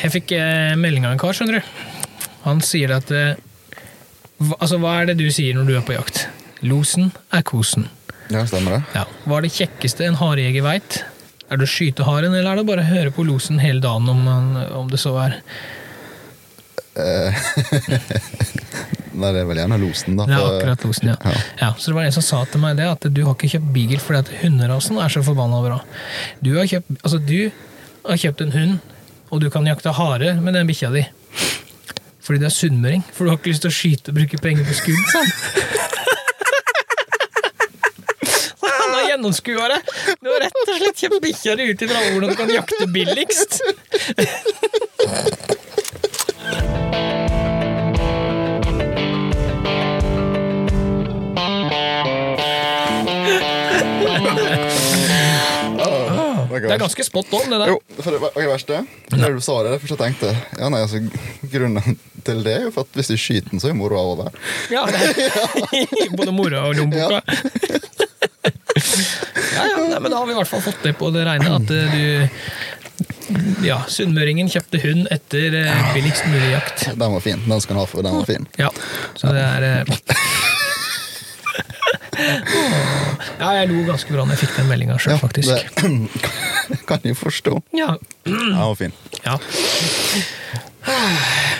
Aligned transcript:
jeg 0.00 0.12
fikk 0.16 0.34
eh, 0.36 0.74
melding 0.80 1.06
av 1.06 1.14
en 1.14 1.20
kar, 1.20 1.36
skjønner 1.36 1.60
du. 1.60 1.62
Han 2.46 2.62
sier 2.64 2.96
at 2.96 3.10
eh, 3.14 3.38
Altså, 4.40 4.78
hva 4.80 4.94
er 5.02 5.10
det 5.10 5.18
du 5.18 5.26
sier 5.28 5.52
når 5.52 5.66
du 5.68 5.74
er 5.76 5.82
på 5.84 5.92
jakt? 5.92 6.22
Losen 6.64 7.10
er 7.36 7.42
kosen. 7.44 7.90
Ja, 8.32 8.46
stemmer 8.48 8.78
det. 8.78 8.82
Ja. 8.96 9.02
Hva 9.28 9.36
er 9.36 9.44
det 9.44 9.50
kjekkeste 9.52 10.06
en 10.06 10.16
harejeger 10.16 10.64
veit? 10.64 11.02
Er 11.52 11.60
det 11.60 11.66
å 11.66 11.68
skyte 11.68 12.06
haren, 12.06 12.32
eller 12.32 12.48
er 12.48 12.56
det 12.60 12.64
bare 12.70 12.80
å 12.86 12.88
høre 12.88 13.12
på 13.12 13.26
losen 13.28 13.60
hele 13.60 13.82
dagen, 13.84 14.08
om, 14.08 14.56
om 14.80 14.88
det 14.88 15.00
så 15.02 15.12
er 15.26 15.36
Nei, 19.20 19.30
det 19.34 19.40
er 19.42 19.46
vel 19.48 19.60
gjerne 19.60 19.78
losen, 19.80 20.16
da. 20.18 20.26
Det 20.28 20.36
er 20.36 20.46
akkurat 20.46 20.84
losen, 20.86 21.10
ja. 21.12 21.16
Ja. 21.24 21.42
ja. 21.60 21.70
Så 21.78 21.90
det 21.90 21.96
var 21.98 22.06
en 22.06 22.14
som 22.16 22.24
sa 22.24 22.40
til 22.50 22.62
meg 22.62 22.78
det, 22.78 22.86
at 22.90 23.06
du 23.10 23.20
har 23.26 23.34
ikke 23.36 23.50
kjøpt 23.54 23.72
beagle 23.74 24.00
fordi 24.02 24.20
at 24.22 24.32
hunderasen 24.44 25.00
er 25.02 25.12
så 25.12 25.22
forbanna 25.26 25.60
bra. 25.64 25.78
Du 26.44 26.52
har 26.58 26.68
kjøpt, 26.70 26.90
altså 27.00 27.18
du 27.22 27.40
har 28.06 28.20
kjøpt 28.24 28.44
en 28.46 28.54
hund, 28.56 28.74
og 29.30 29.40
du 29.42 29.48
kan 29.50 29.66
jakte 29.66 29.92
hare 29.94 30.34
med 30.42 30.54
den 30.58 30.66
bikkja 30.70 30.90
di. 30.94 31.04
Fordi 32.20 32.42
du 32.42 32.46
er 32.46 32.54
sunnmøring. 32.54 33.04
For 33.14 33.24
du 33.24 33.32
har 33.32 33.38
ikke 33.40 33.52
lyst 33.52 33.64
til 33.64 33.72
å 33.72 33.74
skyte 33.74 34.12
og 34.12 34.18
bruke 34.20 34.40
penger 34.42 34.66
på 34.66 34.76
skudd, 34.82 35.06
han. 35.14 35.30
Han 38.60 38.94
har 38.94 39.08
gjennomskua 39.12 39.68
det! 39.70 39.78
Du 40.20 40.28
har 40.30 40.42
rett 40.42 40.56
og 40.60 40.78
slett 40.80 41.02
kjøpt 41.04 41.22
bikkja 41.22 41.54
di 41.58 41.68
ut 41.70 41.82
ifra 41.86 42.00
hvordan 42.10 42.32
du 42.32 42.36
kan 42.38 42.50
jakte 42.50 42.88
billigst. 42.90 43.60
Det 56.70 56.76
er 56.76 56.82
ganske 56.84 57.04
spot 57.04 57.32
on, 57.34 57.48
det 57.50 57.58
der. 57.58 57.72
Jo, 57.72 57.78
for 57.98 58.14
det, 58.14 58.28
det 58.36 58.46
verste 58.46 58.84
Når 59.18 59.32
du 59.34 59.40
sa 59.42 59.56
det, 59.66 59.72
første 59.82 59.96
jeg 59.96 60.00
tenkte 60.04 60.28
Ja, 60.60 60.68
nei, 60.70 60.80
altså, 60.84 61.00
Grunnen 61.50 61.96
til 62.22 62.42
det 62.46 62.52
er 62.52 62.66
jo 62.68 62.70
for 62.74 62.86
at 62.86 62.98
hvis 62.98 63.10
du 63.10 63.16
skyter 63.18 63.50
den, 63.50 63.62
så 63.62 63.70
er 63.70 63.76
moroa 63.78 64.02
over. 64.12 64.28
Ja, 64.70 64.84
det 64.86 65.00
er 65.00 66.14
både 66.20 66.34
mora 66.36 66.66
og 66.68 66.76
lommeboka. 66.78 67.22
Ja, 69.50 69.64
ja, 69.66 69.78
nei, 69.90 69.98
men 70.00 70.12
da 70.12 70.20
har 70.20 70.26
vi 70.28 70.32
i 70.32 70.36
hvert 70.38 70.48
fall 70.48 70.62
fått 70.64 70.84
det 70.86 70.94
på 70.96 71.10
det 71.12 71.24
reine 71.26 71.50
at 71.58 71.72
eh, 71.74 71.96
du 71.96 73.66
Ja, 73.66 73.80
sunnmøringen 73.90 74.48
kjøpte 74.50 74.80
hund 74.84 75.10
etter 75.12 75.54
eh, 75.58 75.90
billigst 75.94 76.24
mulig 76.30 76.52
jakt. 76.54 76.86
Den 76.94 77.12
var 77.16 77.20
fin. 77.24 77.42
Den 77.44 77.60
skal 77.60 77.76
han 77.76 77.82
ha 77.82 77.90
for, 77.90 78.06
den 78.06 78.16
var 78.16 78.28
fin. 78.30 78.46
Ja, 78.60 78.70
så 79.18 79.34
det 79.36 79.42
er 79.44 79.66
eh, 79.68 79.98
Ja, 83.40 83.50
jeg 83.56 83.70
lo 83.70 83.84
ganske 83.88 84.12
bra 84.12 84.24
når 84.24 84.36
jeg 84.36 84.42
fikk 84.46 84.58
den 84.60 84.68
meldinga 84.70 84.98
sjøl, 85.00 85.18
faktisk. 85.20 85.72
det 85.80 86.80
kan 86.88 87.06
jeg 87.06 87.16
forstå. 87.18 87.56
Ja. 87.76 87.94
Den 88.26 88.54
var 88.56 88.76
fin. 88.78 88.94
ja. 89.24 89.38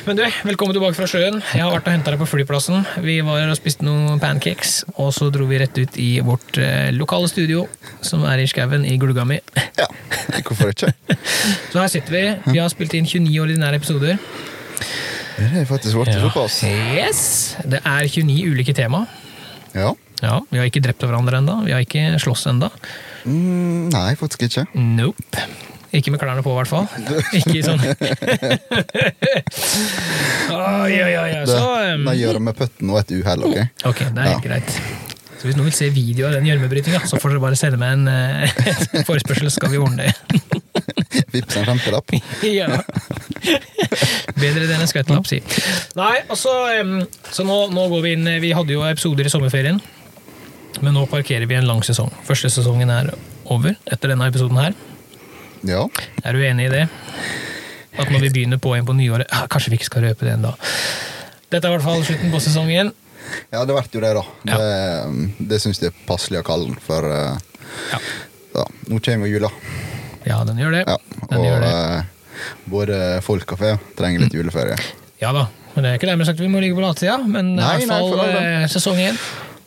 Men 0.07 0.17
du, 0.17 0.23
velkommen 0.49 0.73
tilbake 0.75 0.97
fra 0.97 1.07
sjøen. 1.11 1.43
Jeg 1.53 1.61
har 1.63 1.73
vært 1.75 1.89
og 1.91 1.93
henta 1.93 2.15
deg 2.15 2.21
på 2.23 2.29
flyplassen. 2.31 2.87
Vi 3.05 3.19
var 3.25 3.45
og 3.45 3.59
spiste 3.59 3.85
noen 3.85 4.21
pancakes, 4.23 4.81
og 4.97 5.13
så 5.15 5.29
dro 5.33 5.45
vi 5.51 5.59
rett 5.61 5.77
ut 5.77 5.99
i 6.01 6.09
vårt 6.25 6.57
eh, 6.61 6.89
lokale 6.97 7.29
studio, 7.31 7.67
som 8.05 8.25
er 8.29 8.41
i 8.43 8.49
skauen 8.51 8.87
i 8.89 8.97
Glugga 9.01 9.27
mi. 9.29 9.39
Ja, 9.79 9.87
hvorfor 10.41 10.73
ikke? 10.73 10.93
Så 11.71 11.83
her 11.83 11.93
sitter 11.93 12.17
vi. 12.17 12.25
Vi 12.55 12.63
har 12.63 12.73
spilt 12.73 12.97
inn 12.97 13.09
29 13.09 13.37
ordinære 13.45 13.81
episoder. 13.83 14.17
Det 15.37 15.51
er 15.63 15.69
faktisk 15.69 16.01
blitt 16.01 16.17
såpass. 16.21 16.63
Yes! 16.97 17.23
Det 17.65 17.81
er 17.85 18.09
29 18.09 18.51
ulike 18.51 18.75
tema. 18.77 19.05
Ja. 19.77 19.93
Ja, 20.21 20.37
Vi 20.51 20.61
har 20.61 20.69
ikke 20.69 20.83
drept 20.85 21.03
hverandre 21.07 21.41
enda. 21.41 21.59
Vi 21.65 21.73
har 21.73 21.81
ikke 21.85 22.19
slåss 22.21 22.47
enda. 22.53 22.69
Mm, 23.25 23.89
nei, 23.93 24.15
faktisk 24.21 24.45
ikke. 24.49 24.67
Nope. 24.77 25.45
Ikke 25.97 26.13
med 26.15 26.21
klærne 26.23 26.43
på, 26.47 26.53
i 26.53 26.59
hvert 26.61 26.71
fall. 26.71 26.87
Ikke 27.41 27.65
sånn 27.67 27.81
Oi, 30.55 30.95
oi, 31.03 31.15
oi. 31.19 31.31
Så 31.51 31.65
um, 31.97 32.05
det 32.07 32.15
gjør 32.21 32.39
det 32.39 32.43
med 32.47 32.59
putten 32.61 32.93
og 32.93 33.01
et 33.01 33.11
uhell, 33.17 33.43
ok? 33.49 33.57
Ok, 33.91 34.05
det 34.15 34.23
er 34.23 34.29
helt 34.29 34.45
greit. 34.45 34.71
Så 35.41 35.49
hvis 35.49 35.57
noen 35.57 35.71
vil 35.71 35.75
se 35.75 35.89
video 35.91 36.29
av 36.29 36.37
den 36.37 36.47
gjørmebrytinga, 36.47 37.01
så 37.09 37.19
får 37.19 37.35
dere 37.35 37.43
bare 37.43 37.59
sende 37.59 37.81
meg 37.81 37.97
en 37.97 38.07
uh, 38.07 39.03
forespørsel, 39.09 39.51
skal 39.51 39.73
vi 39.73 39.81
ordne 39.83 40.07
det. 40.07 40.15
Vips 41.35 41.59
en 41.59 41.67
femtelapp. 41.73 42.15
ja. 42.47 42.69
Bedre 44.37 44.67
det 44.69 44.75
enn 44.77 44.85
en 44.85 44.91
skvettelapp, 44.91 45.27
si. 45.27 45.41
Nei, 45.99 46.17
altså 46.31 46.53
um, 46.85 47.01
Så 47.33 47.43
nå, 47.47 47.57
nå 47.73 47.87
går 47.91 48.03
vi 48.05 48.13
inn 48.15 48.29
Vi 48.45 48.51
hadde 48.55 48.75
jo 48.77 48.85
episoder 48.87 49.27
i 49.27 49.33
sommerferien, 49.33 49.81
men 50.81 50.95
nå 50.95 51.05
parkerer 51.11 51.49
vi 51.51 51.59
en 51.59 51.67
lang 51.69 51.83
sesong. 51.87 52.13
Første 52.27 52.51
sesongen 52.53 52.91
er 52.95 53.11
over 53.51 53.75
etter 53.91 54.13
denne 54.13 54.29
episoden 54.31 54.61
her. 54.61 54.77
Ja. 55.67 55.85
Er 56.25 56.37
du 56.37 56.45
enig 56.47 56.69
i 56.69 56.73
det? 56.73 56.87
At 57.99 58.09
når 58.09 58.23
vi 58.25 58.31
begynner 58.33 58.61
på 58.63 58.73
en 58.77 58.87
på 58.87 58.95
nyåret 58.97 59.29
ah, 59.35 59.45
Kanskje 59.51 59.73
vi 59.73 59.81
ikke 59.81 59.89
skal 59.91 60.07
røpe 60.07 60.25
det 60.25 60.37
ennå. 60.39 60.55
Dette 61.51 61.67
er 61.67 61.73
i 61.73 61.75
hvert 61.75 61.85
fall 61.85 62.05
slutten 62.07 62.33
på 62.33 62.41
sesongen. 62.41 62.93
ja, 63.51 63.65
det 63.67 63.75
blir 63.75 63.99
jo 63.99 64.03
det, 64.05 64.13
da. 64.17 64.23
Ja. 64.47 64.59
Det, 64.63 65.49
det 65.51 65.59
syns 65.61 65.83
jeg 65.83 65.91
er 65.91 66.05
passelig 66.07 66.41
å 66.41 66.47
kalle 66.47 66.71
den, 66.71 66.79
for 66.81 67.05
uh, 67.05 67.35
Ja, 67.91 68.01
da, 68.55 68.65
nå 68.89 69.03
kommer 69.05 69.31
jula. 69.31 69.51
ja 70.25 70.41
den 70.47 70.63
gjør 70.63 70.79
det. 70.79 70.85
Ja. 70.87 70.97
Den 71.27 71.39
Og 71.43 71.47
gjør 71.49 71.67
det. 71.67 71.75
Uh, 71.75 72.57
både 72.71 72.97
folk 73.27 73.53
og 73.53 73.61
fe 73.61 73.75
trenger 73.99 74.25
litt 74.25 74.39
juleferie. 74.39 74.79
Ja 75.21 75.35
da. 75.37 75.49
Men 75.75 75.85
det 75.85 75.91
er 75.91 76.01
ikke 76.01 76.09
dermed 76.11 76.27
sagt 76.27 76.41
vi 76.43 76.49
må 76.51 76.63
ligge 76.63 76.79
på 76.79 76.83
latsida, 76.83 77.19
men 77.21 77.55
Nei, 77.59 77.75
i 77.83 77.87
hvert 77.87 77.91
fall 77.91 78.17
nei, 78.19 78.47
eh, 78.63 78.67
sesong 78.71 78.99
én. 78.99 79.19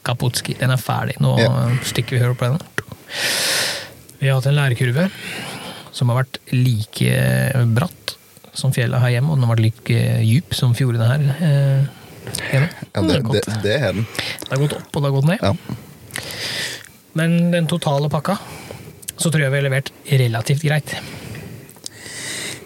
Kaputski. 0.04 0.56
Den 0.60 0.72
er 0.74 0.82
ferdig. 0.82 1.18
Nå 1.24 1.36
Ja. 1.40 1.52
stikker 1.88 2.18
vi 2.18 2.24
høyre 2.24 2.36
på 2.36 2.50
den. 2.52 2.60
Vi 4.20 4.28
har 4.30 4.40
hatt 4.40 4.48
en 4.48 4.56
lærekurve 4.58 5.10
som 5.94 6.10
har 6.10 6.24
vært 6.24 6.40
like 6.52 7.66
bratt 7.76 8.16
som 8.54 8.72
fjellet 8.74 9.02
her 9.02 9.16
hjemme, 9.16 9.32
og 9.34 9.38
den 9.40 9.48
har 9.48 9.56
vært 9.56 9.66
like 9.66 10.00
djup 10.26 10.54
som 10.58 10.74
fjordene 10.78 11.08
her 11.10 11.24
eh, 11.42 11.86
hjemme. 12.52 12.70
Ja, 12.94 13.02
det, 13.02 13.18
det, 13.24 13.42
det, 13.48 13.58
det 13.64 13.74
er 13.80 13.94
den. 13.98 14.06
det 14.06 14.52
har 14.54 14.62
gått 14.62 14.76
opp, 14.78 14.90
og 14.96 15.02
det 15.02 15.10
har 15.10 15.16
gått 15.18 15.30
ned. 15.32 15.40
Ja. 15.42 15.54
Men 17.20 17.52
den 17.54 17.68
totale 17.70 18.10
pakka, 18.14 18.38
så 19.18 19.30
tror 19.30 19.44
jeg 19.46 19.52
vi 19.54 19.60
har 19.62 19.68
levert 19.68 19.92
relativt 20.10 20.64
greit. 20.66 20.94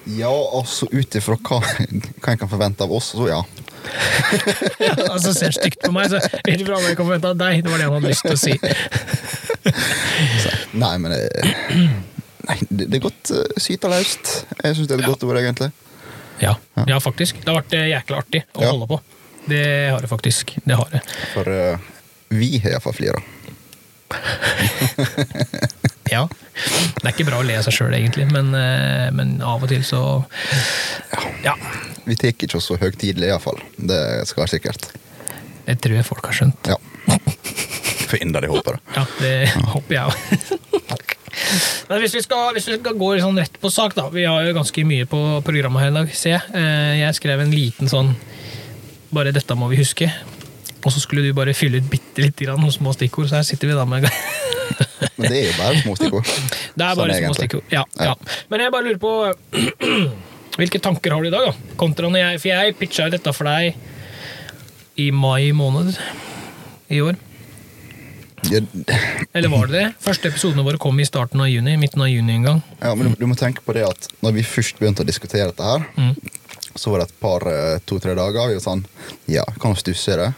Ja, 0.08 0.32
altså 0.32 0.88
ut 0.92 1.16
ifra 1.20 1.36
hva, 1.36 1.60
hva 2.24 2.32
en 2.36 2.40
kan 2.44 2.52
forvente 2.52 2.84
av 2.86 2.94
oss, 2.96 3.12
så 3.16 3.28
ja. 3.32 3.42
altså 5.14 5.32
Ser 5.36 5.52
stygt 5.56 5.80
på 5.86 5.92
meg, 5.96 6.06
så 6.12 6.18
ut 6.22 6.62
du 6.62 6.66
hva 6.72 6.80
jeg 6.84 6.98
kan 6.98 7.06
forvente 7.08 7.30
av 7.32 7.38
deg, 7.40 7.54
det 7.64 7.70
var 7.72 7.78
det 7.82 7.88
han 7.88 7.96
hadde 7.98 8.12
lyst 8.12 8.26
til 8.26 8.36
å 8.36 8.42
si. 8.42 8.54
Nei, 10.84 10.96
men 11.02 11.10
det, 11.14 11.22
nei, 12.48 12.58
det, 12.70 12.96
er 12.98 13.02
godt 13.04 13.32
uh, 13.36 13.44
syta 13.62 13.88
løst. 13.92 14.24
Jeg 14.64 14.76
syns 14.78 14.88
det 14.90 14.96
er 14.98 15.02
et 15.04 15.10
godt 15.10 15.24
ord, 15.28 15.38
egentlig. 15.42 15.70
Ja, 16.42 16.54
ja, 16.88 16.98
faktisk. 17.02 17.36
Det 17.42 17.50
har 17.50 17.58
vært 17.64 17.74
eh, 17.74 17.88
jækla 17.92 18.18
artig 18.22 18.42
å 18.54 18.62
Ja. 18.64 18.70
holde 18.72 18.88
på. 18.92 18.98
Det 19.48 19.64
har 19.90 20.02
det 20.04 20.10
faktisk. 20.12 20.46
Det 20.64 20.76
har 20.78 20.88
det. 20.92 21.02
For 21.34 21.46
uh, 21.50 21.78
vi 22.30 22.60
har 22.64 22.72
iallfall 22.78 22.98
flira. 22.98 23.20
Ja. 26.08 26.22
Det 26.24 27.04
er 27.04 27.12
ikke 27.12 27.26
bra 27.28 27.42
å 27.42 27.44
le 27.44 27.58
av 27.60 27.66
seg 27.66 27.74
sjøl, 27.76 27.92
egentlig, 27.98 28.30
men, 28.32 28.54
uh, 28.56 29.10
men 29.12 29.42
av 29.44 29.60
og 29.66 29.68
til 29.68 29.84
så 29.84 30.00
Ja. 31.44 31.52
Vi 32.08 32.16
tar 32.16 32.32
ikke 32.34 32.48
oss 32.58 32.70
så 32.72 32.78
høytidelig, 32.80 33.28
iallfall. 33.34 33.60
Det 33.78 34.00
skal 34.30 34.46
være 34.46 34.54
sikkert. 34.56 34.90
Det 35.68 35.76
tror 35.84 35.98
jeg 36.00 36.08
folk 36.08 36.26
har 36.30 36.38
skjønt. 36.38 36.70
Ja. 36.72 36.78
For 38.08 38.22
inderlig 38.24 38.48
håper 38.54 38.78
det. 38.78 38.96
Ja, 38.96 39.04
det 39.24 39.34
håper 39.74 39.98
jeg 39.98 40.04
òg. 40.08 40.16
Men 41.90 42.02
hvis 42.02 42.16
vi 42.18 42.22
skal, 42.24 42.54
hvis 42.56 42.66
vi 42.72 42.78
skal 42.80 42.96
gå 42.98 43.10
sånn 43.22 43.38
rett 43.40 43.60
på 43.62 43.70
sak, 43.72 43.94
da. 43.98 44.08
Vi 44.12 44.24
har 44.26 44.48
jo 44.48 44.56
ganske 44.58 44.84
mye 44.88 45.06
på 45.12 45.20
programmet 45.46 45.84
her 45.84 45.92
i 45.92 45.96
dag, 46.00 46.14
ser 46.18 46.34
jeg. 46.38 46.56
Eh, 46.58 46.96
Jeg 47.04 47.18
skrev 47.20 47.44
en 47.44 47.52
liten 47.54 47.92
sånn 47.92 48.14
Bare 49.14 49.32
dette 49.36 49.56
må 49.56 49.70
vi 49.72 49.78
huske. 49.80 50.08
Og 50.84 50.92
så 50.92 51.00
skulle 51.04 51.24
du 51.28 51.34
bare 51.36 51.54
fylle 51.56 51.80
ut 51.80 51.88
bitte 51.92 52.24
lite 52.24 52.44
grann 52.48 52.60
noen 52.60 52.74
små 52.76 52.92
stikkord, 52.96 53.30
så 53.30 53.38
her 53.40 53.46
sitter 53.48 53.70
vi 53.72 53.76
da 53.78 53.86
med 53.88 54.08
Men 55.18 55.30
det 55.32 55.38
er 55.38 55.46
jo 55.48 55.54
bare 55.60 55.80
små 55.84 55.96
stikkord. 56.00 56.28
Det 56.78 56.84
er 56.86 56.92
Sånn 56.94 57.00
bare 57.00 57.14
små 57.16 57.20
egentlig. 57.22 57.38
stikkord. 57.40 57.64
Ja, 57.74 57.84
Ja. 58.00 58.12
ja. 58.12 58.16
Men 58.52 58.64
jeg 58.66 58.74
bare 58.76 58.88
lurer 58.88 59.00
på 59.02 59.14
Hvilke 60.58 60.80
tanker 60.82 61.14
har 61.14 61.22
du 61.22 61.28
i 61.30 61.34
dag, 61.34 61.52
da? 61.52 61.76
Kontra 61.78 62.10
når 62.10 62.24
jeg 62.24 62.42
For 62.42 62.50
jeg 62.50 62.76
pitcha 62.80 63.06
jo 63.08 63.14
dette 63.18 63.34
for 63.36 63.46
deg 63.50 63.78
i 64.98 65.12
mai 65.14 65.52
måned 65.54 65.94
i 66.90 67.02
år. 67.06 67.18
Ja, 68.50 68.62
Eller 69.36 69.50
var 69.52 69.68
det 69.70 69.76
det? 69.76 69.88
Første 70.02 70.30
episodene 70.32 70.64
våre 70.66 70.80
kom 70.82 70.98
i 71.02 71.06
starten 71.06 71.42
av 71.44 71.50
juni. 71.52 71.76
Midten 71.78 72.02
av 72.02 72.10
juni 72.10 72.38
en 72.40 72.48
gang. 72.48 72.62
ja, 72.82 72.94
men 72.96 73.12
du, 73.12 73.16
du 73.20 73.28
må 73.30 73.36
tenke 73.38 73.62
på 73.66 73.76
det 73.78 73.84
at 73.86 74.08
når 74.24 74.38
vi 74.40 74.46
først 74.48 74.80
begynte 74.80 75.04
å 75.04 75.08
diskutere 75.10 75.52
dette 75.52 75.64
her, 75.68 75.86
Mm. 75.98 76.16
så 76.78 76.92
var 76.94 77.02
det 77.04 77.08
et 77.10 77.20
par, 77.20 77.46
eh, 77.50 77.80
to-tre 77.86 78.14
dager. 78.18 78.48
Vi 78.50 78.58
var 78.58 78.64
sånn 78.66 78.86
Ja, 79.28 79.44
kan 79.60 79.74
vi 79.74 79.82
stusse 79.82 80.14
i 80.14 80.20
det? 80.24 80.34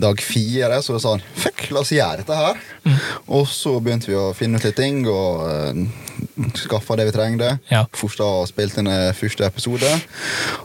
Dag 0.00 0.20
fire 0.24 0.80
så 0.82 0.96
sa 0.96 1.14
sånn 1.14 1.24
Fuck, 1.38 1.68
la 1.74 1.82
oss 1.84 1.92
gjøre 1.94 2.22
dette 2.22 2.38
her. 2.38 2.60
Mm. 2.84 2.96
Og 3.38 3.46
så 3.50 3.76
begynte 3.84 4.10
vi 4.10 4.18
å 4.18 4.32
finne 4.36 4.58
ut 4.58 4.66
litt 4.66 4.78
ting 4.78 5.04
og 5.10 5.44
uh, 5.44 6.50
skaffa 6.58 6.98
det 6.98 7.08
vi 7.08 7.14
trengte. 7.14 7.52
Ja. 7.70 7.84
Forsta 7.96 8.26
og 8.40 8.48
spilte 8.50 8.82
inn 8.82 8.90
eh, 8.90 9.12
første 9.16 9.46
episode. 9.46 9.90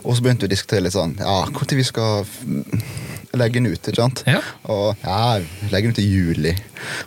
Og 0.03 0.15
så 0.15 0.23
begynte 0.23 0.47
vi 0.47 0.51
å 0.51 0.55
diskutere 0.55 0.85
litt 0.85 0.95
sånn 0.95 1.17
Ja, 1.19 1.43
når 1.49 1.77
vi 1.77 1.85
skal 1.87 2.25
legge 3.37 3.59
den 3.59 3.67
ut. 3.69 3.77
ikke 3.87 3.95
sant? 4.01 4.23
Ja. 4.25 4.39
Og 4.71 4.95
ja, 5.03 5.37
legge 5.69 5.85
den 5.89 5.93
ut 5.93 5.99
i 6.01 6.05
juli. 6.07 6.53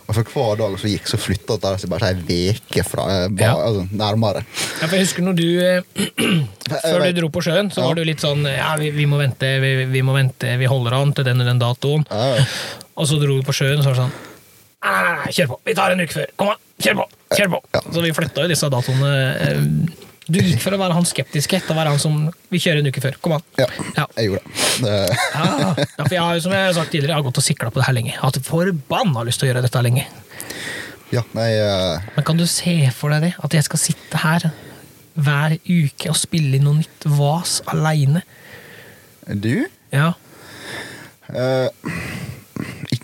Og 0.07 0.15
for 0.15 0.23
hver 0.31 0.59
dag 0.61 0.77
som 0.79 0.89
gikk, 0.91 1.07
så 1.09 1.17
flytta 1.19 1.57
det 1.63 1.73
seg 1.81 1.89
bare 1.91 2.11
ei 2.13 2.53
uke 2.53 2.83
fra 2.87 3.07
eh, 3.11 3.27
Ja. 3.41 3.53
altså, 3.57 3.87
nærmere. 3.91 4.43
Ja, 4.81 4.87
for 4.87 4.95
jeg 4.95 5.05
husker 5.07 5.25
når 5.27 5.35
du 5.39 5.47
eh, 5.59 5.81
Før 6.83 7.03
du 7.07 7.17
dro 7.21 7.29
på 7.33 7.43
sjøen, 7.43 7.71
så 7.73 7.81
Ja. 7.83 7.87
var 7.89 7.95
du 7.99 8.03
litt 8.07 8.21
sånn 8.23 8.45
Ja, 8.47 8.75
vi, 8.79 8.91
vi 8.95 9.05
må 9.09 9.17
vente, 9.19 9.49
vi, 9.63 9.73
vi 9.91 10.01
må 10.05 10.15
vente, 10.15 10.53
vi 10.61 10.69
holder 10.69 10.95
an 11.01 11.11
til 11.17 11.25
den 11.27 11.41
og 11.43 11.49
den 11.49 11.59
datoen. 11.61 12.05
Og 12.95 13.07
så 13.09 13.17
dro 13.19 13.35
du 13.39 13.43
på 13.47 13.55
sjøen, 13.55 13.79
og 13.81 13.83
så 13.83 13.91
var 13.91 13.99
det 13.99 14.05
sånn 14.05 14.15
Nei, 14.83 14.93
nei, 14.99 15.11
nei, 15.23 15.31
kjør 15.31 15.47
på! 15.53 15.57
Vi 15.63 15.73
tar 15.79 15.93
en 15.93 16.01
uke 16.03 16.11
før! 16.11 16.31
Kom 16.35 16.49
an! 16.51 16.57
Kjør 16.83 16.97
på! 16.99 17.03
Kjør 17.37 17.51
på! 17.53 17.59
Så 17.95 18.01
vi 18.03 18.09
flytta 18.17 18.43
jo 18.43 18.49
disse 18.51 18.67
datoene. 18.73 19.11
eh, 19.39 19.61
Du 20.33 20.39
gikk 20.41 20.61
for 20.63 20.73
å 20.75 20.79
være 20.81 20.95
han 20.97 21.05
skeptiske 21.07 21.59
til 21.61 21.73
å 21.73 21.77
være 21.77 21.91
han 21.93 22.01
som 22.01 22.15
Vi 22.53 22.59
kjører 22.63 22.81
en 22.81 22.89
uke 22.89 23.01
før. 23.03 23.17
Kom 23.21 23.35
an! 23.37 23.43
ja, 23.59 23.67
Ja. 23.99 24.05
jeg 24.17 24.31
gjorde 24.31 24.41
det. 24.49 24.87
det. 24.87 25.17
Ja, 25.35 25.45
ja, 25.61 26.05
for 26.07 26.15
jeg 26.15 26.23
har, 26.25 26.39
som 26.45 26.55
jeg 26.55 26.65
har 26.67 26.75
sagt 26.77 26.91
tidligere, 26.95 27.13
jeg 27.13 27.19
har 27.21 27.27
gått 27.29 27.41
og 27.43 27.45
sikla 27.45 27.69
på 27.73 27.81
det 27.81 27.87
her 27.87 27.97
lenge. 27.99 28.11
Jeg 28.15 28.19
har 28.21 28.31
hatt 28.31 28.47
forbanna 28.47 29.25
lyst 29.27 29.41
til 29.43 29.47
å 29.47 29.51
gjøre 29.53 29.63
dette 29.67 29.83
lenge. 29.85 30.05
Ja, 31.13 31.21
nei, 31.37 31.49
Uh... 31.61 32.01
Men 32.15 32.25
kan 32.25 32.39
du 32.39 32.45
se 32.49 32.73
for 32.97 33.13
deg 33.13 33.27
det? 33.27 33.33
At 33.45 33.53
jeg 33.53 33.67
skal 33.67 33.81
sitte 33.83 34.21
her 34.23 34.47
hver 35.13 35.53
uke 35.69 36.09
og 36.09 36.17
spille 36.17 36.57
inn 36.57 36.65
noe 36.65 36.79
nytt 36.81 37.05
vas 37.19 37.59
aleine? 37.69 38.23
du 39.29 39.67
Ja. 39.93 40.13
Uh... 41.29 41.69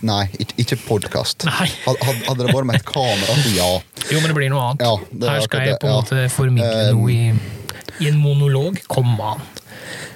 Nei, 0.05 0.29
ikk- 0.39 0.55
ikke 0.61 0.77
podkast. 0.87 1.43
Nei. 1.49 1.65
Hadde 1.83 2.35
det 2.45 2.53
vært 2.55 2.67
med 2.69 2.77
et 2.79 2.85
kamera, 2.87 3.33
ja. 3.51 3.67
Jo, 4.09 4.19
men 4.19 4.31
det 4.31 4.35
blir 4.37 4.51
noe 4.51 4.65
annet. 4.71 4.83
Ja, 4.85 4.95
er 4.97 5.35
her 5.35 5.45
skal 5.45 5.65
jeg 5.67 5.79
på 5.81 5.89
en 5.89 5.97
måte 6.01 6.25
formidle 6.33 6.89
Um, 6.89 6.99
noe 6.99 7.13
i, 7.13 8.03
i 8.03 8.09
en 8.09 8.19
monolog. 8.21 8.81
Kom 8.89 9.15
an. 9.21 9.43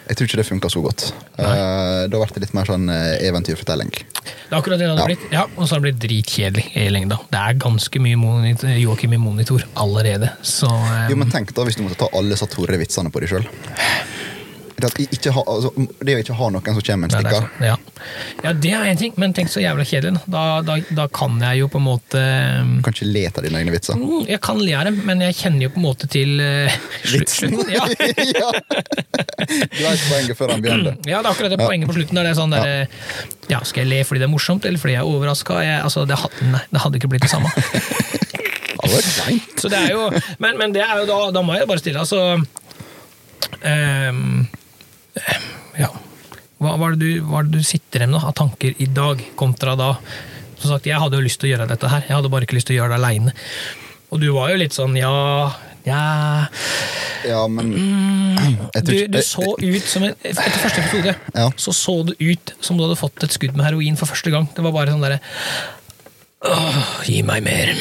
Jeg 0.04 0.18
tror 0.20 0.28
ikke 0.28 0.40
det 0.42 0.48
funka 0.48 0.70
så 0.72 0.82
godt. 0.84 1.06
Uh, 1.40 2.10
da 2.12 2.18
ble 2.20 2.28
det 2.36 2.44
litt 2.44 2.56
mer 2.58 2.68
sånn 2.68 2.90
eh, 2.92 3.22
eventyrfortelling. 3.30 3.94
Det 3.94 4.52
er 4.52 4.58
akkurat 4.60 4.82
det 4.82 4.86
det 4.86 4.90
hadde 4.92 5.04
Ja. 5.04 5.08
blitt. 5.08 5.24
Ja, 5.32 5.44
Og 5.56 5.68
så 5.68 5.76
har 5.76 5.82
det 5.82 5.94
blitt 5.94 6.02
dritkjedelig 6.04 6.66
i 6.76 6.90
lengda. 6.92 7.20
Det 7.32 7.40
er 7.40 7.54
ganske 7.62 8.02
mye 8.04 8.20
monitor, 8.20 8.74
Joakim 8.78 9.16
i 9.16 9.22
monitor 9.22 9.64
allerede, 9.80 10.30
så 10.44 10.68
um... 10.70 11.10
Jo, 11.10 11.16
men 11.20 11.32
tenk 11.32 11.54
da 11.56 11.66
hvis 11.66 11.80
du 11.80 11.86
måtte 11.86 12.02
ta 12.04 12.10
alle 12.14 12.36
satorevitsene 12.40 12.84
vitsene 12.84 13.14
på 13.14 13.24
deg 13.24 13.32
sjøl. 13.32 13.48
Det, 14.84 15.32
ha, 15.36 15.44
altså, 15.48 15.70
det 16.04 16.16
å 16.18 16.22
ikke 16.24 16.36
ha 16.38 16.48
noen 16.54 16.76
som 16.78 16.84
kommer 16.84 17.08
en 17.08 17.14
Nei, 17.14 17.22
det 17.24 17.32
stikker. 17.32 17.66
ja. 17.66 17.76
ja, 18.44 18.54
det 18.66 18.72
er 18.76 18.88
én 18.92 19.00
ting, 19.00 19.14
men 19.22 19.34
tenk 19.38 19.52
så 19.54 19.62
jævla 19.64 19.86
kjedelig. 19.88 20.20
Da. 20.28 20.44
Da, 20.68 20.78
da, 20.92 21.06
kan 21.14 21.38
jeg 21.42 21.62
jo 21.62 21.70
på 21.72 21.80
en 21.80 21.86
måte 21.86 22.22
Du 22.22 22.82
kan 22.86 22.96
ikke 22.98 23.08
le 23.10 23.24
av 23.30 23.40
dine 23.46 23.62
egne 23.62 23.74
vitser. 23.76 23.96
Mm, 24.00 24.26
Jeg 24.30 24.42
kan 24.44 24.60
le 24.60 24.74
av 24.80 24.88
dem, 24.90 25.00
men 25.08 25.24
jeg 25.24 25.38
kjenner 25.40 25.68
jo 25.68 25.74
på 25.76 25.82
en 25.82 25.88
måte 25.88 26.10
til 26.12 26.36
uh, 26.44 26.80
Vitsen. 27.14 27.56
Ja. 27.74 27.86
ja. 28.40 28.50
Du 28.54 29.82
vet 29.84 30.04
poenget 30.10 30.38
før 30.40 30.54
han 30.56 30.62
begynner. 30.64 30.98
ja, 31.08 31.20
det 31.22 31.28
er 31.28 31.32
akkurat 31.32 31.54
det 31.56 31.60
poenget 31.64 31.90
på 31.90 31.96
slutten. 31.98 32.20
Der 32.20 32.28
det 32.28 32.34
er 32.34 32.40
sånn 32.40 32.54
der, 32.54 32.68
eh, 32.68 33.22
ja, 33.52 33.60
Skal 33.68 33.84
jeg 33.86 33.92
le 33.92 34.02
fordi 34.08 34.22
det 34.24 34.28
er 34.28 34.34
morsomt, 34.34 34.66
eller 34.68 34.82
fordi 34.82 34.96
jeg 34.98 35.04
er 35.04 35.10
overraska? 35.10 35.60
Altså, 35.84 36.04
det, 36.10 36.18
had- 36.20 36.42
det 36.72 36.82
hadde 36.84 37.00
ikke 37.00 37.10
blitt 37.14 37.26
det 37.28 37.32
samme. 37.34 37.50
Så 39.58 39.70
det 39.72 39.80
er 39.80 39.94
jo, 39.96 40.10
men, 40.44 40.58
men 40.60 40.74
det 40.76 40.84
er 40.84 40.98
jo 41.02 41.06
da, 41.08 41.18
da 41.36 41.42
må 41.46 41.56
jeg 41.56 41.68
bare 41.70 41.80
stille, 41.82 42.02
altså 42.04 42.20
ehm, 42.34 42.44
ehm, 43.64 44.48
Ja. 45.80 45.90
Hva 46.64 46.78
var, 46.80 46.94
det 46.96 47.04
du, 47.04 47.24
hva 47.28 47.42
er 47.42 47.50
det 47.50 47.60
du 47.60 47.66
sitter 47.68 48.04
igjen 48.04 48.14
med 48.16 48.24
av 48.24 48.36
tanker 48.40 48.74
i 48.82 48.88
dag, 48.88 49.20
kontra 49.40 49.74
da? 49.80 49.90
Som 50.62 50.72
sagt, 50.72 50.88
jeg 50.88 51.00
hadde 51.02 51.18
jo 51.20 51.26
lyst 51.26 51.42
til 51.42 51.50
å 51.50 51.54
gjøre 51.58 51.68
dette 51.74 51.90
her, 51.92 52.06
jeg 52.08 52.16
hadde 52.16 52.32
bare 52.32 52.48
ikke 52.48 52.56
lyst 52.56 52.70
til 52.70 52.78
å 52.78 52.82
gjøre 52.82 52.96
det 52.96 53.00
aleine. 53.02 53.34
Og 54.14 54.22
du 54.22 54.30
var 54.36 54.52
jo 54.54 54.60
litt 54.62 54.76
sånn 54.76 54.94
ja, 54.96 55.12
ja 55.90 56.02
Ja, 57.26 57.40
men 57.50 57.72
mm, 57.74 58.60
Du, 58.86 58.94
du 59.10 59.18
så 59.26 59.56
ut 59.58 59.88
som 59.90 60.06
en, 60.06 60.14
Etter 60.22 60.60
første 60.62 60.84
episode 60.84 61.16
Ja. 61.34 61.48
så 61.58 61.74
så 61.74 61.96
du 62.06 62.14
ut 62.20 62.54
som 62.62 62.78
du 62.78 62.86
hadde 62.86 63.00
fått 63.00 63.26
et 63.26 63.34
skudd 63.34 63.58
med 63.58 63.66
heroin 63.66 63.98
for 63.98 64.12
første 64.14 64.30
gang. 64.32 64.46
Det 64.54 64.62
var 64.64 64.76
bare 64.76 64.94
sånn 64.94 65.02
derre 65.04 65.20
gi 67.08 67.22
meg 67.26 67.44
mer. 67.46 67.74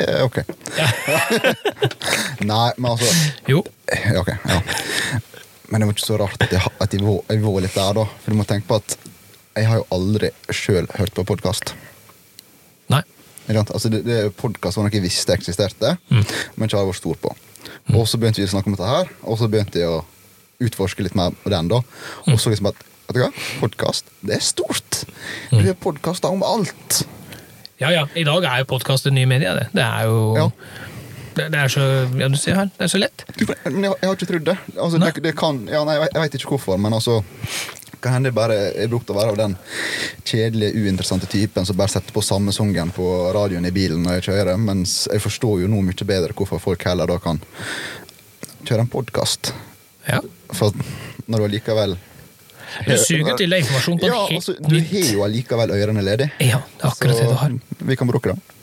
Eh, 0.00 0.20
Ok. 0.24 0.40
Ja. 0.78 0.88
Nei, 2.50 2.68
men 2.76 2.90
altså 2.90 3.08
Jo. 3.48 3.62
Ja, 3.92 4.20
Ok, 4.20 4.28
ja. 4.48 4.60
Men 5.68 5.80
det 5.80 5.86
var 5.88 5.94
ikke 5.96 6.06
så 6.06 6.16
rart 6.20 6.42
at 6.44 6.52
jeg, 6.52 6.60
at 6.80 6.92
jeg, 6.94 7.00
var, 7.04 7.20
jeg 7.32 7.40
var 7.42 7.60
litt 7.64 7.74
der, 7.74 7.92
da. 7.96 8.04
For 8.22 8.30
du 8.30 8.36
må 8.38 8.44
tenke 8.48 8.68
på 8.68 8.76
at 8.78 8.96
jeg 9.56 9.66
har 9.68 9.80
jo 9.80 9.86
aldri 9.94 10.30
sjøl 10.52 10.86
hørt 10.98 11.14
på 11.16 11.24
podkast. 11.26 11.72
Nei. 12.92 13.00
Altså, 13.48 13.88
det, 13.92 14.02
det 14.06 14.18
Podkast 14.40 14.76
var 14.78 14.86
noe 14.86 14.94
jeg 14.94 15.04
visste 15.04 15.34
eksisterte, 15.36 15.96
Mm. 16.10 16.22
men 16.56 16.68
ikke 16.68 16.78
har 16.80 16.86
vært 16.88 17.00
stor 17.00 17.18
på. 17.20 17.32
Og 17.94 18.06
så 18.08 18.20
begynte 18.20 18.40
vi 18.42 18.46
å 18.48 18.52
snakke 18.52 18.70
om 18.70 18.76
dette 18.76 18.88
her, 18.90 19.10
og 19.24 19.38
så 19.40 19.48
begynte 19.52 19.80
jeg 19.80 19.88
å 19.88 20.02
utforske 20.64 21.04
litt 21.04 21.16
mer 21.18 21.32
på 21.42 21.50
den. 21.52 21.68
da. 21.72 21.80
Mm. 22.26 22.34
Og 22.34 22.40
så 22.40 22.52
liksom 22.52 22.70
at 22.70 22.80
vet 23.08 23.16
du 23.18 23.20
hva, 23.24 23.30
podkast, 23.60 24.08
det 24.24 24.38
er 24.38 24.44
stort! 24.44 25.02
Mm. 25.52 25.60
Det 25.64 25.70
er 25.74 25.78
podkaster 25.80 26.32
om 26.32 26.44
alt. 26.46 27.02
Ja, 27.80 27.90
ja. 27.90 28.04
I 28.16 28.24
dag 28.24 28.44
er 28.48 28.62
jo 28.62 28.68
podkast 28.70 29.08
en 29.10 29.16
ny 29.18 29.24
media 29.26 29.50
Det, 29.58 29.64
det 29.74 29.82
er 29.84 30.04
jo 30.06 30.18
Ja. 30.38 30.46
Det, 31.36 31.46
det 31.52 31.60
er 31.60 31.68
så 31.72 31.84
Ja, 32.20 32.28
du 32.28 32.36
ser 32.40 32.54
her. 32.58 32.68
Det 32.78 32.86
er 32.86 32.92
så 32.92 33.00
lett. 33.00 33.24
Jeg, 33.38 33.48
jeg 33.64 33.90
har 34.08 34.14
ikke 34.16 34.28
trodd 34.30 34.44
det. 34.50 34.56
Altså, 34.76 35.00
det, 35.02 35.12
det 35.24 35.32
kan, 35.38 35.62
ja, 35.70 35.80
nei, 35.88 35.96
jeg, 36.00 36.12
vet- 36.22 36.38
ikke 36.40 36.54
hvorfor, 36.56 36.78
men 36.80 36.92
altså 36.96 37.20
kan 38.04 38.12
hende 38.18 38.28
jeg 38.28 38.36
bare 38.36 38.56
er 38.84 38.88
brukt 38.92 39.08
å 39.08 39.14
være 39.16 39.32
av 39.32 39.36
den 39.38 39.54
kjedelige, 40.28 40.76
uinteressante 40.76 41.24
typen 41.32 41.64
som 41.64 41.76
bare 41.78 41.88
setter 41.94 42.12
på 42.12 42.20
samme 42.20 42.52
sangen 42.52 42.90
på 42.92 43.06
radioen 43.32 43.64
i 43.64 43.72
bilen 43.72 44.02
når 44.04 44.18
jeg 44.18 44.26
kjører, 44.28 44.58
mens 44.60 45.06
jeg 45.08 45.22
forstår 45.24 45.62
jo 45.62 45.70
nå 45.72 45.80
mye 45.86 46.04
bedre 46.10 46.36
hvorfor 46.36 46.60
folk 46.60 46.84
heller 46.84 47.08
da 47.08 47.16
kan 47.24 47.40
kjøre 48.68 48.84
en 48.84 48.90
podkast. 48.92 49.54
Ja. 50.08 50.20
For 50.52 50.76
når 51.26 51.38
du 51.38 51.44
allikevel 51.48 51.96
Du 52.84 52.92
suger 53.00 53.36
til 53.40 53.48
deg 53.54 53.62
informasjon 53.64 53.98
på 54.02 54.08
Ja, 54.10 54.20
altså, 54.36 54.52
du 54.60 54.74
har 54.76 55.08
jo 55.14 55.24
allikevel 55.24 55.72
ørene 55.78 56.02
ledig. 56.04 56.28
Ja, 56.44 56.60
det 56.76 56.84
er 56.84 56.90
akkurat 56.90 57.20
det 57.22 57.28
du 57.30 57.36
har. 57.40 57.56
vi 57.88 57.96
kan 57.96 58.10
bruke 58.10 58.34
det. 58.34 58.53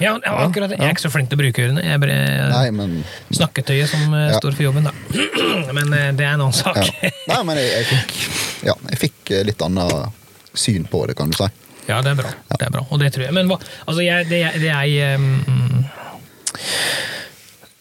Ja, 0.00 0.16
akkurat 0.24 0.70
det. 0.72 0.78
Jeg 0.80 0.88
er 0.88 0.94
ikke 0.96 1.04
så 1.04 1.10
flink 1.12 1.28
til 1.30 1.38
å 1.38 1.42
bruke 1.42 1.62
ørene. 1.62 1.82
Jeg 1.84 2.00
bare 2.02 2.16
Nei, 2.50 2.70
men 2.74 2.94
snakketøyet 3.34 3.90
som 3.92 4.14
eh, 4.16 4.30
Ja. 4.32 4.38
står 4.40 4.56
for 4.56 4.64
jobben, 4.66 4.88
da. 4.88 4.92
Men 5.76 5.92
eh, 5.94 6.08
det 6.16 6.24
er 6.26 6.32
en 6.34 6.40
annen 6.46 6.56
sak. 6.56 6.78
ja. 6.80 7.10
Nei, 7.28 7.40
men 7.48 7.60
jeg, 7.60 7.68
jeg 7.76 7.86
fikk 7.90 8.64
Ja, 8.66 8.74
jeg 8.90 8.98
fikk 9.02 9.32
eh, 9.36 9.44
litt 9.46 9.62
annet 9.62 10.56
syn 10.58 10.88
på 10.90 11.04
det, 11.08 11.14
kan 11.18 11.30
du 11.30 11.36
si. 11.38 11.46
Ja, 11.88 12.00
det 12.04 12.12
er 12.12 12.18
bra. 12.22 12.32
Det 12.50 12.66
er 12.66 12.72
bra. 12.74 12.82
Og 12.90 13.00
det 13.02 13.12
tror 13.14 13.26
jeg. 13.28 13.34
Men 13.36 13.48
hva 13.50 13.58
Altså, 13.86 14.02
jeg, 14.06 14.26
det, 14.30 14.42
det 14.62 14.70
jeg 14.70 15.18
um, 15.18 15.84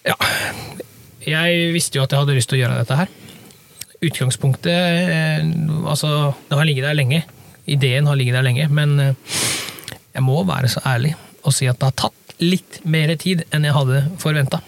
Ja. 0.07 0.15
Jeg 1.21 1.73
visste 1.75 1.99
jo 1.99 2.05
at 2.05 2.13
jeg 2.13 2.21
hadde 2.23 2.37
lyst 2.37 2.49
til 2.51 2.57
å 2.59 2.61
gjøre 2.63 2.79
dette 2.81 2.97
her. 2.97 3.11
Utgangspunktet 4.01 5.45
Altså, 5.85 6.13
det 6.49 6.57
har 6.57 6.65
ligget 6.69 6.87
der 6.89 6.97
lenge. 6.97 7.23
Ideen 7.69 8.07
har 8.09 8.17
ligget 8.17 8.39
der 8.39 8.45
lenge, 8.47 8.65
men 8.73 8.95
jeg 9.05 10.23
må 10.25 10.39
være 10.49 10.71
så 10.73 10.81
ærlig 10.89 11.13
og 11.43 11.53
si 11.55 11.67
at 11.69 11.79
det 11.81 11.89
har 11.89 11.97
tatt 12.07 12.35
litt 12.41 12.79
mer 12.85 13.11
tid 13.21 13.43
enn 13.53 13.65
jeg 13.67 13.75
hadde 13.75 14.03
forventa. 14.21 14.61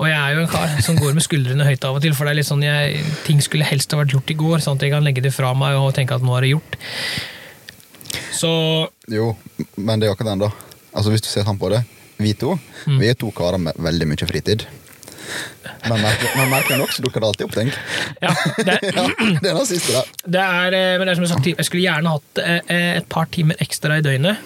Og 0.00 0.06
jeg 0.08 0.16
er 0.16 0.32
jo 0.34 0.40
en 0.42 0.48
kar 0.50 0.72
som 0.82 0.96
går 0.98 1.12
med 1.14 1.22
skuldrene 1.22 1.66
høyt 1.66 1.84
av 1.84 1.98
og 1.98 2.02
til, 2.02 2.14
for 2.16 2.24
det 2.26 2.32
er 2.32 2.38
litt 2.40 2.48
sånn 2.48 2.64
jeg, 2.64 3.02
ting 3.26 3.42
skulle 3.44 3.66
helst 3.68 3.92
ha 3.92 4.00
vært 4.00 4.14
gjort 4.16 4.32
i 4.32 4.38
går, 4.40 4.62
sånn 4.64 4.78
at 4.80 4.86
jeg 4.86 4.94
kan 4.94 5.04
legge 5.06 5.22
det 5.22 5.34
fra 5.36 5.52
meg 5.54 5.76
og 5.78 5.92
tenke 5.94 6.16
at 6.16 6.24
nå 6.24 6.34
er 6.38 6.46
det 6.46 6.54
gjort. 6.54 6.78
Så 8.32 8.52
Jo, 9.12 9.32
men 9.76 10.00
det 10.00 10.06
er 10.06 10.10
jo 10.12 10.16
akkurat 10.16 10.32
den, 10.34 10.46
da. 10.46 10.50
Altså, 10.92 11.12
hvis 11.12 11.22
du 11.24 11.28
ser 11.30 11.44
sånn 11.46 11.60
på 11.60 11.70
det, 11.72 11.82
vi 12.22 12.34
to 12.38 12.58
Mm. 12.82 12.96
vi 12.98 13.08
er 13.12 13.14
to 13.14 13.28
karer 13.30 13.58
med 13.62 13.76
veldig 13.78 14.06
mye 14.10 14.26
fritid. 14.26 14.64
Men 15.86 16.00
merkelig 16.02 16.78
nok 16.80 16.90
så 16.90 17.02
dukker 17.04 17.22
det 17.22 17.28
alltid 17.28 17.46
opp 17.46 17.54
ting. 17.54 17.70
ja, 18.22 18.32
det, 18.66 18.78
Ja, 18.96 19.04
det 19.38 19.50
er 19.50 19.54
den 19.54 19.66
siste 19.68 19.92
der. 19.94 20.08
det 20.26 20.40
er 20.42 20.74
eh, 20.78 20.98
men 20.98 21.06
det 21.06 21.12
er 21.12 21.20
som 21.20 21.24
jeg, 21.28 21.30
sagt, 21.30 21.46
jeg 21.52 21.68
skulle 21.68 21.84
gjerne 21.86 22.10
hatt 22.16 22.42
eh, 22.42 22.96
et 22.98 23.08
par 23.08 23.30
timer 23.30 23.54
ekstra 23.62 24.00
i 24.00 24.04
døgnet. 24.04 24.42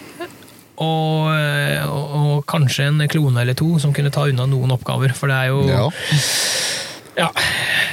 Og, 0.77 1.31
eh, 1.33 1.83
og, 1.89 2.17
og 2.21 2.47
kanskje 2.51 2.91
en 2.91 3.05
klone 3.09 3.41
eller 3.43 3.57
to 3.57 3.79
som 3.83 3.95
kunne 3.97 4.13
ta 4.13 4.27
unna 4.29 4.49
noen 4.51 4.75
oppgaver. 4.77 5.15
For 5.17 5.33
det 5.33 5.37
er 5.37 5.53
jo 5.55 5.63
Ja. 5.71 5.87
Ja, 7.17 7.31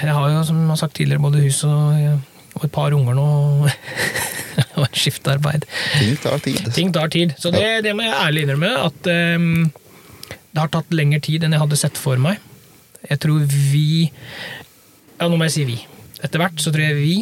jeg 0.04 0.12
har 0.12 0.32
jo, 0.34 0.40
som 0.44 0.58
jeg 0.60 0.68
har 0.68 0.80
sagt 0.82 0.98
tidligere, 1.00 1.24
både 1.24 1.40
hus 1.46 1.62
og, 1.64 1.96
og 2.58 2.66
et 2.68 2.74
par 2.76 2.92
unger 2.92 3.16
nå. 3.16 3.28
og 4.82 4.98
skiftarbeid. 4.98 5.66
Ting 5.98 6.18
tar 6.22 6.42
tid. 6.44 6.74
Ting 6.76 6.92
tar 6.94 7.12
tid. 7.14 7.34
Så 7.40 7.52
det, 7.54 7.84
det 7.86 7.94
må 7.96 8.06
jeg 8.06 8.18
ærlig 8.20 8.44
innrømme, 8.46 8.72
at 8.84 9.10
um, 9.40 9.72
det 10.54 10.62
har 10.62 10.74
tatt 10.74 10.92
lengre 10.94 11.22
tid 11.24 11.46
enn 11.46 11.56
jeg 11.56 11.64
hadde 11.64 11.80
sett 11.80 12.00
for 12.00 12.20
meg. 12.22 12.42
Jeg 13.10 13.20
tror 13.24 13.48
vi 13.50 14.12
Ja, 15.20 15.28
nå 15.28 15.38
må 15.38 15.48
jeg 15.48 15.56
si 15.56 15.66
vi. 15.68 15.80
Etter 16.24 16.42
hvert 16.42 16.62
så 16.62 16.72
tror 16.72 16.86
jeg 16.86 17.00
vi 17.00 17.16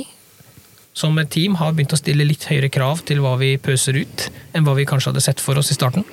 som 0.93 1.17
et 1.21 1.29
team 1.31 1.55
har 1.59 1.71
begynt 1.73 1.93
å 1.95 1.99
stille 1.99 2.25
litt 2.27 2.43
høyere 2.49 2.69
krav 2.73 3.03
til 3.07 3.21
hva 3.23 3.37
vi 3.39 3.53
pøser 3.61 3.95
ut, 4.01 4.25
enn 4.53 4.65
hva 4.67 4.73
vi 4.75 4.85
kanskje 4.89 5.13
hadde 5.13 5.23
sett 5.23 5.39
for 5.43 5.57
oss 5.61 5.71
i 5.71 5.77
starten. 5.77 6.03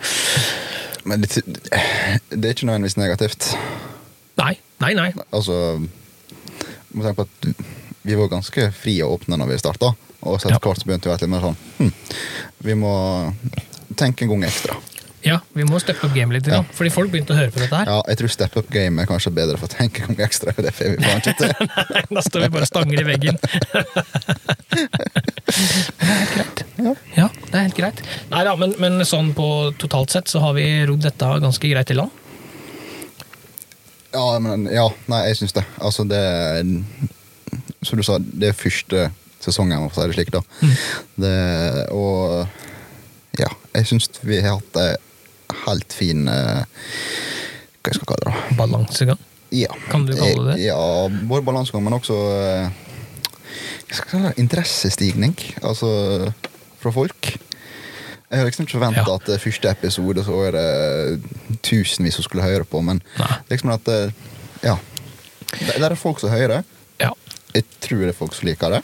Men 1.08 1.22
det, 1.24 1.30
det 1.42 2.44
er 2.44 2.54
ikke 2.54 2.68
nødvendigvis 2.68 2.98
negativt. 3.00 3.48
Nei, 4.38 4.54
nei, 4.82 4.92
nei. 4.94 5.08
Altså 5.34 5.78
må 6.94 7.04
tenke 7.04 7.22
på 7.22 7.26
at 7.26 7.64
Vi 8.08 8.14
var 8.16 8.30
ganske 8.32 8.68
frie 8.72 9.04
og 9.04 9.18
åpne 9.18 9.36
når 9.36 9.50
vi 9.50 9.58
starta. 9.60 9.90
Og 10.22 10.38
så 10.40 10.48
etter 10.48 10.56
Ja. 10.56 10.60
hvert 10.72 10.86
begynte 10.86 11.06
vi 11.06 11.12
å 11.12 11.14
være 11.14 11.26
litt 11.26 11.30
mer 11.34 11.44
sånn 11.44 11.58
hm, 11.78 11.90
Vi 12.66 12.74
må 12.78 12.92
tenke 13.98 14.24
en 14.24 14.32
gang 14.32 14.46
ekstra. 14.48 14.78
Ja, 15.26 15.40
vi 15.56 15.64
må 15.66 15.80
steppe 15.82 16.06
opp 16.06 16.14
gamet 16.14 16.36
litt, 16.38 16.46
Ja. 16.52 16.60
ja. 16.60 16.74
fordi 16.78 16.90
folk 16.94 17.10
begynte 17.10 17.34
å 17.34 17.38
høre 17.38 17.50
på 17.50 17.58
dette 17.58 17.74
her. 17.80 17.88
Ja, 17.90 18.02
jeg 18.06 18.18
tror 18.20 18.30
Step 18.30 18.56
Up 18.60 18.68
Game 18.70 19.02
er 19.02 19.08
kanskje 19.10 19.32
bedre 19.34 19.58
for 19.58 19.66
å 19.66 19.72
tenke 19.72 20.04
gang 20.06 20.20
ekstra. 20.28 20.52
Det 20.54 20.70
får 20.76 20.92
vi 20.94 21.00
bare 21.02 21.18
ikke 21.22 21.34
til. 21.40 21.50
Nei, 21.66 22.02
da 22.14 22.22
står 22.22 22.44
vi 22.46 22.50
bare 22.54 22.68
og 22.68 22.70
stanger 22.70 23.02
i 23.02 23.06
veggen. 23.08 23.36
Det 24.78 26.06
er 26.06 26.14
helt 26.14 26.34
greit. 26.36 26.60
Ja, 27.16 27.26
det 27.50 27.54
er 27.58 27.64
helt 27.64 27.76
greit. 27.78 28.00
Nei 28.30 28.42
da, 28.46 28.52
men, 28.60 28.74
men 28.78 29.00
sånn 29.08 29.32
på 29.36 29.46
totalt 29.80 30.12
sett 30.14 30.30
så 30.30 30.42
har 30.44 30.54
vi 30.56 30.64
rodd 30.86 31.02
dette 31.02 31.30
ganske 31.42 31.70
greit 31.72 31.90
i 31.90 31.96
land. 31.98 32.14
Ja, 34.14 34.26
men 34.40 34.68
ja, 34.72 34.86
nei, 35.10 35.24
jeg 35.28 35.40
syns 35.40 35.56
det. 35.56 35.64
Altså, 35.84 36.04
det 36.08 36.22
Som 37.84 37.98
du 38.00 38.04
sa, 38.06 38.16
det 38.20 38.52
er 38.52 38.56
første 38.56 39.08
sesongen, 39.42 39.84
for 39.90 40.00
å 40.02 40.06
si 40.06 40.08
det 40.12 40.16
slik, 40.18 40.32
da. 40.34 40.40
Det, 41.20 41.34
og 41.94 42.46
ja, 43.38 43.50
jeg 43.76 43.86
syns 43.90 44.08
vi 44.26 44.40
har 44.42 44.58
hatt 44.60 44.80
ei 44.82 44.94
helt 45.66 45.92
fin 45.96 46.28
eh, 46.28 46.64
Hva 47.82 47.92
jeg 47.92 47.98
skal 48.00 48.10
kalle 48.12 48.24
det? 48.26 48.34
da? 48.34 48.56
Balansegang. 48.58 49.18
Ja. 49.54 49.72
Kan 49.88 50.04
du 50.06 50.12
kalle 50.16 50.44
det 50.50 50.56
det? 50.58 50.64
Ja, 50.66 51.08
både 51.30 51.44
balansegang, 51.46 51.84
men 51.86 51.96
også 51.96 52.16
eh, 52.36 52.70
interessestigning. 54.36 55.34
Altså 55.62 56.32
fra 56.78 56.92
folk. 56.94 57.30
Jeg 58.28 58.38
har 58.38 58.44
liksom 58.44 58.66
ikke 58.66 58.76
forventa 58.76 59.04
Ja. 59.06 59.14
at 59.16 59.28
eh, 59.32 59.38
første 59.40 59.70
episode 59.70 60.24
så 60.24 60.36
er 60.48 60.52
det 60.52 61.58
tusenvis 61.64 62.14
som 62.18 62.26
skulle 62.26 62.44
høre 62.44 62.64
på, 62.68 62.82
men 62.84 63.00
Nei. 63.18 63.34
liksom 63.50 63.70
at 63.72 63.88
eh, 63.88 64.10
Ja. 64.62 64.76
Det 65.58 65.80
er 65.80 65.94
folk 65.94 66.20
som 66.20 66.28
hører. 66.30 66.62
Ja. 67.00 67.10
Jeg 67.54 67.64
tror 67.80 67.98
det 68.04 68.08
er 68.12 68.18
folk 68.18 68.34
som 68.34 68.46
liker 68.48 68.68
det. 68.70 68.82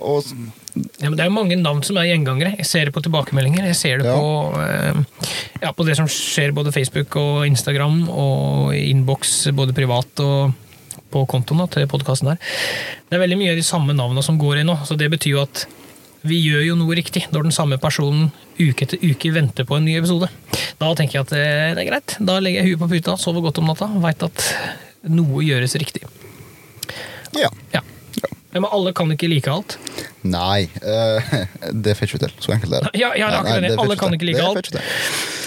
Og 0.00 0.24
Ja, 0.72 1.10
men 1.10 1.16
det 1.18 1.24
er 1.24 1.28
jo 1.28 1.34
mange 1.36 1.56
navn 1.60 1.82
som 1.84 1.98
er 2.00 2.06
gjengangere. 2.08 2.54
Jeg 2.56 2.66
ser 2.68 2.88
det 2.88 2.94
på 2.94 3.02
tilbakemeldinger. 3.04 3.66
Jeg 3.68 3.76
ser 3.76 3.98
det 4.00 4.06
Ja. 4.08 4.14
på, 4.16 4.60
eh, 4.62 5.28
ja, 5.60 5.72
på 5.76 5.84
det 5.84 5.96
som 5.98 6.06
skjer 6.08 6.54
både 6.56 6.72
Facebook 6.72 7.14
og 7.20 7.46
Instagram 7.46 8.08
og 8.08 8.72
innboks 8.74 9.50
både 9.52 9.74
privat 9.76 10.20
og 10.24 10.54
på 11.12 11.26
kontoen 11.28 11.58
da, 11.60 11.66
til 11.66 11.86
podkasten 11.86 12.30
der. 12.32 12.38
Det 13.10 13.18
er 13.18 13.20
veldig 13.26 13.36
mye 13.36 13.50
av 13.52 13.56
de 13.60 13.62
samme 13.68 13.92
navnene 13.92 14.24
som 14.24 14.38
går 14.40 14.60
inn 14.62 14.66
nå. 14.72 14.78
så 14.88 14.96
Det 14.96 15.10
betyr 15.12 15.34
jo 15.36 15.42
at 15.42 15.66
vi 16.24 16.38
gjør 16.40 16.64
jo 16.70 16.74
noe 16.78 16.94
riktig 16.96 17.26
når 17.32 17.42
den 17.42 17.52
samme 17.52 17.76
personen 17.82 18.30
uke 18.58 18.86
etter 18.86 18.98
uke 19.02 19.32
venter 19.34 19.64
på 19.68 19.76
en 19.76 19.84
ny 19.84 19.98
episode. 19.98 20.28
Da 20.80 20.94
tenker 20.94 21.18
jeg 21.20 21.26
at 21.26 21.32
eh, 21.36 21.74
det 21.76 21.84
er 21.84 21.90
greit. 21.90 22.16
Da 22.24 22.38
legger 22.40 22.62
jeg 22.62 22.72
huet 22.72 22.80
på 22.80 22.88
puta, 22.94 23.16
sover 23.20 23.42
godt 23.44 23.58
om 23.58 23.66
natta, 23.68 23.90
veit 24.00 24.22
at 24.22 24.46
noe 25.10 25.42
gjøres 25.44 25.76
riktig. 25.76 26.06
ja. 27.36 27.50
Ja. 27.74 27.80
Men 28.52 28.66
alle 28.70 28.92
kan 28.92 29.08
ikke 29.10 29.28
like 29.32 29.48
alt. 29.48 29.78
Nei, 30.22 30.68
uh, 30.84 31.32
det 31.84 31.96
får 31.98 32.08
ikke 32.08 32.22
til. 32.26 32.34
Så 32.44 32.54
enkelt 32.54 32.76
er 32.78 32.86
det. 32.86 32.92
Ja, 33.00 33.10
ja, 33.18 33.30
det 33.32 33.40
akkurat 33.40 33.66
det. 33.66 33.74
Alle 33.84 33.98
kan 33.98 34.16
ikke 34.16 34.28
like 34.30 34.44
alt. 34.46 34.70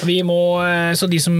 Vi 0.06 0.20
må, 0.28 0.40
eh, 0.66 0.92
så 1.00 1.08
de 1.10 1.20
som 1.24 1.36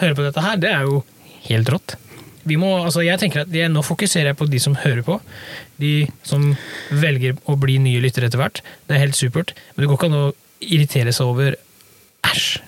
hører 0.00 0.14
på 0.14 0.26
dette 0.26 0.44
her, 0.44 0.60
det 0.62 0.70
er 0.70 0.86
jo 0.86 1.00
helt 1.48 1.72
rått. 1.74 1.96
Vi 2.44 2.58
må, 2.60 2.70
altså 2.84 3.02
jeg 3.04 3.18
tenker 3.22 3.44
at 3.44 3.54
jeg, 3.56 3.70
Nå 3.72 3.80
fokuserer 3.84 4.32
jeg 4.32 4.38
på 4.38 4.46
de 4.52 4.60
som 4.60 4.76
hører 4.76 5.02
på. 5.06 5.18
De 5.80 6.06
som 6.26 6.52
velger 6.92 7.38
å 7.48 7.56
bli 7.60 7.78
nye 7.82 8.02
lyttere 8.04 8.28
etter 8.28 8.40
hvert. 8.40 8.60
Det 8.86 8.96
er 8.96 9.06
helt 9.06 9.18
supert. 9.18 9.54
Men 9.74 9.84
det 9.84 9.90
går 9.90 10.00
ikke 10.00 10.10
an 10.12 10.20
å 10.20 10.28
irritere 10.64 11.14
seg 11.16 11.32
over 11.32 11.58
Æsj! 12.24 12.62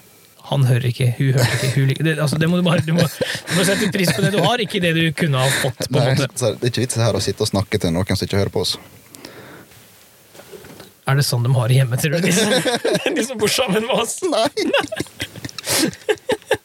Han 0.47 0.63
hører 0.63 0.93
ikke, 0.93 1.09
hun 1.17 1.33
hører 1.35 1.55
ikke, 1.57 1.71
hun 1.75 1.89
liker 1.91 2.07
det, 2.07 2.13
altså, 2.23 2.37
det 2.39 2.47
må 2.47 2.61
du 2.61 2.63
bare 2.63 2.83
du 2.87 2.93
må, 2.95 3.03
du 3.03 3.55
må 3.57 3.65
sette 3.67 3.89
pris 3.91 4.13
på 4.15 4.23
det 4.23 4.31
du 4.31 4.39
har, 4.45 4.61
ikke 4.63 4.79
det 4.85 4.93
du 4.95 5.01
kunne 5.19 5.41
ha 5.43 5.49
fått. 5.51 5.89
på 5.89 5.99
en 5.99 6.05
Nei, 6.07 6.13
måte. 6.21 6.39
så 6.39 6.53
det 6.55 6.69
er 6.69 6.71
ikke 6.71 6.85
vits 6.85 7.01
her 7.03 7.19
å 7.19 7.23
sitte 7.25 7.43
og 7.43 7.51
snakke 7.51 7.81
til 7.83 7.91
noen 7.97 8.13
som 8.13 8.29
ikke 8.29 8.39
hører 8.39 8.53
på 8.55 8.63
oss. 8.63 8.77
Er 11.07 11.15
det 11.21 11.25
sånn 11.27 11.45
de 11.47 11.51
har 11.55 11.69
det 11.71 11.77
hjemme, 11.79 11.97
tror 12.03 12.13
du? 12.17 12.21
De 12.27 12.33
som, 12.37 12.49
de 13.17 13.23
som 13.27 13.37
bor 13.39 13.51
sammen 13.53 13.83
med 13.87 13.95
oss? 13.95 14.15
Nei! 14.27 14.51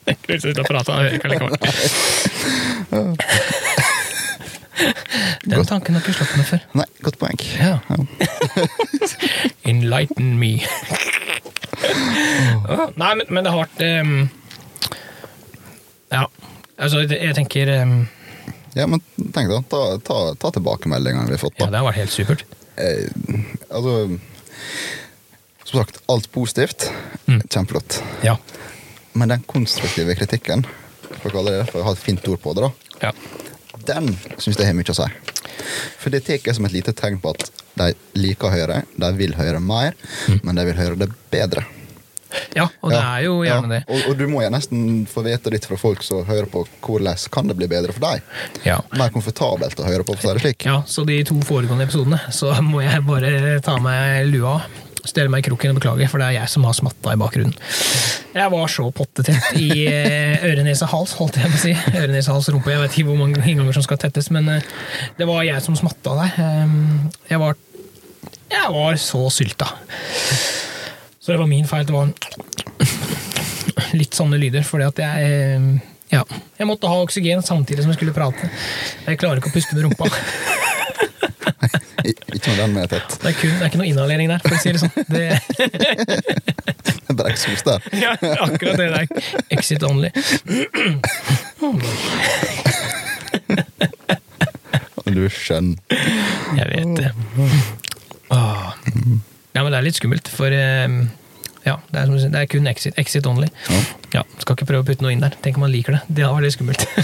Jeg 0.07 0.15
kunne 0.17 0.35
ikke 0.35 0.43
sitte 0.43 0.61
og 0.63 0.67
prate, 0.67 0.91
jeg 0.91 0.99
hører 1.01 1.15
ikke 1.17 1.29
likevel. 1.31 1.55
Den 5.45 5.65
tanken 5.69 5.93
har 5.95 6.01
ikke 6.01 6.13
slått 6.15 6.35
meg 6.39 6.47
før. 6.49 6.61
Nei, 6.79 6.85
godt 7.05 7.17
poeng. 7.21 7.39
Ja. 7.59 7.75
Enlighten 9.69 10.27
me. 10.41 10.51
oh. 12.65 12.87
Nei, 12.97 13.11
men, 13.19 13.25
men 13.29 13.43
det 13.45 13.51
har 13.53 13.61
vært 13.61 13.79
um, 14.01 14.13
Ja, 16.11 16.23
altså, 16.77 16.97
jeg 17.05 17.35
tenker 17.37 17.65
um, 17.81 17.93
Ja, 18.77 18.85
men 18.89 18.99
tenk 19.35 19.47
da, 19.53 19.59
ta, 19.71 19.81
ta, 20.07 20.17
ta 20.41 20.47
tilbakemeldingene 20.57 21.27
vi 21.29 21.35
har 21.37 21.43
fått. 21.45 21.57
da. 21.59 21.63
Ja, 21.67 21.71
det 21.75 21.79
har 21.81 21.87
vært 21.91 22.01
helt 22.01 22.15
supert. 22.15 22.41
Eh, 22.81 23.05
altså 23.69 23.91
Som 25.63 25.79
sagt, 25.79 26.01
alt 26.11 26.31
positivt. 26.31 26.89
Mm. 27.27 27.41
Kjempeflott. 27.47 28.01
Ja. 28.25 28.37
Men 29.13 29.33
den 29.33 29.43
konstruktive 29.47 30.15
kritikken, 30.15 30.65
for 31.21 31.35
å 31.35 31.43
det 31.47 31.57
det, 31.57 31.65
for 31.71 31.81
å 31.81 31.89
ha 31.89 31.95
et 31.95 32.03
fint 32.03 32.27
ord 32.31 32.41
på 32.43 32.55
det, 32.57 32.67
da, 32.67 32.71
ja. 33.07 33.11
den 33.87 34.13
syns 34.37 34.59
jeg 34.59 34.69
har 34.69 34.77
mye 34.77 34.93
å 34.93 34.97
si. 34.97 35.09
For 36.01 36.13
det 36.13 36.23
tar 36.25 36.39
jeg 36.39 36.57
som 36.57 36.67
et 36.67 36.75
lite 36.75 36.95
tegn 36.97 37.19
på 37.21 37.33
at 37.35 37.49
de 37.79 37.91
liker 38.19 38.49
å 38.49 38.55
høre, 38.55 38.81
de 38.99 39.11
vil 39.19 39.35
høre 39.37 39.61
mer, 39.63 39.95
men 40.43 40.57
de 40.57 40.65
vil 40.67 40.79
høre 40.79 40.99
det 40.99 41.11
bedre. 41.31 41.63
Ja, 42.55 42.67
og 42.81 42.91
det 42.93 42.97
Ja, 42.99 43.07
er 43.17 43.25
jo 43.25 43.37
gjerne 43.45 43.67
ja. 43.75 43.79
det. 43.79 43.81
Og, 43.91 44.09
og 44.11 44.17
du 44.19 44.25
må 44.31 44.41
jo 44.45 44.51
nesten 44.53 44.83
få 45.09 45.23
vite 45.25 45.51
litt 45.53 45.65
fra 45.69 45.77
folk 45.79 46.03
som 46.05 46.23
hører 46.27 46.47
på 46.51 46.65
hvordan 46.85 47.25
kan 47.33 47.49
det 47.51 47.57
bli 47.59 47.67
bedre 47.71 47.95
for 47.95 48.03
deg. 48.05 48.21
Ja. 48.67 48.79
Mer 48.99 49.11
komfortabelt 49.13 49.79
å 49.79 49.87
høre 49.89 50.05
på, 50.07 50.15
for 50.19 50.31
å 50.31 50.35
si 50.35 50.37
det 50.39 50.45
slik. 50.45 50.67
ja, 50.69 50.79
så 50.87 51.03
de 51.07 51.19
to 51.27 51.39
foregående 51.47 51.87
episodene 51.89 52.21
så 52.31 52.53
må 52.63 52.83
jeg 52.85 53.03
bare 53.07 53.59
ta 53.65 53.77
meg 53.83 54.29
lua 54.31 54.57
av. 54.59 54.79
Stelle 55.01 55.31
meg 55.33 55.41
i 55.41 55.47
kroken 55.47 55.71
og 55.73 55.79
beklage, 55.79 56.05
for 56.11 56.21
det 56.21 56.27
er 56.29 56.35
jeg 56.35 56.49
som 56.53 56.61
har 56.67 56.75
smatta 56.77 57.15
i 57.15 57.17
bakgrunnen. 57.17 57.55
Jeg 58.35 58.51
var 58.53 58.67
så 58.69 58.83
pottetett 58.93 59.47
i 59.57 59.87
eh, 59.89 60.43
øre, 60.45 60.61
nese, 60.61 60.85
hals, 60.91 61.15
holdt 61.17 61.39
jeg 61.41 61.49
på 61.49 61.57
å 61.57 61.61
si. 61.63 61.71
Øre, 61.95 62.11
nese, 62.13 62.29
hals, 62.29 62.51
rumpe. 62.53 62.69
Jeg 62.69 62.83
vet 62.83 62.93
ikke 62.99 63.07
hvor 63.09 63.17
mange 63.23 63.41
innganger 63.41 63.73
som 63.79 63.81
skal 63.87 63.97
tettes, 64.03 64.29
men 64.29 64.45
eh, 64.59 64.69
det 65.17 65.25
var 65.25 65.41
jeg 65.47 65.57
som 65.65 65.73
smatta 65.79 66.13
der. 66.21 66.37
Ehm, 66.45 67.09
Jeg 67.31 67.41
var, 67.41 67.57
jeg 68.53 68.75
var 68.77 69.01
så 69.01 69.23
sylta. 69.33 69.71
Så 71.31 71.37
det 71.37 71.39
var 71.39 71.47
min 71.47 71.67
feil. 71.67 71.85
Det 71.87 71.93
var 71.95 72.11
litt 73.95 74.15
sånne 74.17 74.35
lyder, 74.35 74.65
fordi 74.67 74.83
at 74.83 74.97
jeg 74.99 75.27
eh, 75.31 75.61
ja, 76.11 76.25
jeg 76.59 76.67
måtte 76.67 76.89
ha 76.91 76.97
oksygen 77.05 77.39
samtidig 77.39 77.85
som 77.85 77.93
jeg 77.93 78.01
skulle 78.01 78.11
prate. 78.11 78.49
Jeg 79.05 79.15
klarer 79.21 79.39
ikke 79.39 79.47
å 79.47 79.53
puste 79.55 79.77
med 79.77 79.85
rumpa. 79.87 80.09
Ikke 82.01 82.49
med 82.49 82.57
den 82.57 82.73
med 82.73 82.89
tett. 82.89 83.15
Det 83.21 83.29
er, 83.29 83.35
kun, 83.37 83.51
det 83.53 83.61
er 83.61 83.69
ikke 83.69 83.79
noe 83.79 83.87
inhalering 83.87 84.31
der, 84.31 84.41
for 84.41 84.57
å 84.57 84.59
si 84.59 84.71
det 84.73 84.81
sånn. 84.81 84.95
Det, 85.05 85.27
Det 86.81 87.13
er 87.13 87.17
bare 87.19 87.31
eksos 87.31 87.63
der. 87.67 87.79
ja, 88.03 88.11
akkurat 88.43 88.81
det 88.81 88.89
der. 88.91 89.05
Exit 89.53 89.85
only. 89.87 90.09
Du 95.05 95.21
er 95.27 95.31
skjønn. 95.37 95.75
Jeg 96.57 96.67
vet 96.73 96.91
det. 96.99 97.13
Åh. 98.33 98.67
Ja, 99.51 99.61
men 99.61 99.71
det 99.71 99.79
er 99.79 99.85
litt 99.85 99.99
skummelt, 100.01 100.27
for 100.31 100.49
eh, 100.55 100.87
ja, 101.65 101.77
det 101.91 102.01
er, 102.01 102.09
som 102.09 102.33
det 102.33 102.41
er 102.41 102.49
kun 102.49 102.67
exit, 102.71 102.97
exit 103.01 103.27
only. 103.29 103.49
Ja. 103.69 103.81
Ja, 104.17 104.23
Skal 104.41 104.57
ikke 104.57 104.67
prøve 104.73 104.83
å 104.83 104.87
putte 104.87 105.05
noe 105.05 105.13
inn 105.13 105.21
der. 105.23 105.35
Tenk 105.43 105.59
om 105.59 105.65
man 105.67 105.71
liker 105.73 105.99
det. 105.99 106.01
Det 106.21 106.27
var 106.27 106.43
litt 106.43 106.57
skummelt. 106.57 106.87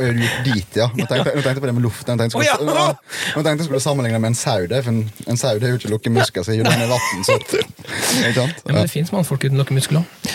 Er 0.00 0.14
dit, 0.16 0.76
ja. 0.78 0.86
Nå 0.96 1.04
tenkte, 1.04 1.32
jeg 1.34 1.60
på 1.60 1.68
det 1.68 1.74
med 1.76 1.84
luften. 1.84 2.16
Nå 2.16 2.22
tenkte 2.22 2.40
jeg 2.40 2.54
skulle, 2.54 2.72
oh, 2.72 2.86
ja. 2.88 3.34
tenkte 3.34 3.50
jeg 3.50 3.66
skulle 3.66 3.80
sammenligne 3.84 4.20
med 4.22 4.32
en 4.32 4.38
sau. 4.38 4.64
det, 4.70 4.78
For 4.86 4.94
en, 4.94 5.02
en 5.28 5.40
sau 5.40 5.58
det 5.60 5.68
er 5.68 5.74
jo 5.74 5.80
ikke 5.80 5.90
lukket 5.92 6.14
muskler, 6.14 6.46
så 6.46 6.56
den. 6.56 7.24
Så. 7.26 7.36
Ja, 8.40 8.46
men 8.64 8.80
det 8.80 8.88
fins 8.92 9.12
mannfolk 9.12 9.44
uten 9.44 9.60
lokkemuskler 9.60 10.00
òg. 10.00 10.30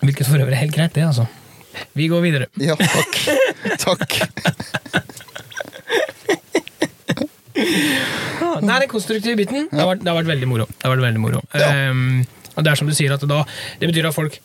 Hvilket 0.00 0.30
for 0.30 0.38
øvrig 0.40 0.54
er 0.56 0.62
helt 0.62 0.76
greit, 0.76 0.94
det, 0.94 1.08
altså. 1.08 1.26
Vi 1.98 2.06
går 2.12 2.22
videre. 2.24 2.46
Ja, 2.60 2.78
takk. 2.78 3.18
Takk. 3.82 4.20
Nei, 8.60 8.76
den 8.82 8.90
konstruktive 8.90 9.36
biten. 9.38 9.68
Det 9.70 9.78
har 9.80 9.88
vært, 9.94 10.04
det 10.04 10.10
har 10.12 10.18
vært 10.20 10.30
veldig 10.34 10.48
moro. 10.50 10.66
Det 10.70 10.84
har 10.86 10.94
vært 10.96 11.06
veldig 11.08 11.22
moro. 11.22 11.42
Ja. 11.56 11.72
Um, 11.90 12.22
og 12.56 12.64
det 12.66 12.72
er 12.72 12.80
som 12.80 12.88
du 12.90 12.94
sier, 12.96 13.12
at 13.14 13.24
da, 13.30 13.42
det 13.80 13.88
betyr 13.92 14.08
at 14.10 14.16
folk 14.16 14.38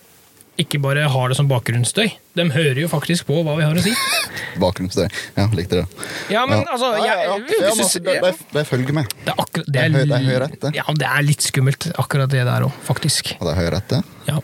ikke 0.62 0.80
bare 0.80 1.04
har 1.12 1.32
det 1.32 1.36
som 1.36 1.50
bakgrunnsstøy. 1.52 2.06
De 2.40 2.44
hører 2.54 2.78
jo 2.86 2.88
faktisk 2.88 3.26
på 3.28 3.42
hva 3.44 3.58
vi 3.58 3.66
har 3.68 3.76
å 3.76 3.82
si. 3.84 3.92
Bakgrunnsstøy. 4.64 5.10
Ja, 5.36 5.50
likte 5.58 5.82
det. 5.82 6.06
Ja, 6.32 6.46
men 6.48 6.62
altså 6.64 6.94
jeg, 6.96 7.10
ja, 7.10 7.16
ja. 7.26 7.34
ja, 7.36 7.60
men 7.60 7.82
altså, 7.84 8.00
de, 8.06 8.14
de, 8.24 8.32
de 8.54 8.64
følger 8.70 8.96
med. 8.96 9.12
Det 9.26 9.34
er 9.34 9.42
akkurat 9.44 9.68
det 9.76 9.82
er, 9.82 9.92
De 9.92 10.00
hø- 10.00 10.08
de 10.14 10.22
hører 10.30 10.48
etter. 10.48 10.78
Ja, 10.80 10.86
det 10.96 11.10
er 11.12 11.26
litt 11.28 11.44
skummelt, 11.44 11.90
akkurat 12.00 12.32
det 12.32 12.46
der 12.48 12.68
òg, 12.70 12.78
faktisk. 12.88 13.34
Og 13.42 13.50
de 13.50 13.56
hører 13.60 13.82
etter. 13.82 14.08
Ja. 14.30 14.38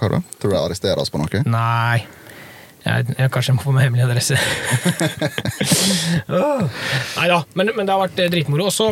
Hva 0.00 0.08
da? 0.16 0.22
Tror 0.40 0.54
du 0.54 0.56
de 0.56 0.62
arresterer 0.62 1.04
oss 1.04 1.12
på 1.12 1.20
noe? 1.20 1.42
Nei. 1.52 2.00
Jeg, 2.84 3.06
jeg, 3.16 3.30
kanskje 3.32 3.50
jeg 3.52 3.56
må 3.56 3.62
få 3.64 3.72
meg 3.72 3.86
hemmelig 3.86 4.04
adresse. 4.04 4.36
Nei 6.28 7.28
da, 7.30 7.38
men, 7.56 7.70
men 7.76 7.86
det 7.88 7.94
har 7.94 8.02
vært 8.02 8.18
eh, 8.24 8.30
dritmoro. 8.32 8.66
Også 8.70 8.90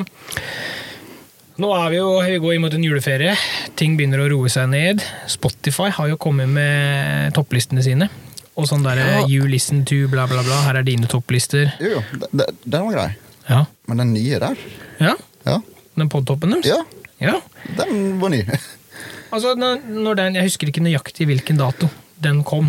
Nå 1.60 1.68
er 1.76 1.90
vi 1.92 1.98
jo 1.98 2.06
vi 2.24 2.38
går 2.40 2.54
imot 2.56 2.74
en 2.74 2.84
juleferie. 2.86 3.34
Ting 3.78 3.92
begynner 3.98 4.22
å 4.24 4.28
roe 4.32 4.48
seg 4.50 4.70
ned. 4.72 5.02
Spotify 5.30 5.90
har 5.92 6.08
jo 6.08 6.16
kommet 6.20 6.48
med 6.50 7.34
topplistene 7.36 7.84
sine. 7.84 8.08
Og 8.56 8.66
sånn 8.68 8.82
der 8.84 9.02
Ja. 9.02 9.18
You 9.28 9.44
listen 9.48 9.84
to 9.88 10.06
bla, 10.12 10.24
bla, 10.30 10.40
bla. 10.46 10.62
Her 10.66 10.80
er 10.80 10.86
dine 10.88 11.06
topplister. 11.12 11.68
Jo, 11.80 11.98
jo, 12.00 12.02
de- 12.24 12.30
de- 12.40 12.48
den 12.64 12.86
var 12.88 12.96
grei. 12.96 13.10
Ja. 13.48 13.60
Men 13.88 14.00
den 14.02 14.12
nye 14.16 14.38
der, 14.40 14.56
ja. 15.02 15.12
ja, 15.44 15.58
Den 15.98 16.08
podtoppen 16.08 16.52
deres? 16.56 16.66
ja 16.70 16.80
ja. 17.22 17.36
den 17.76 18.18
var 18.20 18.30
ny. 18.32 18.40
altså 19.34 19.52
når 19.58 20.14
den, 20.18 20.34
Jeg 20.40 20.48
husker 20.48 20.70
ikke 20.72 20.82
nøyaktig 20.82 21.26
hvilken 21.28 21.58
dato 21.60 21.88
den 22.22 22.42
kom, 22.46 22.68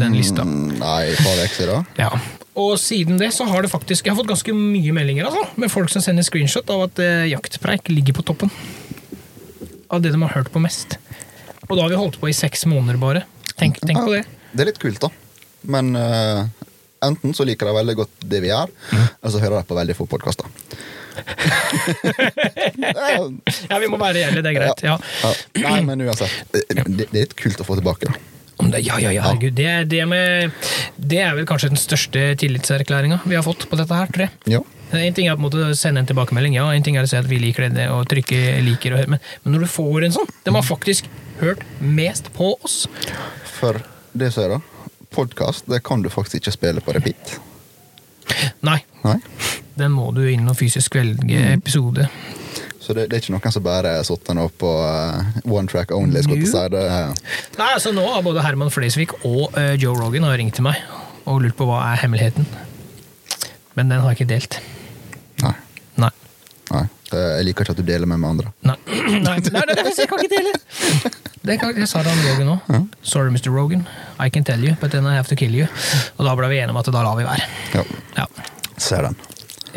den 0.00 0.14
lista. 0.18 0.42
Mm, 0.46 0.76
Nei, 0.80 1.00
et 1.12 1.20
par 1.24 1.42
uker. 1.44 1.72
Ja. 1.98 2.10
Og 2.60 2.74
siden 2.82 3.18
det 3.20 3.28
så 3.32 3.44
har 3.46 3.62
det 3.62 3.70
faktisk 3.70 4.04
Jeg 4.08 4.12
har 4.12 4.18
fått 4.18 4.28
ganske 4.28 4.52
mye 4.56 4.92
meldinger 4.92 5.28
altså, 5.30 5.44
med 5.60 5.70
folk 5.72 5.88
som 5.92 6.02
sender 6.04 6.26
screenshot 6.26 6.68
av 6.74 6.82
at 6.88 6.98
eh, 7.00 7.28
Jaktpreik 7.30 7.88
ligger 7.92 8.16
på 8.18 8.24
toppen. 8.26 8.50
Av 9.90 10.02
det 10.02 10.10
de 10.14 10.20
har 10.22 10.34
hørt 10.34 10.50
på 10.52 10.60
mest. 10.62 10.98
Og 11.68 11.76
da 11.78 11.84
har 11.84 11.92
vi 11.94 12.00
holdt 12.00 12.18
på 12.20 12.28
i 12.30 12.34
seks 12.36 12.66
måneder 12.70 12.98
bare. 13.00 13.22
Tenk, 13.56 13.78
tenk 13.86 14.02
på 14.02 14.16
det. 14.16 14.24
Det 14.52 14.64
er 14.64 14.70
litt 14.72 14.82
kult, 14.82 15.00
da. 15.02 15.08
Men 15.70 15.92
uh, 15.94 16.42
enten 17.06 17.34
så 17.36 17.46
liker 17.46 17.70
de 17.70 17.76
veldig 17.78 17.96
godt 18.02 18.26
det 18.30 18.42
vi 18.44 18.50
gjør, 18.50 18.70
Mm. 18.90 19.06
eller 19.20 19.32
så 19.34 19.42
hører 19.44 19.56
de 19.60 19.68
på 19.70 19.78
veldig 19.78 19.96
få 19.98 20.06
podkaster. 20.10 20.50
Ja, 23.70 23.78
vi 23.78 23.88
må 23.90 23.98
være 24.00 24.16
reelle, 24.20 24.42
det 24.42 24.50
er 24.52 24.56
greit. 24.56 24.82
Ja. 24.84 24.96
Ja. 25.22 25.30
Nei, 25.64 25.80
men 25.86 26.02
uansett. 26.06 26.32
Det, 26.54 26.62
det 26.70 27.06
er 27.06 27.14
litt 27.14 27.34
kult 27.38 27.60
å 27.62 27.66
få 27.66 27.76
tilbake. 27.78 28.10
da. 28.10 28.14
Om 28.60 28.70
det- 28.74 28.82
Ja, 28.86 28.98
ja, 29.02 29.10
ja, 29.14 29.22
herregud. 29.26 29.54
Det, 29.58 29.70
det, 29.90 30.02
med, 30.08 30.52
det 31.00 31.18
er 31.24 31.34
vel 31.38 31.46
kanskje 31.48 31.70
den 31.72 31.80
største 31.80 32.26
tillitserklæringa 32.40 33.20
vi 33.24 33.34
har 33.38 33.44
fått 33.46 33.66
på 33.70 33.78
dette 33.80 33.96
her, 33.96 34.06
tror 34.12 34.26
jeg. 34.28 34.30
Ja. 34.56 34.60
En 34.92 35.14
ting 35.14 35.28
er 35.30 35.36
på 35.38 35.44
en 35.44 35.46
måte 35.46 35.60
å 35.70 35.74
sende 35.78 36.02
en 36.02 36.08
tilbakemelding, 36.08 36.56
ja, 36.58 36.64
en 36.74 36.82
ting 36.82 36.96
er 36.98 37.06
å 37.06 37.08
si 37.10 37.14
at 37.18 37.28
vi 37.30 37.38
liker 37.38 37.68
det, 37.70 37.84
og 37.94 38.08
trykke 38.10 38.40
liker, 38.66 38.96
og, 38.98 39.12
men, 39.12 39.20
men 39.44 39.54
når 39.54 39.62
du 39.66 39.70
får 39.70 40.06
en 40.08 40.16
sånn 40.16 40.32
De 40.44 40.54
har 40.56 40.64
faktisk 40.66 41.06
hørt 41.40 41.62
mest 41.80 42.32
på 42.34 42.48
oss. 42.66 42.82
For 43.44 43.78
det 44.18 44.32
som 44.34 44.44
er, 44.48 44.56
da, 44.56 44.96
podkast 45.14 45.70
det 45.70 45.82
kan 45.86 46.02
du 46.02 46.10
faktisk 46.10 46.40
ikke 46.42 46.56
spille 46.56 46.82
på 46.82 46.96
repeat. 46.98 47.36
Nei, 48.66 48.80
Nei. 49.04 49.16
den 49.78 49.94
må 49.94 50.10
du 50.14 50.24
inn 50.30 50.48
og 50.50 50.58
fysisk 50.58 50.94
velge 50.98 51.38
episode. 51.54 52.08
Så 52.90 52.94
det, 52.94 53.04
det 53.06 53.20
er 53.20 53.22
ikke 53.22 53.36
noen 53.36 53.52
som 53.54 53.62
bare 53.62 53.90
den 54.02 54.38
opp 54.42 54.56
på 54.58 54.68
uh, 54.82 55.20
one 55.46 55.70
track 55.70 55.92
only. 55.94 56.24
Skal 56.26 56.40
si. 56.42 56.62
det, 56.74 56.80
Nei, 57.54 57.68
altså 57.68 57.92
Nå 57.94 58.02
har 58.02 58.24
både 58.26 58.42
Herman 58.42 58.72
Flesvig 58.74 59.12
og 59.20 59.54
uh, 59.54 59.76
Joe 59.78 59.94
Rogan 59.94 60.26
har 60.26 60.34
ringt 60.40 60.56
til 60.58 60.66
meg 60.66 60.80
og 61.30 61.38
lurt 61.44 61.54
på 61.54 61.68
hva 61.68 61.84
er 61.92 62.02
hemmeligheten. 62.02 62.48
Men 63.78 63.94
den 63.94 64.02
har 64.02 64.10
jeg 64.10 64.18
ikke 64.18 64.32
delt. 64.32 64.58
nei. 65.44 65.54
Nei. 66.02 66.10
nei. 66.74 66.82
Jeg 67.14 67.46
liker 67.46 67.62
ikke 67.68 67.78
at 67.78 67.78
du 67.78 67.86
deler 67.86 68.10
med 68.10 68.24
med 68.24 68.32
andre. 68.34 68.54
Nei, 68.66 68.78
nei, 69.28 69.38
nei, 69.38 69.64
nei, 69.70 69.88
jeg 69.94 70.10
kan 70.10 70.26
ikke 70.26 70.34
dele! 70.34 71.14
Det 71.46 71.60
kan, 71.62 71.78
jeg 71.78 71.86
sa 71.94 72.02
det 72.02 72.10
om 72.10 72.26
Rogan 72.26 72.54
òg. 72.58 72.92
Sorry, 73.06 73.30
Mr. 73.30 73.54
Rogan. 73.54 73.86
I 74.18 74.34
can 74.34 74.42
tell 74.42 74.58
you, 74.58 74.74
but 74.82 74.90
then 74.90 75.06
I 75.06 75.14
have 75.14 75.30
to 75.30 75.38
kill 75.38 75.54
you. 75.54 75.70
Og 76.18 76.26
da 76.26 76.34
ble 76.34 76.50
vi 76.50 76.58
enige 76.58 76.74
om 76.74 76.82
at 76.82 76.90
da 76.90 77.06
lar 77.06 77.14
vi 77.22 77.30
være. 77.30 77.46
Ja. 77.78 77.86
Ja, 78.18 78.26
Ser 78.82 79.06
den. 79.06 79.20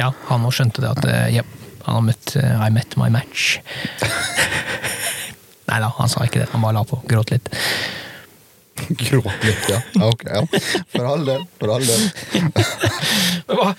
ja 0.02 0.10
han 0.32 0.48
òg 0.50 0.58
skjønte 0.58 0.82
det 0.82 0.90
at 0.90 1.06
eh, 1.06 1.36
ja, 1.38 1.44
har 1.46 1.63
eh, 1.88 2.68
I 2.68 2.70
met 2.74 2.98
my 2.98 3.10
match. 3.10 3.60
Nei 5.70 5.80
da, 5.80 5.90
han 5.98 6.10
sa 6.12 6.24
ikke 6.28 6.44
det. 6.44 6.50
Han 6.54 6.64
bare 6.64 6.78
la 6.80 6.84
på. 6.88 7.00
Gråt 7.10 7.32
litt. 7.34 7.50
Gråt 8.90 9.46
litt, 9.46 9.70
ja. 9.70 9.80
Ok, 10.04 10.26
ja. 10.28 10.42
For 10.94 11.06
all 11.08 11.26
del. 11.28 11.46
For 11.60 11.72
all 11.76 11.86
del. 11.88 12.10
Men 13.48 13.60
hva, 13.60 13.70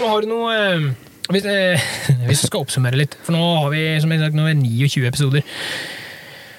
har 0.00 0.24
du 0.24 0.30
noe 0.30 0.56
eh, 0.56 0.90
hvis, 1.30 1.46
eh, 1.46 1.90
hvis 2.26 2.42
du 2.42 2.48
skal 2.48 2.64
oppsummere 2.64 2.98
litt, 2.98 3.14
for 3.24 3.36
nå 3.36 3.40
har 3.62 3.70
vi 3.72 3.84
som 4.02 4.12
jeg 4.12 4.22
sagt, 4.24 4.36
nå 4.36 4.48
er 4.50 4.58
29 4.58 5.06
episoder. 5.06 5.46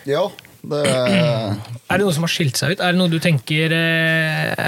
Ja, 0.07 0.25
det 0.61 0.79
er 0.85 1.55
Er 1.89 1.97
det 1.97 2.05
noe 2.05 2.13
som 2.13 2.25
har 2.25 2.31
skilt 2.31 2.57
seg 2.59 2.75
ut? 2.75 2.81
Er 2.81 2.93
det 2.93 2.99
noe 2.99 3.09
du 3.09 3.17
tenker 3.21 3.73
eh, 3.73 4.67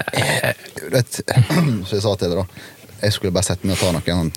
Rett, 0.90 1.20
Som 1.86 1.94
jeg 1.94 2.02
sa 2.02 2.14
til 2.18 2.34
deg, 2.34 2.42
da. 2.42 2.46
Jeg 3.04 3.14
skulle 3.16 3.34
bare 3.36 3.46
sette 3.46 3.68
meg 3.68 3.78
og 3.78 3.84
ta 3.84 3.92
noen 3.94 4.32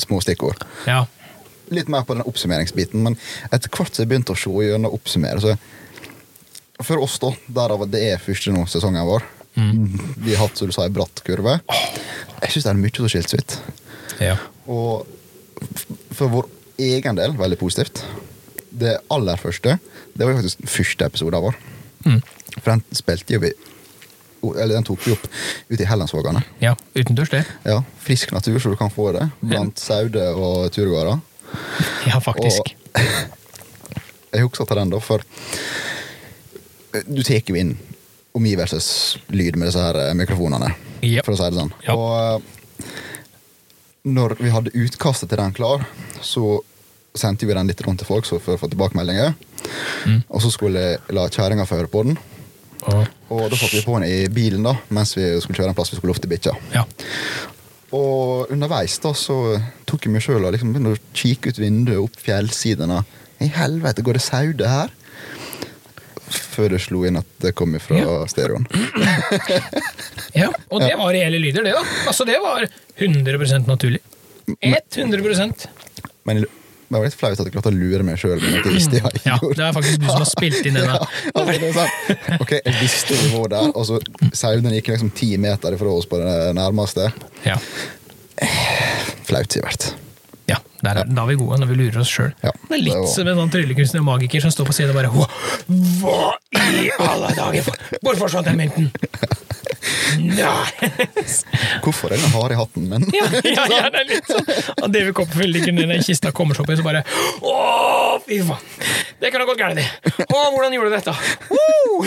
små 0.00 0.20
stikkord. 0.24 0.62
Ja. 0.88 1.02
Litt 1.72 1.88
mer 1.92 2.04
på 2.08 2.14
den 2.16 2.24
oppsummeringsbiten, 2.28 3.02
men 3.04 3.16
etter 3.50 3.70
hvert 3.72 3.94
som 3.94 4.02
jeg 4.04 4.10
begynte 4.12 4.34
å 4.34 4.38
se 4.38 4.50
gjennom 4.66 4.92
oppsummere, 4.96 5.40
så 5.40 5.56
For 6.82 6.98
oss, 6.98 7.18
da, 7.22 7.30
derav 7.46 7.84
det 7.92 8.00
er 8.10 8.18
første 8.22 8.50
nå 8.52 8.64
sesongen 8.66 9.06
vår 9.06 9.22
Vi 9.54 10.34
har 10.34 10.40
hatt, 10.46 10.56
som 10.58 10.66
du 10.66 10.72
sa, 10.74 10.86
ei 10.88 10.92
bratt 10.94 11.20
kurve. 11.26 11.58
Jeg 12.42 12.50
syns 12.54 12.64
det 12.64 12.70
er 12.72 12.78
mye 12.80 12.96
som 12.96 13.08
skiller 13.12 13.28
seg 13.30 13.42
ut. 13.44 13.58
ja. 14.20 14.36
Og 14.66 15.06
for 16.16 16.30
vår 16.32 16.48
egen 16.82 17.18
del 17.18 17.36
veldig 17.38 17.58
positivt. 17.60 18.00
Det 18.72 18.96
aller 19.12 19.36
første 19.36 19.76
Det 20.14 20.24
var 20.24 20.32
jo 20.32 20.38
faktisk 20.40 20.64
første 20.66 21.04
episoden 21.06 21.42
vår. 21.44 21.58
Mm. 22.06 22.20
For 22.56 22.70
den 22.72 22.82
spilte 22.96 23.34
jo 23.36 23.40
vi 23.44 23.52
Eller 24.42 24.74
den 24.74 24.84
tok 24.88 25.04
vi 25.06 25.12
opp 25.14 25.26
ute 25.70 25.82
i 25.82 25.86
Hellandsvågane. 25.86 26.42
ja. 26.60 26.74
Utendørs, 26.96 27.30
det. 27.30 27.44
Ja, 27.64 27.82
frisk 28.02 28.32
natur, 28.32 28.58
så 28.58 28.72
du 28.72 28.76
kan 28.76 28.90
få 28.90 29.12
det. 29.14 29.28
Blant 29.40 29.78
sauer 29.78 30.34
og 30.34 30.72
turgåere. 30.74 31.20
Ja, 32.10 32.18
faktisk. 32.22 32.74
Jeg 34.32 34.46
husker 34.46 34.64
til 34.64 34.78
den, 34.80 34.92
da, 34.92 34.98
for 35.04 35.22
du 37.06 37.22
tar 37.24 37.40
jo 37.48 37.56
inn 37.56 37.76
omgivelseslyd 38.36 39.58
med 39.60 39.68
disse 39.68 39.80
her 39.80 39.98
eh, 40.00 40.14
mikrofonene, 40.16 40.72
yep. 41.04 41.24
for 41.26 41.34
å 41.34 41.38
si 41.38 41.48
det 41.52 41.60
sånn. 41.60 41.72
Yep. 41.84 41.92
Og 41.96 42.12
eh, 42.16 42.92
når 44.12 44.36
vi 44.40 44.52
hadde 44.52 44.74
utkastet 44.82 45.30
til 45.30 45.40
den 45.40 45.54
klar, 45.56 45.84
så 46.24 46.60
sendte 47.14 47.46
vi 47.46 47.54
den 47.54 47.68
litt 47.68 47.82
rundt 47.84 48.00
til 48.00 48.08
folk 48.08 48.26
så 48.26 48.40
for 48.40 48.56
å 48.56 48.60
få 48.60 48.70
tilbakemeldinger. 48.72 49.34
Mm. 50.08 50.22
Og 50.32 50.42
så 50.42 50.50
skulle 50.52 50.80
jeg 50.80 51.02
la 51.12 51.26
kjerringa 51.28 51.68
få 51.68 51.82
høre 51.82 51.92
på 51.92 52.06
den. 52.08 52.16
Og, 52.82 53.04
Og 53.30 53.44
da 53.52 53.56
satte 53.56 53.76
vi 53.76 53.84
på 53.84 53.94
den 54.00 54.08
i 54.08 54.24
bilen 54.32 54.64
da, 54.66 54.72
mens 54.90 55.12
vi 55.14 55.28
skulle 55.44 55.60
kjøre 55.60 55.70
en 55.70 55.76
plass 55.78 55.92
vi 55.92 56.00
skulle 56.00 56.16
lufte 56.16 56.30
bikkja. 56.30 56.56
ja. 56.74 56.86
Og 57.92 58.48
underveis 58.52 58.94
da 59.02 59.12
så 59.16 59.36
tok 59.88 60.06
jeg 60.06 60.14
meg 60.14 60.24
sjøl 60.24 60.44
og 60.46 60.54
liksom 60.54 60.72
begynte 60.72 60.94
å 60.96 61.00
kikke 61.18 61.52
ut 61.52 61.58
vinduet 61.60 62.00
opp 62.00 62.16
fjellsidene. 62.24 63.02
I 63.42 63.50
helvete, 63.52 64.04
går 64.06 64.16
det 64.18 64.24
sauer 64.24 64.68
her? 64.70 64.92
Før 66.32 66.72
det 66.72 66.80
slo 66.84 67.02
inn 67.08 67.18
at 67.20 67.28
det 67.44 67.52
kom 67.58 67.74
ifra 67.76 67.98
Ja. 68.00 68.14
stereoen. 68.30 68.64
ja. 70.40 70.48
Og 70.72 70.80
det 70.80 70.94
var 70.96 71.12
reelle 71.12 71.40
lyder, 71.42 71.66
det, 71.66 71.74
da. 71.76 71.82
Altså, 72.08 72.24
det 72.28 72.38
var 72.40 72.64
100% 72.96 73.68
naturlig. 73.68 74.00
100% 74.62 75.66
Men 76.24 76.44
det 76.92 77.00
var 77.00 77.08
litt 77.08 77.16
flaut 77.16 77.40
at 77.40 77.48
jeg 77.48 77.54
klarte 77.54 77.72
å 77.72 77.74
lure 77.74 78.04
meg 78.04 78.20
sjøl. 78.20 78.42
Ja, 79.24 79.38
det 79.40 79.64
er 79.64 79.72
faktisk 79.76 80.02
du 80.02 80.06
som 80.10 80.20
har 80.20 80.28
spilt 80.28 80.68
inn 80.68 80.76
ja, 80.82 80.98
altså, 81.32 81.46
det 81.48 81.72
sånn, 81.76 82.38
ok, 82.44 82.54
Jeg 82.58 82.76
visste 82.82 83.16
vi 83.16 83.32
var 83.32 83.52
der, 83.54 83.72
og 83.72 83.88
så 83.88 84.00
sauene 84.36 84.74
gikk 84.76 84.92
liksom 84.92 85.12
ti 85.16 85.32
meter 85.40 85.76
ifra 85.76 85.96
oss 85.96 86.08
på 86.10 86.20
det 86.20 86.36
nærmeste. 86.58 87.08
Ja. 87.46 87.56
Flaut, 89.28 89.52
Sivert. 89.52 89.92
Ja, 90.52 90.58
der 90.84 91.00
er, 91.02 91.08
Da 91.08 91.22
er 91.24 91.30
vi 91.32 91.36
gode, 91.40 91.58
når 91.62 91.68
vi 91.70 91.76
lurer 91.80 92.00
oss 92.02 92.10
sjøl. 92.12 92.32
Ja, 92.44 92.50
det 92.68 92.76
er 92.76 92.82
litt 92.82 92.92
det 92.92 93.00
var- 93.00 93.12
som 93.14 93.28
en 93.32 93.38
sånn 93.42 93.52
tryllekunstner 93.54 94.02
og 94.02 94.08
magiker 94.10 94.42
som 94.44 94.52
står 94.52 94.68
på 94.68 94.74
siden 94.76 94.92
og 94.92 94.98
bare 94.98 95.12
Hva, 96.02 96.34
i 96.82 96.90
alle 97.00 97.30
dager? 97.38 97.70
Hvor 98.02 98.18
forsvant 98.20 98.46
den 98.50 98.58
mynten? 98.60 98.90
Nei! 100.22 100.90
Hvorfor 101.82 102.12
den 102.12 102.20
hard 102.34 102.52
i 102.52 102.56
hatten 102.58 102.84
min? 102.90 103.06
Ja, 103.16 103.24
ja, 103.32 103.64
ja, 103.70 103.86
det 103.90 104.02
er 104.02 104.08
litt 104.10 104.28
sånn. 104.28 104.44
Og 104.82 104.90
David 104.92 105.14
Copperfield 105.16 105.56
ligger 105.56 105.72
nede 105.74 105.96
i 105.96 106.04
kista, 106.04 106.30
kommer 106.36 106.54
seg 106.58 106.66
opp 106.66 106.74
i, 106.74 106.76
så 106.78 106.84
bare 106.86 107.00
Å, 107.40 108.20
fy 108.26 108.38
faen! 108.44 108.60
Det 109.22 109.30
kunne 109.32 109.46
gått 109.48 109.58
galt, 109.62 109.78
det. 109.80 109.86
Å, 110.28 110.42
hvordan 110.52 110.74
gjorde 110.76 110.90
du 110.90 110.96
dette? 110.98 111.14
Woo! 111.48 112.04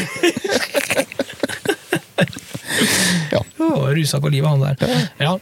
Ja. 3.32 3.42
Å, 3.66 3.68
rusa 3.96 4.20
på 4.22 4.30
livet, 4.32 4.50
han 4.50 4.62
der. 4.62 4.76
Ja. 5.20 5.36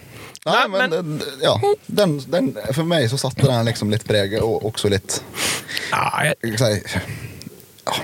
Nei, 0.44 0.56
Nei, 0.68 0.68
men, 0.68 0.90
men- 0.92 1.22
ja, 1.42 1.54
den, 1.88 2.18
den, 2.28 2.50
for 2.76 2.88
meg 2.88 3.06
så 3.12 3.20
satte 3.22 3.46
den 3.48 3.70
liksom 3.70 3.92
litt 3.94 4.04
preget, 4.08 4.42
og 4.44 4.66
også 4.68 4.92
litt 4.92 5.22
Nei. 5.94 6.34
jeg, 6.34 6.58
jeg 6.60 6.82
ja, 7.88 7.96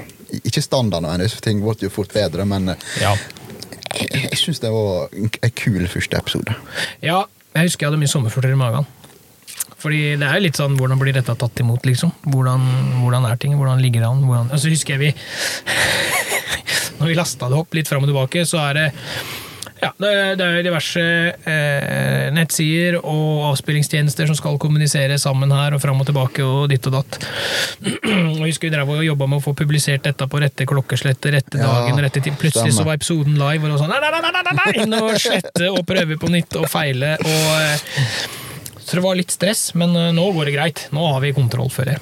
Ikke 0.43 0.63
standard 0.63 1.04
nødvendigvis, 1.04 1.36
for 1.36 1.47
ting 1.49 1.60
ble 1.63 1.75
jo 1.84 1.91
fort 1.91 2.15
bedre, 2.15 2.45
men 2.47 2.71
eh, 2.75 2.86
ja. 3.02 3.12
jeg, 3.97 4.23
jeg 4.30 4.39
syns 4.39 4.63
det 4.63 4.71
var 4.71 5.12
en 5.12 5.30
kul 5.58 5.84
første 5.91 6.19
episode. 6.21 6.56
Ja, 7.04 7.25
jeg 7.58 7.67
husker 7.67 7.86
jeg 7.86 7.91
hadde 7.91 8.02
mye 8.06 8.12
sommerfugler 8.12 8.56
i 8.56 8.60
magen. 8.60 8.88
Fordi 9.80 9.99
det 10.19 10.28
er 10.28 10.36
jo 10.39 10.43
litt 10.43 10.60
sånn, 10.60 10.75
hvordan 10.80 10.99
blir 10.99 11.15
dette 11.15 11.36
tatt 11.39 11.62
imot, 11.63 11.86
liksom? 11.88 12.12
Hvordan, 12.28 12.65
hvordan 12.99 13.28
er 13.30 13.39
ting? 13.39 13.56
Hvordan 13.60 13.80
ligger 13.84 14.04
det 14.04 14.10
an? 14.10 14.23
Hvordan, 14.28 14.49
og 14.52 14.60
så 14.60 14.71
husker 14.71 14.95
jeg 14.97 15.02
vi 15.06 15.12
Når 16.99 17.08
vi 17.08 17.15
lasta 17.15 17.47
det 17.47 17.56
opp 17.56 17.78
litt 17.78 17.88
fram 17.88 18.04
og 18.04 18.12
tilbake, 18.12 18.43
så 18.47 18.60
er 18.65 18.75
det 18.75 18.88
ja, 19.79 19.89
det 20.01 20.09
er, 20.11 20.41
er 20.43 20.63
diverse 20.65 21.01
eh, 21.01 22.25
nettsider 22.35 22.97
og 22.99 23.45
avspillingstjenester 23.53 24.27
som 24.27 24.35
skal 24.35 24.57
kommunisere 24.59 25.15
sammen 25.21 25.53
her 25.55 25.75
og 25.77 25.81
fram 25.83 26.01
og 26.03 26.09
tilbake 26.09 26.43
og 26.43 26.65
ditt 26.71 26.87
og 26.89 26.97
datt. 26.97 27.19
Og 27.85 28.43
husker 28.43 28.67
vi 28.67 28.73
drev 28.73 28.91
og 28.91 29.05
jobba 29.05 29.29
med 29.29 29.39
å 29.39 29.45
få 29.45 29.53
publisert 29.57 30.03
dette 30.07 30.27
på 30.27 30.41
rette 30.43 30.67
klokkeslett, 30.69 31.29
rette 31.31 31.61
Ja, 31.61 31.69
dagen, 31.69 32.01
rette 32.03 32.23
tid. 32.25 32.35
Plutselig 32.39 32.75
så 32.75 32.85
var 32.87 32.99
episoden 32.99 33.37
live, 33.39 33.63
og 33.63 33.69
det 33.69 33.75
var 33.77 33.81
sånn 33.83 33.93
nei, 33.93 34.01
nei, 34.03 34.11
nei, 34.11 34.31
nei, 34.35 34.43
nei, 34.49 34.55
nei, 34.59 34.73
inn 34.83 34.97
og 34.99 35.15
slette 35.21 35.71
og 35.71 35.81
prøve 35.87 36.19
på 36.19 36.31
nytt 36.33 36.59
og 36.59 36.67
feile. 36.71 37.13
Og, 37.23 37.51
eh, 37.63 38.79
så 38.83 38.99
det 38.99 39.05
var 39.05 39.19
litt 39.19 39.31
stress, 39.33 39.69
men 39.79 39.95
eh, 39.95 40.09
nå 40.15 40.25
går 40.35 40.49
det 40.49 40.55
greit. 40.57 40.87
Nå 40.95 41.05
har 41.13 41.23
vi 41.23 41.35
kontroll, 41.37 41.71
for 41.73 41.89
det 41.89 41.99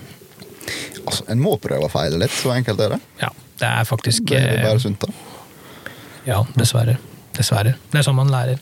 Altså, 1.07 1.23
En 1.31 1.39
må 1.39 1.53
prøve 1.63 1.87
å 1.87 1.91
feile 1.91 2.17
litt, 2.19 2.33
så 2.35 2.51
enkelt 2.51 2.81
er 2.83 2.97
det. 2.97 3.03
Ja, 3.21 3.29
det 3.61 3.69
er 3.69 3.85
faktisk 3.87 4.25
Det 4.33 4.41
er 4.41 4.57
eh, 4.57 4.65
bare 4.65 4.81
sunt, 4.83 5.05
da. 5.05 5.93
Ja, 6.27 6.41
dessverre. 6.57 6.97
Dessverre. 7.37 7.75
Det 7.91 7.99
er 8.01 8.05
sånn 8.07 8.17
man 8.17 8.31
lærer. 8.33 8.59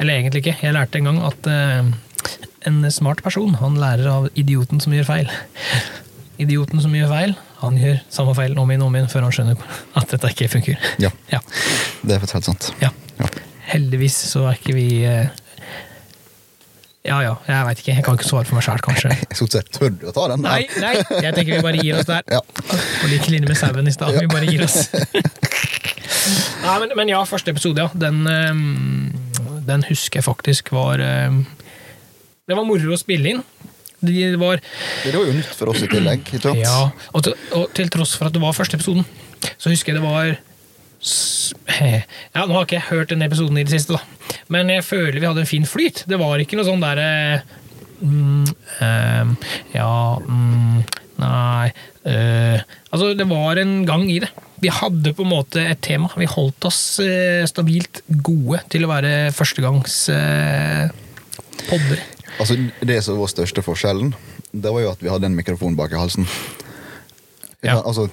Eller 0.00 0.16
egentlig 0.16 0.40
ikke. 0.44 0.56
Jeg 0.64 0.72
lærte 0.76 0.98
en 1.00 1.10
gang 1.10 1.18
at 1.28 1.48
uh, 1.50 1.90
en 2.70 2.78
smart 2.92 3.20
person 3.24 3.54
han 3.60 3.76
lærer 3.80 4.08
av 4.08 4.28
idioten 4.40 4.80
som 4.80 4.94
gjør 4.96 5.08
feil. 5.08 5.30
Idioten 6.40 6.80
som 6.80 6.94
gjør 6.96 7.10
feil, 7.12 7.34
Han 7.60 7.76
gjør 7.76 7.98
samme 8.08 8.32
feil 8.32 8.54
om 8.56 8.70
igjen 8.72 8.80
og 8.80 8.88
om 8.88 8.94
igjen 8.96 9.08
før 9.12 9.26
han 9.26 9.32
skjønner 9.36 9.58
at 10.00 10.08
dette 10.14 10.30
ikke 10.32 10.46
funker. 10.48 10.78
Ja, 11.02 11.10
Ja. 11.28 11.40
det 12.00 12.14
er 12.14 12.22
for 12.22 12.32
helt 12.38 12.46
sant. 12.48 12.70
ja. 12.80 12.88
Ja. 13.20 13.26
Heldigvis 13.68 14.16
så 14.30 14.46
er 14.48 14.56
ikke 14.56 14.72
vi 14.74 14.86
eh, 15.04 15.28
Ja 17.08 17.22
ja, 17.24 17.32
jeg 17.48 17.64
veit 17.64 17.78
ikke. 17.80 17.92
Jeg 17.96 18.04
kan 18.04 18.16
ikke 18.18 18.28
svare 18.28 18.44
for 18.44 18.58
meg 18.58 18.64
sjæl, 18.66 18.80
kanskje. 18.84 19.14
Stort 19.38 19.54
sett 19.56 19.70
tør 19.72 19.92
du 19.94 20.02
å 20.10 20.12
ta 20.12 20.26
den? 20.34 20.42
Nei, 20.44 20.66
nei, 20.82 20.92
jeg 21.00 21.32
tenker 21.36 21.54
vi 21.54 21.62
bare 21.64 21.80
gir 21.80 21.96
oss 21.96 22.08
der. 22.10 22.26
Ja. 22.28 22.42
På 22.44 23.08
lik 23.08 23.28
linje 23.32 23.48
med 23.48 23.56
sauen 23.56 23.88
i 23.88 23.94
stad. 23.94 24.18
Vi 24.18 24.28
bare 24.28 24.50
gir 24.50 24.66
oss. 24.66 24.82
Nei, 26.60 26.74
men, 26.82 26.92
men 26.98 27.08
ja, 27.08 27.22
første 27.24 27.54
episode, 27.54 27.80
ja. 27.80 27.88
Den, 27.96 28.20
eh, 28.28 28.60
den 29.70 29.86
husker 29.88 30.20
jeg 30.20 30.26
faktisk 30.26 30.68
var 30.76 31.00
eh, 31.00 31.40
Det 32.44 32.58
var 32.58 32.68
moro 32.68 32.92
å 32.92 33.00
spille 33.00 33.32
inn. 33.32 33.40
Det 34.00 34.36
var 34.40 34.60
Det 34.60 35.14
var 35.14 35.24
jo 35.24 35.38
nytt 35.38 35.56
for 35.56 35.72
oss 35.72 35.80
i 35.84 35.88
tillegg. 35.88 36.28
Ja, 36.60 36.90
og 37.16 37.24
til, 37.24 37.36
og 37.56 37.72
til 37.76 37.88
tross 37.92 38.12
for 38.20 38.28
at 38.28 38.36
det 38.36 38.44
var 38.44 38.56
første 38.56 38.76
episoden, 38.76 39.08
så 39.56 39.72
husker 39.72 39.94
jeg 39.94 40.02
det 40.02 40.04
var 40.04 40.36
Ja, 42.34 42.44
Nå 42.44 42.54
har 42.54 42.66
ikke 42.66 42.76
jeg 42.76 42.88
hørt 42.90 43.12
denne 43.12 43.28
episoden 43.30 43.58
i 43.58 43.64
det 43.64 43.72
siste, 43.72 43.96
da. 43.96 44.36
men 44.52 44.70
jeg 44.72 44.84
føler 44.86 45.18
vi 45.18 45.28
hadde 45.28 45.44
en 45.44 45.48
fin 45.48 45.66
flyt. 45.68 46.04
Det 46.08 46.18
var 46.20 46.42
ikke 46.42 46.58
noe 46.58 46.68
sånn 46.68 46.82
derre 46.82 47.08
mm, 48.00 48.50
ehm, 48.84 49.34
Ja 49.74 49.92
mm, 50.20 50.82
Nei 51.20 51.70
uh, 52.08 52.60
Altså, 52.90 53.12
det 53.16 53.26
var 53.28 53.60
en 53.60 53.74
gang 53.88 54.06
i 54.10 54.20
det. 54.22 54.30
Vi 54.60 54.70
hadde 54.72 55.12
på 55.16 55.24
en 55.24 55.30
måte 55.30 55.62
et 55.62 55.80
tema. 55.84 56.08
Vi 56.18 56.28
holdt 56.28 56.64
oss 56.68 56.80
uh, 57.04 57.44
stabilt 57.48 58.02
gode 58.24 58.62
til 58.72 58.86
å 58.86 58.90
være 58.90 59.12
førstegangs 59.36 59.98
uh, 60.12 60.88
podder. 61.68 62.02
Altså, 62.40 62.56
Det 62.80 62.98
som 63.04 63.20
var 63.20 63.30
største 63.32 63.64
forskjellen, 63.64 64.14
det 64.50 64.72
var 64.72 64.82
jo 64.82 64.90
at 64.94 65.04
vi 65.04 65.12
hadde 65.12 65.28
en 65.28 65.36
mikrofon 65.38 65.76
bak 65.78 65.92
i 65.94 66.00
halsen. 66.00 66.26
Ja. 67.62 67.78
Altså, 67.84 68.08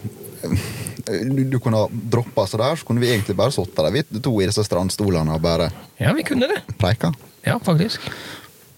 du, 1.07 1.43
du 1.53 1.59
kunne 1.63 1.83
ha 1.83 1.87
droppa 1.91 2.45
så 2.47 2.57
der, 2.61 2.75
så 2.79 2.85
kunne 2.87 3.01
vi 3.03 3.11
egentlig 3.13 3.35
bare 3.39 3.53
sittet 3.55 3.77
der, 3.79 3.91
vi 3.95 4.03
to 4.23 4.33
i 4.41 4.47
disse 4.49 4.63
strandstolene 4.67 5.35
og 5.37 5.41
bare 5.45 5.69
Ja, 6.01 6.13
vi 6.17 6.23
kunne 6.27 6.49
det. 6.51 6.61
preika. 6.79 7.13
Ja, 7.47 7.57
faktisk. 7.63 8.03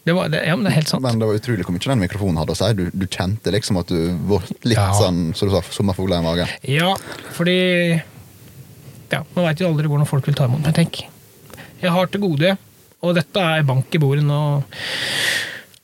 Det 0.06 0.14
var, 0.16 0.30
det, 0.32 0.40
ja, 0.48 0.56
men 0.56 0.64
det 0.66 0.72
er 0.72 0.78
helt 0.80 0.90
sant. 0.90 1.04
Men 1.04 1.20
det 1.20 1.28
var 1.28 1.36
utrolig 1.38 1.66
hvor 1.68 1.76
mye 1.76 1.84
den 1.92 2.00
mikrofonen 2.02 2.38
hadde 2.40 2.54
å 2.56 2.58
si. 2.58 2.70
Du, 2.78 2.86
du 2.94 3.06
kjente 3.12 3.52
liksom 3.54 3.78
at 3.82 3.90
du 3.92 4.00
var 4.30 4.46
litt 4.64 4.78
Ja. 4.80 4.88
sånn, 4.98 5.34
som 5.38 5.50
du 5.50 5.54
sa, 5.54 5.62
sommerfugler 5.76 6.22
i 6.22 6.26
magen. 6.26 6.54
Ja, 6.66 6.94
fordi 7.36 7.58
Ja, 9.12 9.24
man 9.36 9.46
veit 9.50 9.60
jo 9.62 9.68
aldri 9.72 9.90
hvordan 9.90 10.06
folk 10.10 10.28
vil 10.30 10.36
ta 10.38 10.46
imot. 10.46 10.62
Men 10.64 10.74
tenk, 10.78 11.02
jeg 11.82 11.92
har 11.92 12.08
til 12.14 12.22
gode, 12.22 12.56
og 13.02 13.16
dette 13.18 13.42
er 13.42 13.64
bank 13.66 13.96
i 13.96 14.02
bordet 14.02 14.26
nå 14.28 14.40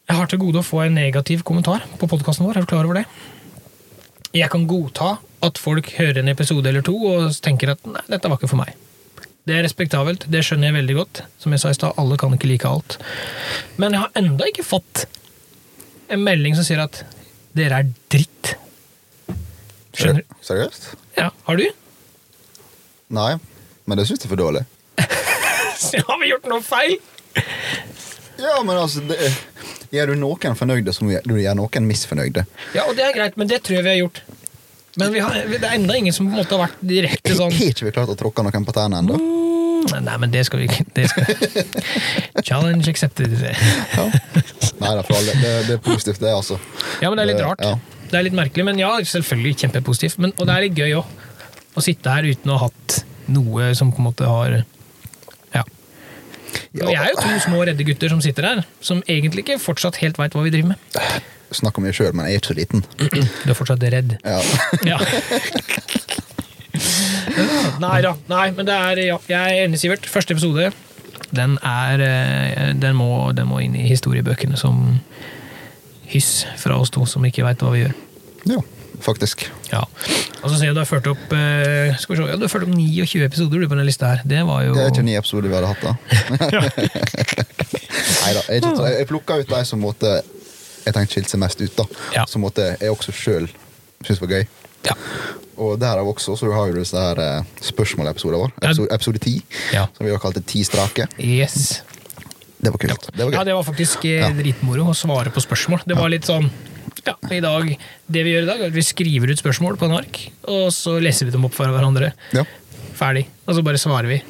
Jeg 0.06 0.18
har 0.20 0.28
til 0.30 0.38
gode 0.42 0.60
å 0.62 0.66
få 0.68 0.84
en 0.86 0.94
negativ 1.00 1.42
kommentar 1.48 1.82
på 1.98 2.06
podkasten 2.12 2.46
vår. 2.46 2.58
Er 2.60 2.66
du 2.66 2.70
klar 2.70 2.86
over 2.86 3.00
det? 3.02 3.06
Jeg 4.36 4.50
kan 4.54 4.68
godta 4.70 5.16
at 5.46 5.62
folk 5.62 5.92
hører 5.98 6.22
en 6.22 6.32
episode 6.32 6.70
eller 6.70 6.84
to 6.86 6.96
og 7.10 7.38
tenker 7.46 7.74
at 7.76 7.86
nei, 7.90 8.04
dette 8.12 8.32
var 8.32 8.40
ikke 8.40 8.52
for 8.52 8.62
meg. 8.62 8.74
Det 9.46 9.54
er 9.54 9.66
respektabelt, 9.66 10.26
det 10.34 10.42
skjønner 10.46 10.72
jeg 10.72 10.78
veldig 10.80 10.96
godt. 10.98 11.22
Som 11.42 11.54
jeg 11.54 11.62
sa 11.62 11.70
i 11.70 11.78
stad, 11.78 11.94
alle 12.02 12.18
kan 12.18 12.34
ikke 12.34 12.50
like 12.50 12.70
alt. 12.70 12.98
Men 13.78 13.94
jeg 13.94 14.02
har 14.02 14.16
enda 14.18 14.48
ikke 14.50 14.66
fått 14.66 15.06
en 16.10 16.24
melding 16.26 16.58
som 16.58 16.66
sier 16.66 16.82
at 16.82 17.04
dere 17.58 17.84
er 17.84 17.92
dritt. 18.12 18.56
Skjønner 19.96 20.26
du? 20.26 20.38
Seriøst? 20.44 20.88
Ja, 21.20 21.30
har 21.48 21.62
du? 21.62 21.68
Nei, 23.16 23.36
men 23.86 24.00
det 24.00 24.08
syns 24.10 24.24
jeg 24.24 24.32
er 24.32 24.34
for 24.34 24.42
dårlig. 24.42 24.66
Har 26.10 26.18
vi 26.18 26.32
gjort 26.32 26.48
noe 26.50 26.64
feil? 26.66 26.96
Ja, 28.42 28.58
men 28.66 28.80
altså 28.80 29.04
det, 29.06 29.20
Gjør 29.94 30.12
du 30.12 30.16
noen 30.20 30.58
fornøyde, 30.58 30.92
så 30.96 31.06
må 31.06 31.20
du 31.24 31.36
gjøre 31.38 31.56
noen 31.60 31.86
misfornøyde. 31.88 32.44
Ja, 32.76 32.88
og 32.90 32.98
det 32.98 33.06
er 33.06 33.14
greit, 33.16 33.38
men 33.40 33.48
det 33.52 33.62
tror 33.64 33.78
jeg 33.78 33.86
vi 33.86 33.94
har 33.94 34.02
gjort. 34.02 34.24
Men 35.00 35.12
vi 35.12 35.20
har, 35.24 35.34
det 35.52 35.60
er 35.64 35.74
enda 35.76 35.96
ingen 36.00 36.14
som 36.16 36.28
på 36.30 36.32
en 36.36 36.40
måte 36.44 36.56
har 36.56 36.68
vært 36.70 36.84
direkte 36.88 37.36
sånn 37.36 37.52
Har 37.56 37.72
ikke 37.74 37.88
vi 37.90 37.96
klart 37.96 38.12
å 38.14 38.16
tråkke 38.20 38.46
noen 38.48 38.68
på 38.68 38.76
tærne 38.76 39.02
ennå? 39.04 39.18
mm, 39.20 39.98
Nei, 40.06 40.16
men 40.22 40.32
det 40.34 40.46
skal 40.48 40.62
vi 40.64 40.70
ikke. 40.70 40.86
Challenge 42.48 42.88
accepted. 42.90 43.36
Ja. 43.44 44.06
Nei 44.80 44.94
da, 44.98 45.04
for 45.06 45.18
alle. 45.20 45.36
Det, 45.42 45.52
det 45.68 45.76
er 45.78 45.84
positivt, 45.86 46.22
det, 46.24 46.32
altså. 46.34 46.58
Ja, 47.04 47.10
men 47.12 47.20
det 47.20 47.26
er 47.28 47.32
litt 47.34 47.44
rart. 47.46 47.62
ja. 47.66 47.76
Det 48.06 48.20
er 48.20 48.26
litt 48.28 48.36
merkelig, 48.38 48.64
men 48.68 48.78
ja, 48.80 48.92
selvfølgelig 49.02 49.56
kjempepositivt. 49.64 50.20
Men, 50.22 50.32
og 50.38 50.48
det 50.48 50.54
er 50.56 50.64
litt 50.68 50.78
gøy 50.80 50.92
òg. 51.00 51.14
Å 51.76 51.84
sitte 51.84 52.12
her 52.14 52.28
uten 52.30 52.54
å 52.54 52.58
ha 52.62 52.68
hatt 52.70 53.00
noe 53.34 53.72
som 53.76 53.90
på 53.92 54.00
en 54.00 54.08
måte 54.08 54.30
har 54.30 54.60
Ja. 55.56 55.64
Og 55.66 56.88
vi 56.92 56.96
er 56.96 57.10
jo 57.12 57.18
to 57.20 57.32
små 57.44 57.64
redde 57.68 57.84
gutter 57.88 58.12
som 58.14 58.22
sitter 58.24 58.46
her, 58.48 58.62
som 58.84 59.02
egentlig 59.12 59.44
ikke 59.44 59.58
fortsatt 59.60 59.98
helt 60.04 60.20
veit 60.22 60.38
hva 60.38 60.44
vi 60.46 60.54
driver 60.54 60.74
med. 60.76 61.02
Snakk 61.56 61.80
mye 61.84 61.94
sjøl, 61.96 62.14
men 62.16 62.28
jeg 62.28 62.38
er 62.38 62.42
ikke 62.42 62.52
så 62.52 62.58
liten. 62.58 62.80
Du 63.00 63.52
er 63.52 63.58
fortsatt 63.58 63.84
redd. 63.96 64.18
Ja. 64.24 64.40
Ja. 64.92 64.98
Nei 67.80 68.02
da. 68.04 68.12
Nei, 68.28 68.50
men 68.56 68.68
det 68.68 68.74
er 68.76 69.00
ja, 69.06 69.18
Jeg 69.32 69.40
er 69.40 69.64
enig, 69.66 69.80
Sivert. 69.80 70.06
Første 70.12 70.34
episode 70.36 70.72
den 71.36 71.58
er 71.66 72.00
eh, 72.04 72.74
den 72.80 72.96
må, 72.96 73.32
den 73.36 73.48
må 73.50 73.60
inn 73.64 73.76
i 73.76 73.88
historiebøkene 73.90 74.58
som 74.60 75.00
hyss 76.12 76.46
fra 76.62 76.78
oss 76.80 76.92
to 76.94 77.06
som 77.10 77.26
ikke 77.28 77.44
veit 77.48 77.62
hva 77.64 77.72
vi 77.74 77.80
gjør. 77.82 77.94
ja, 78.52 78.60
faktisk. 79.04 79.38
Ja. 79.72 79.82
Og 80.44 80.48
så 80.52 80.56
ser 80.60 80.66
jeg 80.70 80.76
du 80.78 80.82
har 80.84 80.88
ført 80.88 81.08
opp 81.10 81.32
eh, 81.34 81.96
Skal 82.00 82.14
vi 82.14 82.18
se, 82.20 82.24
ja, 82.30 82.36
du 82.38 82.44
har 82.46 82.52
ført 82.54 82.66
opp 82.68 82.76
29 82.76 83.24
episoder 83.26 83.58
du, 83.64 83.66
på 83.66 83.74
denne 83.74 83.88
lista 83.88 84.06
her. 84.14 84.20
Det 84.28 84.42
var 84.48 84.60
jo 84.68 84.72
Det 84.78 84.84
er 84.84 84.90
ikke 84.94 85.08
ni 85.08 85.16
episoder 85.18 85.48
vi 85.50 85.56
hadde 85.58 85.72
hatt, 85.74 85.84
da. 85.84 85.92
Nei 88.22 88.32
da. 88.38 88.42
Jeg, 88.54 88.62
jeg 89.00 89.06
plukka 89.10 89.32
ut 89.42 89.50
de 89.52 89.62
som 89.68 89.78
måtte 89.84 90.10
jeg 90.86 90.94
tenkte 90.96 91.16
skilte 91.16 91.34
seg 91.34 91.42
mest 91.42 91.62
ut, 91.62 91.76
da. 91.80 91.86
Ja. 92.16 92.26
Som 92.30 92.46
jeg 92.46 92.92
også 92.94 93.14
sjøl 93.16 93.50
syntes 94.06 94.22
var 94.22 94.36
gøy. 94.38 94.46
Ja. 94.86 94.94
Og 95.58 95.80
derav 95.80 96.08
også, 96.12 96.36
så 96.38 96.52
har 96.52 96.70
vi 96.70 96.80
disse 96.82 97.00
her 97.00 97.20
eh, 97.24 97.48
spørsmålepisodene 97.64 98.42
våre. 98.44 98.54
Episode, 98.62 98.92
episode 98.94 99.22
10, 99.24 99.36
Ja. 99.74 99.86
som 99.96 100.06
vi 100.06 100.12
har 100.14 100.22
kalt 100.22 100.38
det 100.38 100.46
Ti 100.52 100.64
strake. 100.68 101.08
Yes. 101.18 101.82
Det 102.60 102.72
var 102.74 102.82
kult. 102.82 103.10
Det 103.16 103.24
var 103.26 103.34
Ja, 103.40 103.44
det 103.48 103.56
var 103.56 103.64
faktisk 103.68 104.06
eh, 104.10 104.28
dritmoro 104.36 104.90
å 104.92 104.96
svare 104.98 105.32
på 105.34 105.44
spørsmål. 105.44 105.84
Det 105.88 105.98
var 105.98 106.12
litt 106.12 106.28
sånn 106.28 106.50
ja, 107.06 107.14
i 107.32 107.40
dag, 107.44 107.70
Det 108.10 108.24
vi 108.26 108.34
gjør 108.34 108.46
i 108.46 108.50
dag, 108.50 108.62
er 108.62 108.72
at 108.72 108.76
vi 108.78 108.84
skriver 108.86 109.32
ut 109.32 109.42
spørsmål 109.42 109.78
på 109.78 109.86
en 109.90 109.98
ark, 110.00 110.20
og 110.50 110.72
så 110.74 110.98
leser 111.02 111.28
vi 111.30 111.36
dem 111.36 111.46
opp 111.46 111.54
for 111.54 111.70
hverandre. 111.70 112.12
Ja. 112.34 112.44
Ferdig. 112.98 113.28
Og 113.46 113.58
så 113.58 113.64
bare 113.66 113.82
svarer 113.82 114.10
vi. 114.10 114.22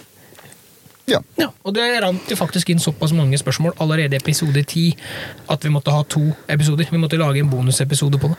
Ja. 1.07 1.19
Ja, 1.37 1.49
Og 1.63 1.73
det 1.75 1.85
rant 2.03 2.29
jo 2.31 2.35
faktisk 2.39 2.69
inn 2.73 2.79
såpass 2.79 3.11
mange 3.13 3.37
spørsmål 3.37 3.75
allerede 3.79 4.13
i 4.17 4.21
episode 4.21 4.63
10 4.63 4.95
at 5.49 5.63
vi 5.63 5.69
måtte 5.69 5.91
ha 5.93 6.01
to 6.03 6.23
episoder. 6.49 6.87
Vi 6.91 6.97
måtte 6.97 7.17
lage 7.21 7.39
en 7.43 7.49
bonusepisode 7.49 8.17
på 8.21 8.27
det. 8.33 8.37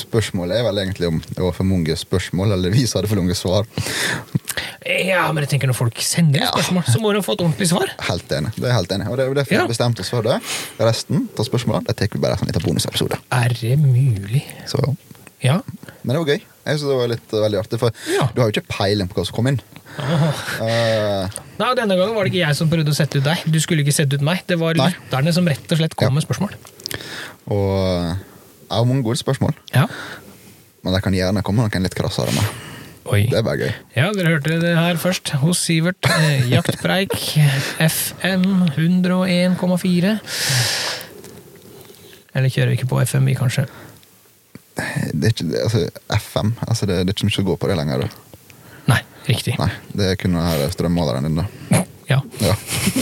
Spørsmålet 0.00 0.56
er 0.58 0.64
vel 0.64 0.78
egentlig 0.80 1.08
om 1.10 1.18
det 1.20 1.42
var 1.42 1.52
for 1.52 1.66
mange 1.68 1.92
spørsmål, 1.98 2.54
eller 2.56 2.72
vi 2.72 2.86
som 2.88 2.98
hadde 3.02 3.10
for 3.10 3.20
mange 3.20 3.36
svar. 3.36 3.66
Ja, 4.84 5.26
men 5.32 5.44
jeg 5.44 5.50
tenker 5.54 5.68
når 5.70 5.76
folk 5.76 6.00
sender 6.04 6.46
spørsmål, 6.48 6.86
så 6.88 7.00
må 7.02 7.12
de 7.12 7.20
få 7.24 7.36
et 7.36 7.44
ordentlig 7.44 7.68
svar. 7.68 7.92
Helt 8.08 8.32
enig. 8.32 8.54
Det 8.56 8.68
er 8.70 8.76
helt 8.78 8.92
enig. 8.96 9.08
Og 9.10 9.16
det 9.20 9.26
er 9.26 9.34
derfor 9.36 9.50
vi 9.54 9.56
Ja. 9.60 9.66
vi 9.68 9.74
bestemte 9.74 10.00
oss 10.00 10.10
for 10.10 10.22
det. 10.22 10.40
Resten 10.80 11.28
av 11.38 11.44
spørsmålene 11.44 11.86
det 11.86 11.96
tar 11.96 12.08
vi 12.12 12.18
bare 12.24 12.38
en 12.40 12.46
liten 12.48 12.62
bonusepisode. 12.64 13.18
Er 13.32 13.48
det 13.60 13.78
mulig? 13.78 14.44
Så, 14.66 14.96
Ja. 15.42 15.60
men 16.02 16.16
det 16.16 16.24
var 16.26 16.32
gøy. 16.34 16.40
Jeg 16.64 16.78
synes 16.78 16.88
det 16.90 16.96
var 16.98 17.08
litt 17.12 17.30
veldig 17.30 17.58
artig, 17.60 17.78
for 17.78 17.90
Ja. 18.08 18.26
du 18.34 18.40
har 18.40 18.48
jo 18.50 18.54
ikke 18.60 18.68
peiling 18.68 19.08
på 19.10 19.14
hva 19.20 19.26
som 19.26 19.36
kom 19.36 19.46
inn. 19.50 19.60
Aha. 19.98 20.28
Eh, 20.64 21.28
Nei, 21.58 21.68
og 21.70 21.76
Denne 21.76 21.94
gangen 21.96 22.14
var 22.16 22.24
det 22.24 22.32
ikke 22.32 22.46
jeg 22.48 22.56
som 22.56 22.68
prøvde 22.70 22.90
å 22.90 22.94
sette 22.96 23.18
ut 23.20 23.24
deg. 23.24 23.44
Du 23.46 23.60
skulle 23.60 23.84
ikke 23.84 23.92
sette 23.94 24.14
ut 24.16 24.22
meg. 24.26 24.40
Det 24.48 24.58
var 24.58 24.74
Nei. 24.74 24.88
lytterne 24.90 25.32
som 25.36 25.46
rett 25.46 25.70
og 25.70 25.78
slett 25.78 25.94
kom 25.96 26.08
Ja. 26.08 26.14
med 26.14 26.24
spørsmål. 26.26 26.54
og 27.46 28.16
jeg 28.70 28.78
har 28.78 28.84
mange 28.86 29.02
gode 29.04 29.18
spørsmål, 29.20 29.52
Ja. 29.74 29.86
men 30.82 30.94
jeg 30.94 31.02
kan 31.02 31.12
gjerne 31.12 31.42
komme 31.44 31.58
noen 31.68 31.82
litt 31.82 31.94
krassere 31.94 32.32
med. 32.34 32.44
Oi. 33.06 33.26
Det 33.28 33.34
er 33.38 33.42
bare 33.42 33.58
gøy. 33.58 33.74
Ja, 33.94 34.10
dere 34.12 34.32
hørte 34.40 34.58
det 34.60 34.74
her 34.78 34.94
først 34.96 35.28
hos 35.28 35.58
Sivert. 35.58 36.00
Eh, 36.08 36.48
Jaktpreik 36.48 37.12
FM 37.78 38.64
101,4. 38.74 40.20
Eller 42.34 42.48
kjører 42.48 42.72
vi 42.72 42.76
ikke 42.78 42.88
på 42.88 43.00
FMI, 43.06 43.36
kanskje? 43.36 43.66
Det 45.24 45.30
er 45.30 45.32
ikke, 45.32 45.62
altså, 45.64 45.80
FM 46.20 46.50
altså, 46.66 46.84
det, 46.84 47.00
det 47.00 47.14
er 47.14 47.16
ikke 47.16 47.26
mye 47.30 47.40
å 47.40 47.46
gå 47.46 47.54
på 47.62 47.68
det 47.70 47.76
lenger. 47.78 48.02
Nei, 48.90 48.98
riktig. 49.24 49.54
Nei, 49.56 49.70
Det 49.96 50.10
er 50.10 50.18
kun 50.20 50.36
den 50.36 50.72
strømmåleren 50.74 51.28
din. 51.30 51.40
da. 51.40 51.80
Ja. 52.04 52.18
Ja. 52.44 52.52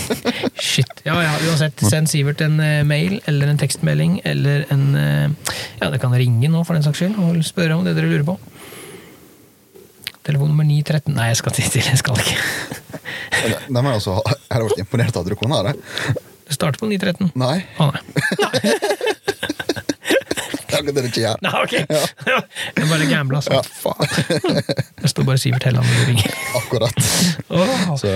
Shit. 0.62 1.00
Ja, 1.02 1.16
ja, 1.18 1.32
uansett. 1.48 1.80
Send 1.90 2.06
Sivert 2.06 2.38
en 2.46 2.60
uh, 2.62 2.84
mail 2.86 3.16
eller 3.26 3.50
en 3.50 3.58
tekstmelding 3.58 4.20
eller 4.22 4.62
en 4.70 4.84
uh, 4.94 5.56
Ja, 5.80 5.88
det 5.90 5.98
kan 6.04 6.14
ringe 6.14 6.46
nå, 6.46 6.62
for 6.62 6.78
den 6.78 6.86
saks 6.86 7.02
skyld, 7.02 7.18
og 7.18 7.42
spørre 7.42 7.74
om 7.74 7.82
det 7.82 7.96
dere 7.98 8.06
lurer 8.12 8.22
på. 8.30 8.36
Telefon 10.22 10.52
nummer 10.52 10.62
913 10.62 11.16
Nei, 11.18 11.32
jeg 11.32 11.40
skal 11.42 11.56
til, 11.58 11.82
jeg 11.82 11.98
skal 11.98 12.22
ikke. 12.22 12.38
De 13.66 13.74
er 13.74 13.90
altså, 13.90 14.20
jeg 14.22 14.54
har 14.54 14.68
vært 14.68 14.84
imponert 14.84 15.18
av 15.18 15.26
at 15.26 15.34
du 15.34 15.40
kunne 15.42 15.58
ha 15.58 15.72
det. 15.72 15.74
Det 16.46 16.54
starter 16.54 16.78
på 16.78 16.86
913. 16.86 17.34
Nei, 17.42 17.56
Å 17.82 17.90
nei. 17.90 18.02
er 18.62 19.01
akkurat 20.82 20.98
det 20.98 21.04
det 21.06 21.10
ikke 21.12 21.22
gjør. 21.22 21.40
Nei, 21.46 21.54
ok. 21.62 21.74
Jeg 22.78 22.90
bare 22.90 23.08
gambla 23.10 23.40
sånn. 23.44 23.72
Faen. 23.80 24.12
Det 25.02 25.10
står 25.10 25.26
bare 25.26 25.40
Sivert 25.42 25.64
Helland 25.66 25.88
og 25.88 26.10
ringer. 26.10 26.36
Akkurat. 26.60 27.08
Oh. 27.50 27.96
Så 27.98 28.12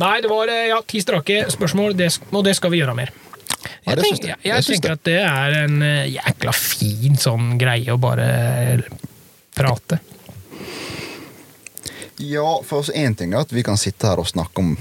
Nei, 0.00 0.14
det 0.22 0.30
var 0.30 0.50
eh, 0.52 0.68
ja, 0.70 0.78
ti 0.86 1.00
strake 1.02 1.42
spørsmål, 1.52 1.96
det, 1.98 2.12
og 2.30 2.44
det 2.46 2.54
skal 2.56 2.72
vi 2.72 2.80
gjøre 2.80 2.94
mer. 2.96 3.10
Ja, 3.84 3.92
Jeg, 3.92 3.96
det 3.96 4.04
tenker, 4.04 4.30
jeg. 4.30 4.38
jeg, 4.48 4.66
tenker 4.68 4.94
at 4.94 5.02
det 5.08 5.18
er 5.24 5.56
en 5.64 5.82
eh, 5.84 6.12
jækla 6.14 6.54
fin 6.56 7.18
sånn 7.20 7.56
greie 7.60 7.92
å 7.92 7.98
bare 8.00 8.28
prate. 9.56 10.00
Ja, 12.20 12.46
for 12.64 12.84
oss 12.84 12.92
én 12.92 13.16
ting 13.16 13.34
er 13.34 13.44
at 13.44 13.52
vi 13.52 13.64
kan 13.66 13.80
sitte 13.80 14.08
her 14.08 14.20
og 14.20 14.28
snakke 14.28 14.62
om 14.62 14.74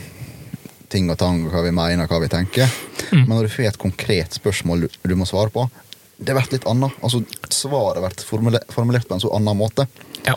ting 0.91 1.09
og 1.11 1.19
tang, 1.21 1.45
hva 1.51 1.63
vi 1.63 1.71
mener, 1.75 2.09
hva 2.09 2.19
vi 2.23 2.29
tenker. 2.31 2.69
Mm. 3.11 3.23
Men 3.25 3.35
når 3.37 3.47
du 3.47 3.53
får 3.53 3.69
et 3.71 3.81
konkret 3.81 4.35
spørsmål 4.39 4.85
du, 4.85 4.97
du 5.07 5.15
må 5.19 5.27
svare 5.29 5.53
på, 5.53 5.67
det 6.19 6.35
blir 6.35 6.51
litt 6.51 6.67
annet. 6.67 6.99
Altså, 7.05 7.23
Svaret 7.53 8.03
blir 8.03 8.27
formule, 8.27 8.59
formulert 8.73 9.07
på 9.07 9.15
en 9.15 9.23
så 9.23 9.31
annen 9.35 9.57
måte. 9.57 9.87
Ja. 10.27 10.35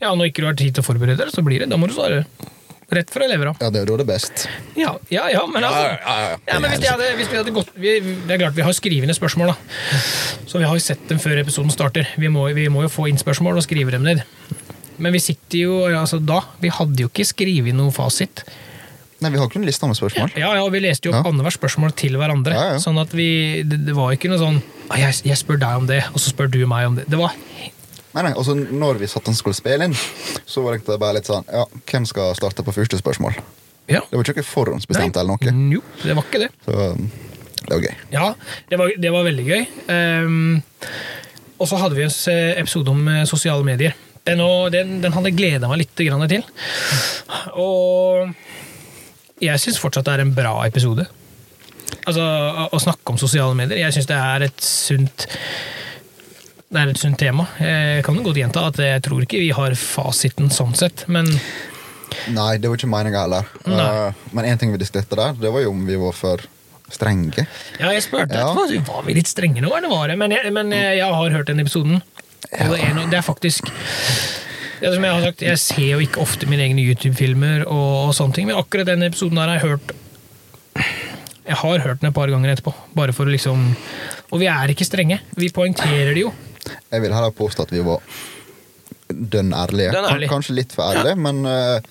ja, 0.00 0.14
når 0.14 0.30
ikke 0.30 0.44
du 0.44 0.48
har 0.48 0.58
tid 0.58 0.74
til 0.74 0.84
å 0.84 0.88
forberede 0.88 1.20
deg, 1.20 1.34
så 1.34 1.44
blir 1.44 1.62
det. 1.62 1.68
Da 1.72 1.78
må 1.80 1.90
du 1.90 1.94
svare 1.96 2.24
rett 2.92 3.12
fra 3.12 3.28
levra. 3.28 3.54
Ja, 3.60 3.70
det 3.72 3.80
er 3.80 3.86
jo 3.86 3.92
da 3.92 4.02
det 4.02 4.06
er 4.06 4.10
best. 4.12 4.46
Ja, 4.76 4.94
ja, 5.12 5.28
ja, 5.32 5.44
men 5.48 5.64
altså 5.64 5.84
ja, 6.48 6.58
men 6.58 6.68
hvis, 6.72 6.82
de 6.82 6.90
hadde, 6.90 7.12
hvis 7.16 7.30
vi 7.30 7.38
hadde 7.40 7.54
gått 7.56 7.70
vi, 7.76 7.94
Det 8.00 8.34
er 8.34 8.42
klart 8.42 8.56
vi 8.56 8.66
har 8.66 8.76
skrivende 8.76 9.16
spørsmål, 9.16 9.52
da. 9.52 10.00
Så 10.48 10.60
vi 10.60 10.68
har 10.68 10.76
jo 10.76 10.84
sett 10.84 11.06
dem 11.08 11.20
før 11.22 11.40
episoden 11.40 11.72
starter. 11.72 12.08
Vi 12.20 12.32
må, 12.32 12.48
vi 12.56 12.68
må 12.72 12.84
jo 12.86 12.92
få 12.92 13.08
inn 13.10 13.20
spørsmål 13.20 13.60
og 13.60 13.66
skrive 13.66 13.94
dem 13.94 14.04
ned. 14.06 14.24
Men 15.02 15.14
vi 15.16 15.22
sitter 15.24 15.64
jo 15.64 15.78
altså 15.88 16.20
da 16.20 16.42
Vi 16.60 16.70
hadde 16.70 17.00
jo 17.00 17.08
ikke 17.10 17.26
skrevet 17.26 17.76
noe 17.76 17.94
fasit. 17.94 18.44
Nei, 19.22 19.30
vi 19.30 19.38
har 19.38 19.46
ikke 19.48 19.60
en 19.60 19.66
liste 19.68 19.86
med 19.86 19.98
spørsmål. 19.98 20.32
Ja, 20.38 20.52
ja, 20.58 20.64
Vi 20.72 20.80
leste 20.82 21.08
jo 21.08 21.12
opp 21.14 21.24
Ja. 21.24 21.30
annethvert 21.30 21.56
spørsmål 21.58 21.94
til 21.96 22.16
hverandre. 22.18 22.52
Ja, 22.56 22.64
ja. 22.74 22.78
Sånn 22.82 22.98
at 23.00 23.12
vi 23.14 23.62
Det, 23.62 23.78
det 23.86 23.94
var 23.94 24.12
ikke 24.14 24.28
noe 24.32 24.40
sånn 24.40 24.58
«Ah, 24.90 24.98
jeg, 24.98 25.22
jeg 25.24 25.38
spør 25.38 25.60
deg 25.62 25.76
om 25.78 25.86
det, 25.86 26.02
og 26.12 26.18
så 26.20 26.32
spør 26.34 26.50
du 26.50 26.60
meg 26.66 26.86
om 26.86 26.96
det. 26.98 27.06
Det 27.08 27.18
var 27.20 27.32
Nei, 28.12 28.22
nei, 28.26 28.32
altså 28.36 28.52
Når 28.58 28.98
vi 29.00 29.06
satt 29.08 29.28
og 29.30 29.34
skulle 29.38 29.56
spille 29.56 29.86
inn, 29.88 29.94
så 30.44 30.60
var 30.64 30.76
det 30.76 30.98
bare 31.00 31.14
litt 31.16 31.30
sånn 31.30 31.46
Ja, 31.48 31.64
hvem 31.88 32.04
skal 32.06 32.34
starte 32.36 32.64
på 32.66 32.74
første 32.74 32.98
spørsmål? 33.00 33.38
Ja. 33.88 34.00
Det 34.10 34.18
var 34.18 34.24
ikke 34.34 34.44
forhåndsbestemt 34.46 35.16
eller 35.16 35.36
noe. 35.36 35.72
Jo, 35.72 35.80
det 36.02 36.14
var 36.16 36.22
ikke 36.28 36.42
det. 36.44 36.50
Så 36.64 36.76
det 37.62 37.72
var 37.72 37.82
gøy. 37.82 37.96
Ja, 38.12 38.34
det 38.70 38.78
var, 38.78 38.92
det 38.98 39.10
var 39.12 39.24
veldig 39.26 39.46
gøy. 39.48 39.66
Um, 39.88 40.62
og 41.58 41.68
så 41.68 41.78
hadde 41.80 41.98
vi 41.98 42.04
en 42.06 42.14
episode 42.62 42.90
om 42.90 43.08
eh, 43.10 43.24
sosiale 43.28 43.64
medier. 43.66 43.94
Den, 44.26 44.38
den, 44.70 45.00
den 45.02 45.12
hadde 45.16 45.32
gleda 45.34 45.68
meg 45.70 45.82
litt 45.82 45.98
grann 46.06 46.22
til. 46.30 46.44
Og 47.58 48.30
jeg 49.42 49.60
syns 49.62 49.80
fortsatt 49.82 50.06
det 50.08 50.14
er 50.18 50.24
en 50.24 50.34
bra 50.36 50.54
episode. 50.66 51.06
Altså, 52.06 52.22
å, 52.24 52.68
å 52.74 52.80
snakke 52.82 53.12
om 53.14 53.18
sosiale 53.20 53.54
medier. 53.58 53.78
Jeg 53.84 53.94
syns 53.98 54.08
det 54.10 54.18
er 54.18 54.46
et 54.48 54.62
sunt 54.64 55.26
det 56.72 56.80
er 56.80 56.88
et 56.94 56.96
sunt 57.02 57.18
tema. 57.20 57.44
Jeg 57.60 58.00
kan 58.06 58.16
godt 58.24 58.38
gjenta 58.40 58.62
at 58.70 58.78
jeg 58.80 59.02
tror 59.04 59.26
ikke 59.26 59.42
vi 59.42 59.50
har 59.52 59.74
fasiten 59.76 60.48
sånn 60.54 60.72
sett, 60.78 61.04
men 61.12 61.28
Nei, 62.32 62.58
det 62.60 62.68
var 62.68 62.76
ikke 62.76 62.88
meninga 62.92 63.22
heller. 63.24 63.46
Eh, 63.64 64.24
men 64.36 64.44
én 64.44 64.58
ting 64.60 64.72
vi 64.72 64.78
diskuterte 64.80 65.16
der, 65.16 65.32
det 65.40 65.48
var 65.52 65.62
jo 65.64 65.70
om 65.72 65.84
vi 65.88 65.96
var 66.00 66.12
for 66.16 66.42
strenge. 66.92 67.46
Ja, 67.80 67.88
jeg 67.92 68.02
spurte 68.04 68.36
Ja. 68.36 68.50
etterpå. 68.52 68.84
Var 68.88 69.06
vi 69.06 69.14
litt 69.16 69.30
strenge 69.30 69.62
nå, 69.64 69.70
eller 69.76 69.88
var 69.88 70.08
det? 70.12 70.18
Men 70.20 70.34
jeg, 70.34 70.52
men 70.52 70.72
jeg, 70.76 70.98
jeg 71.00 71.08
har 71.20 71.36
hørt 71.38 71.48
den 71.48 71.60
episoden. 71.64 72.02
Og 72.52 72.74
det, 72.74 72.80
er 72.84 72.92
noe, 72.98 73.08
det 73.08 73.16
er 73.20 73.24
faktisk 73.24 73.68
det 74.82 74.88
er 74.90 74.96
som 74.96 75.04
jeg 75.06 75.14
har 75.14 75.24
sagt, 75.28 75.42
jeg 75.46 75.58
ser 75.62 75.90
jo 75.92 75.98
ikke 76.02 76.18
ofte 76.24 76.48
mine 76.50 76.64
egne 76.66 76.82
YouTube-filmer, 76.82 77.62
og, 77.70 78.08
og 78.08 78.14
sånne 78.18 78.34
ting, 78.34 78.48
men 78.48 78.58
akkurat 78.58 78.88
den 78.88 79.06
episoden 79.06 79.38
der 79.38 79.52
har 79.52 79.60
jeg 79.60 79.68
hørt 79.70 79.92
Jeg 81.46 81.58
har 81.60 81.84
hørt 81.84 82.00
den 82.02 82.08
et 82.10 82.16
par 82.16 82.30
ganger 82.30 82.50
etterpå. 82.52 82.72
Bare 82.96 83.14
for 83.14 83.26
å 83.28 83.32
liksom 83.34 83.62
Og 84.30 84.40
vi 84.40 84.46
er 84.50 84.70
ikke 84.72 84.86
strenge. 84.86 85.18
Vi 85.38 85.50
poengterer 85.54 86.14
det 86.14 86.22
jo. 86.22 86.32
Jeg 86.90 87.02
vil 87.02 87.14
heller 87.14 87.34
påstå 87.34 87.66
at 87.66 87.74
vi 87.74 87.82
var 87.86 88.02
dønn 89.06 89.54
ærlige. 89.54 89.92
Dønn 89.94 90.08
ærlig. 90.08 90.30
Kanskje 90.30 90.56
litt 90.56 90.74
for 90.74 90.86
ærlige, 90.90 91.18
men 91.18 91.42
eh, 91.46 91.82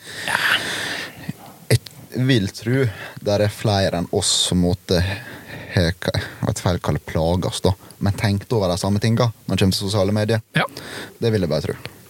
jeg 1.71 2.25
vil 2.27 2.49
tro 2.51 2.81
det 3.23 3.35
er 3.37 3.53
flere 3.55 4.01
enn 4.01 4.09
oss 4.17 4.31
som 4.49 4.63
måtte 4.65 4.99
vet 5.71 6.59
feil 6.59 6.79
det 6.81 7.05
plages, 7.07 7.61
da, 7.63 7.71
men 8.03 8.17
tenkte 8.19 8.57
over 8.57 8.71
de 8.73 8.75
samme 8.81 8.99
tinga 8.99 9.29
når 9.45 9.55
det 9.55 9.61
kommer 9.63 9.77
til 9.77 9.85
sosiale 9.87 10.15
medier. 10.15 10.43
Ja, 10.57 10.67
Det 11.19 11.31
vil 11.31 11.47
jeg 11.47 11.51
bare 11.51 11.69
tro. 11.69 12.00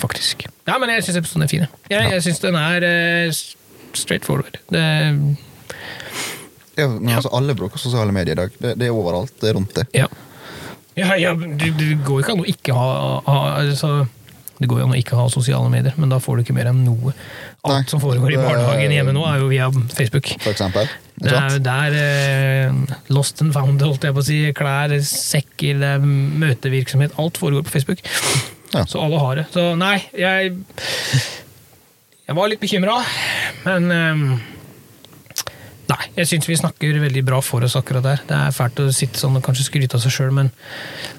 Faktisk. 0.00 0.46
Ja, 0.66 0.78
men 0.80 0.92
jeg 0.94 1.04
syns 1.06 1.20
episoden 1.20 1.44
er 1.46 1.52
fin. 1.52 1.66
jeg. 1.66 1.70
Jeg, 1.90 2.00
Ja. 2.02 2.10
jeg 2.16 2.24
syns 2.26 2.40
den 2.42 2.56
er 2.58 2.86
uh, 2.88 3.40
straight 3.96 4.24
forward. 4.28 4.58
Det, 4.72 4.84
Ja, 6.78 6.86
men 6.88 7.10
altså, 7.12 7.28
alle 7.36 7.54
bruker 7.58 7.78
sosiale 7.82 8.12
medier 8.14 8.32
i 8.32 8.40
dag. 8.44 8.54
Det, 8.56 8.76
det 8.80 8.86
er 8.88 8.94
overalt. 8.96 9.34
Det 9.40 9.50
er 9.50 9.56
rundt 9.58 9.74
det. 9.76 9.86
Ja. 9.94 10.06
Ja, 10.96 11.14
ja 11.18 11.34
det, 11.34 11.74
det 11.78 11.90
går 12.06 12.22
ikke 12.22 12.32
an 12.34 12.40
å 12.42 12.48
ikke 12.50 12.74
ha, 12.76 12.86
ha 13.26 13.36
altså, 13.60 14.06
Det 14.60 14.68
går 14.68 14.80
jo 14.82 14.86
an 14.88 14.94
å 14.94 14.98
ikke 14.98 15.16
ha 15.16 15.26
sosiale 15.32 15.70
medier, 15.72 15.94
men 15.96 16.10
da 16.12 16.18
får 16.20 16.36
du 16.36 16.42
ikke 16.44 16.56
mer 16.56 16.68
enn 16.68 16.82
noe. 16.84 17.12
Alt 17.64 17.74
Nei, 17.74 17.84
som 17.92 18.00
foregår 18.02 18.34
i 18.34 18.40
barnehagen 18.40 18.92
hjemme 18.92 19.14
nå, 19.16 19.22
er 19.28 19.40
jo 19.40 19.48
via 19.52 19.68
Facebook. 19.94 20.28
For 20.42 20.52
eksempel. 20.52 20.88
Det 21.20 21.32
er 21.36 21.58
der 21.64 21.96
eh, 22.00 22.96
Lost 23.12 23.40
and 23.44 23.52
Found, 23.56 23.80
holdt 23.84 24.04
jeg 24.04 24.16
på 24.16 24.20
å 24.20 24.26
si. 24.26 24.38
Klær, 24.56 24.92
sekker, 25.04 25.80
er 25.94 26.04
møtevirksomhet. 26.04 27.16
Alt 27.20 27.40
foregår 27.40 27.64
på 27.68 27.72
Facebook. 27.78 28.04
Ja. 28.74 28.86
Så 28.86 29.02
alle 29.02 29.18
har 29.18 29.40
det. 29.40 29.46
Så 29.54 29.72
nei, 29.78 29.96
jeg 30.14 30.54
Jeg 32.30 32.36
var 32.38 32.46
litt 32.46 32.60
bekymra, 32.62 33.00
men 33.66 33.90
eh, 33.90 34.50
Nei, 35.90 36.04
jeg 36.14 36.28
syns 36.30 36.46
vi 36.46 36.54
snakker 36.58 37.00
veldig 37.02 37.22
bra 37.26 37.40
for 37.42 37.66
oss 37.66 37.74
akkurat 37.78 38.04
der. 38.04 38.20
Det 38.28 38.36
er 38.36 38.52
fælt 38.54 38.78
å 38.78 38.84
sitte 38.94 39.18
sånn 39.18 39.40
og 39.40 39.42
kanskje 39.42 39.66
skryte 39.66 39.98
av 39.98 40.04
seg 40.04 40.14
sjøl, 40.14 40.30
men, 40.36 40.52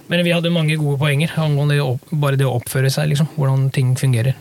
men 0.07 0.23
vi 0.23 0.31
hadde 0.31 0.53
mange 0.53 0.77
gode 0.79 0.95
poenger 1.01 1.33
angående 1.43 1.75
det 1.75 2.19
bare 2.21 2.39
det 2.39 2.47
å 2.47 2.53
oppføre 2.55 2.91
seg, 2.93 3.09
liksom. 3.11 3.27
Hvordan 3.35 3.67
ting 3.75 3.91
fungerer. 3.99 4.37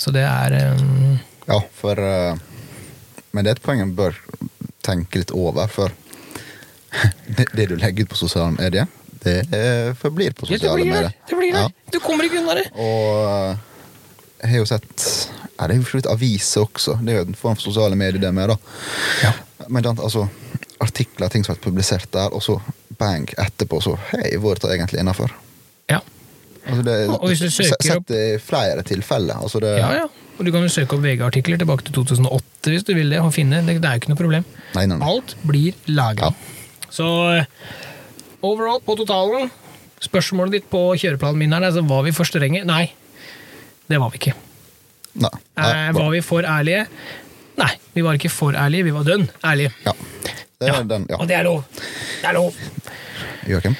Så 0.00 0.10
det 0.14 0.24
er 0.26 0.56
um, 0.74 1.20
Ja, 1.46 1.60
for 1.76 2.00
uh, 2.00 2.34
Men 3.30 3.44
det 3.44 3.52
er 3.52 3.58
et 3.60 3.62
poeng 3.62 3.82
en 3.84 3.94
bør 3.94 4.16
tenke 4.82 5.22
litt 5.22 5.30
over, 5.30 5.70
for 5.70 5.94
det, 7.36 7.46
det 7.54 7.68
du 7.70 7.76
legger 7.78 8.08
ut 8.08 8.14
på 8.14 8.18
sosiale 8.24 8.56
medier, 8.58 8.90
det 9.22 9.38
det 9.52 9.64
forblir 10.00 10.34
på 10.34 10.48
ja, 10.48 10.56
det 10.56 10.64
sosiale 10.64 10.82
medier. 10.82 11.12
der! 11.12 11.28
Det 11.30 11.38
blir 11.38 11.54
der. 11.54 11.70
Du 11.94 12.00
kommer 12.02 12.26
ikke 12.26 12.40
unna 12.42 12.56
det! 12.58 12.66
Og 12.74 13.20
eh, 13.30 13.56
jeg 14.44 14.50
har 14.52 14.58
jo 14.60 14.66
sett 14.68 15.04
ja, 15.54 15.68
Det 15.68 15.76
er 15.76 15.78
jo 15.78 15.86
for 15.86 16.08
aviser 16.10 16.64
også. 16.66 16.96
Det 17.00 17.12
er 17.14 17.20
jo 17.20 17.26
en 17.28 17.38
form 17.38 17.54
for 17.56 17.68
sosiale 17.68 17.96
medier, 17.98 18.18
det 18.20 18.32
med. 18.34 18.50
da. 18.50 18.56
Ja. 19.22 19.30
Men 19.70 19.86
altså, 19.94 20.26
artikler 20.82 21.30
ting 21.32 21.46
som 21.46 21.54
er 21.54 21.62
publisert 21.62 22.10
der, 22.12 22.34
og 22.34 22.42
så 22.44 22.58
bang 22.98 23.28
etterpå, 23.38 23.78
så 23.82 23.94
Hei, 24.10 24.34
hvor 24.42 24.56
er 24.58 24.64
det 24.64 24.74
egentlig 24.76 25.00
innafor? 25.04 25.32
Ja. 25.90 26.00
Altså, 26.66 26.82
det 26.82 26.98
Og 27.14 27.28
hvis 27.28 27.42
du 27.44 27.50
søker 27.52 27.86
sett 27.86 27.96
opp- 28.02 28.10
i 28.18 28.24
flere 28.42 28.82
tilfeller. 28.82 29.38
Altså, 29.46 29.62
det, 29.62 29.76
Ja, 29.78 29.92
ja. 30.02 30.10
Og 30.34 30.42
du 30.44 30.50
kan 30.50 30.64
jo 30.66 30.68
søke 30.72 30.96
opp 30.96 31.04
VG-artikler 31.04 31.60
tilbake 31.62 31.86
til 31.86 31.94
2008 31.94 32.72
hvis 32.72 32.82
du 32.88 32.94
vil 32.96 33.10
det, 33.14 33.20
og 33.22 33.30
finne. 33.36 33.60
Det, 33.62 33.76
det 33.78 33.86
er 33.86 33.94
jo 33.98 34.02
ikke 34.02 34.10
noe 34.10 34.18
problem. 34.18 34.46
Nei, 34.74 34.86
nei, 34.90 34.96
nei. 34.98 35.10
Alt 35.14 35.36
blir 35.46 35.76
lagra. 35.94 36.32
Ja. 36.34 36.88
Så 36.90 37.06
eh, 37.36 37.46
overall, 38.42 38.80
på 38.82 38.96
totalen, 38.98 39.46
spørsmålet 40.04 40.58
ditt 40.58 40.66
på 40.72 40.80
kjøreplanen 41.00 41.52
her, 41.56 41.66
altså 41.70 41.82
var 41.88 42.02
vi 42.06 42.12
for 42.16 42.28
strenge? 42.28 42.64
Nei, 42.68 42.84
det 43.90 44.00
var 44.02 44.12
vi 44.14 44.20
ikke. 44.22 44.34
Nei. 45.14 45.30
Nei, 45.56 45.70
Eh, 45.88 45.92
var 45.94 46.10
vi 46.10 46.20
for 46.26 46.42
ærlige? 46.42 46.86
Nei, 47.60 47.70
vi 47.94 48.02
var 48.02 48.16
ikke 48.18 48.30
for 48.34 48.56
ærlige, 48.58 48.84
vi 48.88 48.94
var 48.96 49.04
dønn 49.06 49.28
ærlige. 49.46 49.72
Ja. 49.86 49.92
Det 50.60 50.68
er 50.70 50.72
Ja. 50.74 50.82
den, 50.82 51.06
ja. 51.10 51.16
Og 51.20 51.28
det 51.28 51.36
er 51.36 51.44
lov. 51.44 51.64
Det 51.74 52.28
er 52.28 52.32
lov. 52.34 52.54
Joakim, 53.46 53.76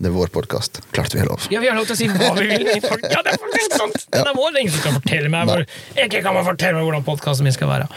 det 0.00 0.06
er 0.10 0.12
vår 0.12 0.28
podkast. 0.34 0.80
Klart 0.92 1.14
vi 1.14 1.20
har 1.22 1.26
lov. 1.30 1.46
Ja, 1.50 1.60
vi 1.60 1.68
har 1.70 1.76
lov 1.78 1.86
til 1.86 1.94
å 1.94 1.96
si 1.96 2.08
hva 2.08 2.34
vi 2.34 2.46
vil. 2.50 2.66
Ja, 3.14 3.22
det 3.22 3.32
er 3.32 3.38
faktisk 3.40 3.76
sant! 3.78 4.06
Den 4.12 4.26
er 4.26 4.34
vår. 4.36 4.50
Det 4.52 4.58
er 4.58 4.60
ingen 4.66 4.74
som 4.74 4.82
kan 4.88 4.98
fortelle 5.00 5.30
meg 5.32 5.46
hvor, 5.48 5.64
ikke 6.04 6.22
kan 6.22 6.34
man 6.34 6.44
fortelle 6.44 6.74
meg 6.80 6.84
hvordan 6.88 7.04
podkasten 7.06 7.44
min 7.48 7.52
skal 7.56 7.68
være. 7.70 7.88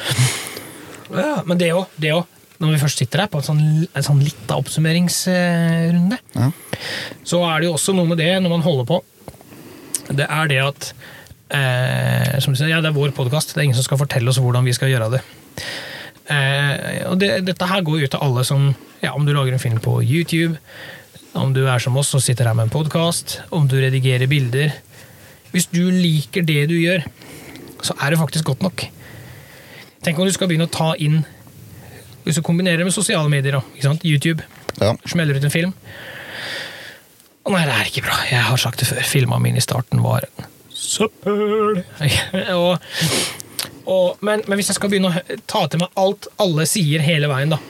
Ja, 1.12 1.42
men 1.48 1.58
det 1.58 1.72
òg, 1.74 1.88
det 1.98 2.14
òg. 2.14 2.26
Når 2.60 2.72
vi 2.74 2.80
først 2.82 2.98
sitter 3.04 3.22
her 3.22 3.30
på 3.30 3.38
en 3.42 3.46
sånn, 3.46 3.60
en 3.94 4.06
sånn 4.06 4.22
lita 4.24 4.56
oppsummeringsrunde, 4.58 6.18
Ja. 6.36 6.48
så 7.24 7.42
er 7.46 7.60
det 7.62 7.68
jo 7.70 7.76
også 7.78 7.94
noe 7.96 8.08
med 8.10 8.18
det 8.18 8.32
når 8.42 8.50
man 8.50 8.66
holder 8.66 8.88
på. 8.90 9.02
Det 10.10 10.26
er 10.26 10.48
det 10.50 10.58
at 10.64 10.88
eh, 11.52 12.40
som 12.40 12.54
du 12.54 12.58
sier, 12.58 12.72
ja, 12.72 12.82
Det 12.82 12.90
er 12.90 12.98
vår 12.98 13.12
podkast, 13.14 13.54
det 13.54 13.62
er 13.62 13.68
ingen 13.68 13.78
som 13.78 13.84
skal 13.86 14.00
fortelle 14.02 14.30
oss 14.32 14.40
hvordan 14.42 14.66
vi 14.66 14.74
skal 14.74 14.90
gjøre 14.90 15.12
det. 15.18 15.22
Eh, 16.28 17.06
og 17.12 17.20
det, 17.22 17.46
Dette 17.46 17.68
her 17.70 17.82
går 17.86 18.00
jo 18.00 18.08
ut 18.08 18.12
til 18.16 18.24
alle 18.26 18.44
som 18.44 18.66
ja, 19.02 19.14
Om 19.14 19.24
du 19.26 19.32
lager 19.32 19.54
en 19.56 19.62
film 19.64 19.78
på 19.80 20.02
YouTube, 20.04 20.58
om 21.38 21.54
du 21.54 21.62
er 21.70 21.80
som 21.80 21.96
oss 21.96 22.10
og 22.18 22.24
sitter 22.26 22.50
her 22.50 22.58
med 22.58 22.68
en 22.68 22.74
podkast, 22.74 23.40
om 23.54 23.68
du 23.70 23.78
redigerer 23.80 24.28
bilder 24.28 24.74
Hvis 25.54 25.70
du 25.72 25.86
liker 25.94 26.44
det 26.44 26.66
du 26.72 26.76
gjør, 26.76 27.06
så 27.86 27.94
er 28.02 28.10
det 28.12 28.20
faktisk 28.20 28.46
godt 28.50 28.62
nok. 28.66 28.88
Tenk 30.04 30.18
om 30.20 30.26
du 30.28 30.34
skal 30.34 30.50
begynne 30.50 30.68
å 30.68 30.74
ta 30.74 30.92
inn 31.00 31.22
Hvis 32.28 32.40
du 32.40 32.44
kombinerer 32.44 32.82
det 32.82 32.88
med 32.90 32.96
sosiale 32.96 33.30
medier, 33.32 33.56
og? 33.62 34.04
YouTube, 34.04 34.44
ja. 34.82 34.92
smeller 35.08 35.38
ut 35.40 35.48
en 35.48 35.54
film. 35.54 35.74
Å 37.48 37.54
nei, 37.54 37.64
det 37.64 37.76
er 37.78 37.88
ikke 37.88 38.04
bra. 38.04 38.18
Jeg 38.28 38.44
har 38.44 38.60
sagt 38.60 38.82
det 38.84 38.90
før. 38.90 39.00
Filma 39.08 39.40
mine 39.40 39.62
i 39.62 39.64
starten 39.64 40.04
var 40.04 40.28
søppel. 40.76 41.80
og, 42.60 42.84
og, 43.88 44.20
men, 44.20 44.44
men 44.44 44.60
hvis 44.60 44.74
jeg 44.74 44.80
skal 44.80 44.92
begynne 44.92 45.14
å 45.14 45.40
ta 45.48 45.64
til 45.72 45.82
meg 45.86 45.96
alt 46.04 46.28
alle 46.44 46.68
sier 46.70 47.04
hele 47.06 47.32
veien, 47.32 47.56
da. 47.56 47.62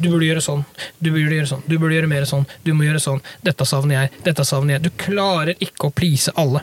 Du 0.00 0.08
burde 0.08 0.24
gjøre 0.24 0.40
sånn, 0.40 0.62
du 0.96 1.10
burde 1.12 1.36
gjøre 1.36 1.50
sånn, 1.50 1.64
du 1.68 1.74
burde 1.76 1.92
gjøre 1.98 2.08
mer 2.08 2.24
sånn, 2.24 2.46
du 2.64 2.70
må 2.72 2.86
gjøre 2.86 3.02
sånn. 3.04 3.20
Dette 3.44 3.66
savner 3.68 3.98
jeg, 3.98 4.12
dette 4.24 4.46
savner 4.48 4.78
jeg. 4.78 4.86
Du 4.86 4.94
klarer 5.02 5.60
ikke 5.60 5.90
å 5.90 5.92
please 5.92 6.32
alle. 6.40 6.62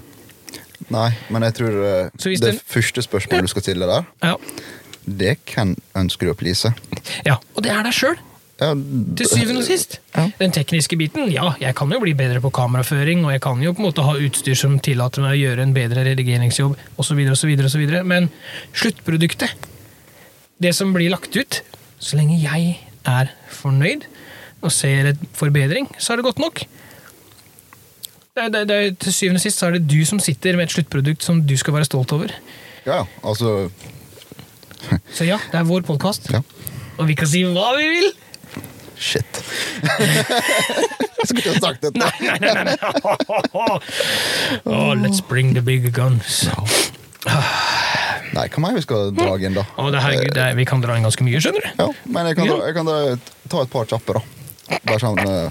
Nei, 0.93 1.11
men 1.33 1.45
jeg 1.45 1.57
tror 1.59 1.77
eh, 1.83 2.09
det 2.23 2.39
den- 2.41 2.59
første 2.65 3.03
spørsmålet 3.05 3.45
du 3.45 3.53
skal 3.53 3.65
stille 3.65 3.89
der, 3.89 4.09
Ja, 4.25 4.35
det 5.07 5.37
hvem 5.47 5.75
ønsker 5.97 6.27
du 6.27 6.33
å 6.33 6.37
please? 6.37 6.71
Ja, 7.25 7.39
og 7.55 7.63
det 7.65 7.71
er 7.73 7.87
deg 7.87 7.95
sjøl. 7.95 8.17
Ja, 8.57 8.71
Til 8.73 9.29
syvende 9.29 9.61
og 9.61 9.67
sist. 9.67 9.99
Ja. 10.15 10.23
Den 10.39 10.53
tekniske 10.55 10.97
biten, 10.97 11.27
ja, 11.29 11.51
jeg 11.61 11.75
kan 11.77 11.91
jo 11.93 11.99
bli 12.01 12.15
bedre 12.17 12.41
på 12.41 12.49
kameraføring, 12.57 13.21
og 13.27 13.35
jeg 13.35 13.41
kan 13.45 13.61
jo 13.61 13.73
på 13.75 13.83
en 13.83 13.85
måte 13.85 14.05
ha 14.05 14.15
utstyr 14.17 14.57
som 14.57 14.79
tillater 14.81 15.21
meg 15.21 15.35
å 15.35 15.41
gjøre 15.43 15.67
en 15.67 15.75
bedre 15.75 16.05
redigeringsjobb, 16.07 16.73
osv., 16.97 17.21
osv., 17.35 17.51
osv., 17.69 17.83
men 18.09 18.31
sluttproduktet, 18.73 19.67
det 20.57 20.73
som 20.73 20.89
blir 20.95 21.13
lagt 21.13 21.37
ut, 21.37 21.61
så 22.01 22.17
lenge 22.17 22.39
jeg 22.41 22.79
er 23.07 23.29
fornøyd 23.53 24.07
og 24.65 24.73
ser 24.73 25.11
et 25.13 25.21
forbedring, 25.37 25.85
så 26.01 26.15
er 26.15 26.19
det 26.19 26.25
godt 26.25 26.41
nok. 26.41 26.63
Det, 28.37 28.47
det, 28.53 28.63
det, 28.69 28.79
til 29.01 29.13
syvende 29.13 29.37
og 29.37 29.45
sist 29.45 29.61
så 29.61 29.69
er 29.69 29.77
det 29.77 29.85
du 29.89 30.01
som 30.05 30.21
sitter 30.21 30.57
med 30.57 30.65
et 30.65 30.73
sluttprodukt 30.73 31.25
som 31.25 31.43
du 31.45 31.53
skal 31.57 31.77
være 31.77 31.89
stolt 31.89 32.13
over. 32.17 32.33
ja, 32.85 33.03
altså 33.21 33.69
Så 35.13 35.27
ja, 35.27 35.37
det 35.51 35.59
er 35.61 35.67
vår 35.67 35.85
podkast, 35.87 36.29
Ja. 36.33 36.41
og 36.97 37.07
vi 37.09 37.15
kan 37.17 37.27
si 37.29 37.43
hva 37.45 37.71
vi 37.77 37.87
vil. 37.95 38.09
Shit. 38.97 39.41
jeg 40.01 41.27
skulle 41.27 41.43
ikke 41.43 41.53
ha 41.53 41.59
sagt 41.61 41.83
dette. 41.85 41.99
Nei, 42.01 42.13
nei, 42.21 42.37
nei, 42.41 42.63
nei. 42.65 42.77
Oh, 44.65 44.93
let's 44.97 45.21
bring 45.21 45.53
the 45.53 45.61
big 45.61 45.85
guns. 45.93 46.47
Nei, 48.33 48.47
hva 48.53 48.61
mer 48.63 48.73
vi 48.77 48.81
skal 48.85 49.11
dra 49.15 49.35
inn, 49.37 49.53
da? 49.57 49.63
Å, 49.77 49.87
det, 49.93 50.01
herregud, 50.03 50.33
det, 50.35 50.43
er- 50.49 50.57
vi 50.57 50.65
kan 50.69 50.81
dra 50.83 50.97
inn 50.97 51.05
ganske 51.05 51.25
mye, 51.25 51.41
skjønner 51.43 51.63
du. 51.67 51.69
Ja, 51.83 51.87
men 52.09 52.31
jeg 52.31 52.39
kan, 52.39 52.49
dra, 52.49 52.57
jeg 52.69 52.77
kan 52.77 52.89
dra, 52.89 52.97
ta 53.53 53.61
et 53.65 53.71
par 53.73 53.87
kjappe, 53.89 54.17
da. 54.17 54.25
Bare 54.83 54.99
sånn 54.99 55.21
uh, 55.23 55.47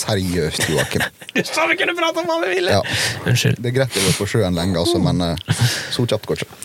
Seriøst, 0.00 0.62
Joakim. 0.72 1.02
Du 1.34 1.42
sa 1.44 1.66
vi 1.68 1.76
kunne 1.76 1.92
prate 1.98 2.22
om 2.22 2.30
hva 2.30 2.38
vi 2.46 2.54
ville! 2.56 2.78
Ja. 2.78 2.80
Unnskyld. 3.28 3.58
Det 3.60 3.72
er 3.72 3.76
greit 3.82 3.98
å 3.98 4.04
være 4.06 4.16
på 4.16 4.28
sjøen 4.32 4.56
lenge, 4.56 4.78
altså, 4.80 5.02
men 5.04 5.20
uh, 5.20 5.64
så 5.92 6.06
kjapt 6.08 6.30
går 6.30 6.40
det 6.40 6.46
ikke. 6.46 6.56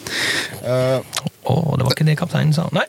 Eh, 0.66 1.00
Å, 1.46 1.56
det 1.78 1.86
var 1.86 1.94
ikke 1.94 2.08
det 2.08 2.18
kapteinen 2.20 2.54
sa. 2.58 2.68
Nei. 2.74 2.86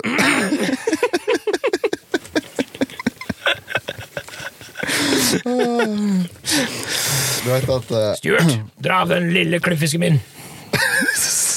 du 7.44 7.50
vet 7.50 7.68
at 7.68 7.90
uh... 7.90 8.12
Stuart, 8.16 8.58
dra 8.76 9.00
av 9.02 9.08
den 9.08 9.30
lille 9.34 9.60
klippfisken 9.60 10.00
min. 10.00 10.20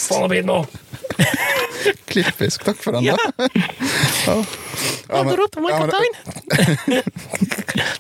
Få 0.10 0.16
den 0.16 0.26
opp 0.26 0.34
hit 0.34 0.46
nå. 0.50 0.60
Klippfisk, 2.10 2.64
takk 2.66 2.80
for 2.82 2.92
den, 2.98 3.06
da. 3.06 3.16
Ja. 4.26 4.36
Ja, 5.10 5.24
men- 5.24 5.36
råd 5.38 5.52
til 5.54 5.62
meg, 5.64 5.72
ja, 5.74 5.80
men- 5.80 5.90
kaptein. 5.90 6.14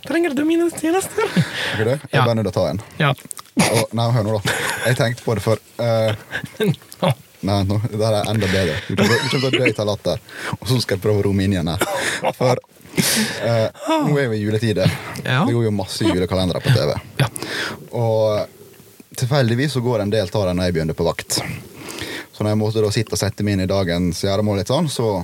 Trenger 0.07 0.33
du 0.37 0.43
mine 0.45 0.69
tjenester? 0.73 1.23
Ok, 1.23 1.77
du, 1.77 1.89
Jeg 1.89 1.99
Ja. 2.11 2.21
er 2.21 2.25
bare 2.25 2.35
nødt 2.35 2.47
til 2.49 2.53
å 2.53 2.57
ta 2.57 2.69
en. 2.69 2.81
Ja. 2.99 3.13
Oh, 3.69 3.83
nei, 3.93 4.09
hør 4.15 4.23
nå, 4.23 4.39
da. 4.39 4.53
Jeg 4.87 4.97
tenkte 4.97 5.23
på 5.25 5.35
det 5.35 5.43
før. 5.43 5.57
Eh, 5.79 6.15
Å, 7.05 7.13
Nei, 7.47 7.61
nå, 7.63 7.77
det 7.87 8.03
er 8.03 8.17
enda 8.27 8.47
bedre. 8.51 8.75
Du 8.87 8.97
kommer 8.99 9.29
til 9.31 9.47
å 9.47 9.51
dø 9.53 9.69
av 9.71 9.87
latter. 9.87 10.21
Og 10.57 10.67
så 10.67 10.79
skal 10.83 10.97
jeg 10.97 11.03
prøve 11.05 11.21
å 11.21 11.27
romme 11.29 11.45
inn 11.45 11.55
igjen 11.55 11.71
her. 11.71 11.85
For 12.35 12.59
eh, 13.47 13.85
nå 14.09 14.17
er 14.19 14.27
vi 14.33 14.39
i 14.39 14.43
juletider. 14.43 14.91
Ja. 15.23 15.45
Det 15.47 15.55
går 15.55 15.69
jo 15.69 15.73
masse 15.75 16.03
julekalendere 16.03 16.59
på 16.63 16.73
TV. 16.75 16.95
Ja. 17.21 17.29
Og 17.95 19.15
tilfeldigvis 19.19 19.77
så 19.77 19.83
går 19.85 20.03
en 20.03 20.11
del 20.13 20.27
av 20.27 20.49
dem 20.49 20.59
når 20.59 20.69
jeg 20.69 20.77
begynner 20.77 20.99
på 20.99 21.07
vakt. 21.07 21.39
Så 22.33 22.43
når 22.43 22.53
jeg 22.53 22.59
måtte 22.59 22.83
da 22.83 22.91
sitte 22.95 23.15
og 23.15 23.21
sette 23.21 23.43
meg 23.43 23.55
inn 23.55 23.65
i 23.65 23.71
dagens 23.71 24.23
gjøremål, 24.23 24.61
litt 24.61 24.71
sånn, 24.71 24.91
så 24.91 25.21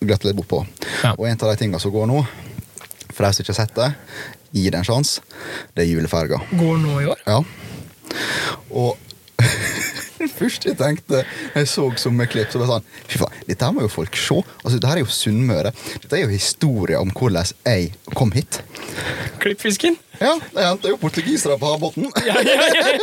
glatt 0.00 0.24
litt 0.24 0.36
bortpå. 0.36 0.62
Ja. 1.04 1.12
Og 1.16 1.28
en 1.28 1.36
av 1.36 1.52
de 1.52 1.58
tingene 1.60 1.80
som 1.82 1.92
går 1.92 2.08
nå, 2.08 2.24
for 3.10 3.26
de 3.26 3.32
som 3.32 3.44
ikke 3.44 3.52
har 3.52 3.60
sett 3.60 3.76
det, 3.76 3.92
gi 4.56 4.66
det 4.72 4.80
en 4.80 4.88
sjanse, 4.88 5.24
det 5.76 5.84
er 5.84 5.92
juleferga. 5.92 6.40
Går 6.56 6.80
nå 6.82 6.98
i 7.04 7.08
år? 7.12 7.22
Ja. 7.28 7.42
Og 8.76 9.09
det 10.40 10.48
første 10.48 10.70
jeg 10.70 10.78
tenkte 10.80 11.18
jeg 11.54 11.68
så 11.68 11.84
sommerklipp, 12.00 12.48
så 12.52 12.58
var 12.60 12.66
det 12.66 12.72
sånn 12.72 12.86
Fy 13.10 13.18
faen, 13.20 13.34
dette 13.48 13.66
her 13.66 13.74
må 13.76 13.84
jo 13.84 13.90
folk 13.92 14.16
se. 14.16 14.38
Altså, 14.62 14.76
Dette 14.78 14.88
her 14.88 15.00
er 15.00 15.04
jo 15.04 15.12
Sunnmøre. 15.12 15.72
Dette 16.00 16.16
er 16.16 16.22
jo 16.24 16.30
historie 16.32 16.96
om 17.00 17.10
hvordan 17.12 17.44
jeg 17.66 17.92
kom 18.16 18.32
hit. 18.32 18.60
Klippfisken? 19.42 19.98
Ja, 20.20 20.36
jeg 20.54 20.64
henta 20.64 20.88
jo 20.92 20.96
portugisere 21.00 21.58
på 21.60 21.66
havbunnen. 21.74 22.12
Ja, 22.30 22.36
ja, 22.40 22.52
ja. 22.56 22.98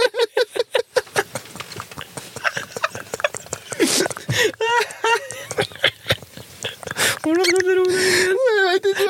Hvordan 7.22 7.46
skal 7.46 7.62
du 7.62 7.72
ro 7.76 7.84
deg 7.92 8.02
igjen? 8.08 8.38
Jeg 8.58 8.64
vet 8.72 8.86
ikke. 8.94 9.08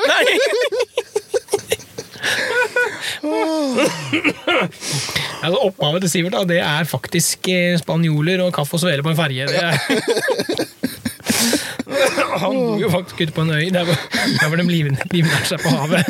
Altså, 5.38 5.58
opphavet 5.68 6.02
til 6.04 6.10
Sivert 6.12 6.34
da, 6.34 6.40
det 6.48 6.58
er 6.64 6.84
faktisk 6.88 7.48
eh, 7.52 7.76
spanjoler 7.80 8.40
og 8.46 8.52
kaffe 8.56 8.74
og 8.78 8.82
svele 8.82 9.02
på 9.06 9.12
en 9.12 9.18
ferge. 9.18 9.46
Det 9.46 9.58
er- 9.62 9.78
Han 12.38 12.54
bor 12.54 12.78
jo 12.80 12.88
faktisk 12.92 13.20
ute 13.22 13.32
på 13.34 13.42
en 13.42 13.50
øy 13.56 13.70
der 13.74 13.84
hvor, 13.88 13.96
der 14.38 14.48
hvor 14.50 14.56
de 14.60 14.64
livnærer 14.68 15.46
seg 15.48 15.58
på 15.62 15.70
havet. 15.72 16.04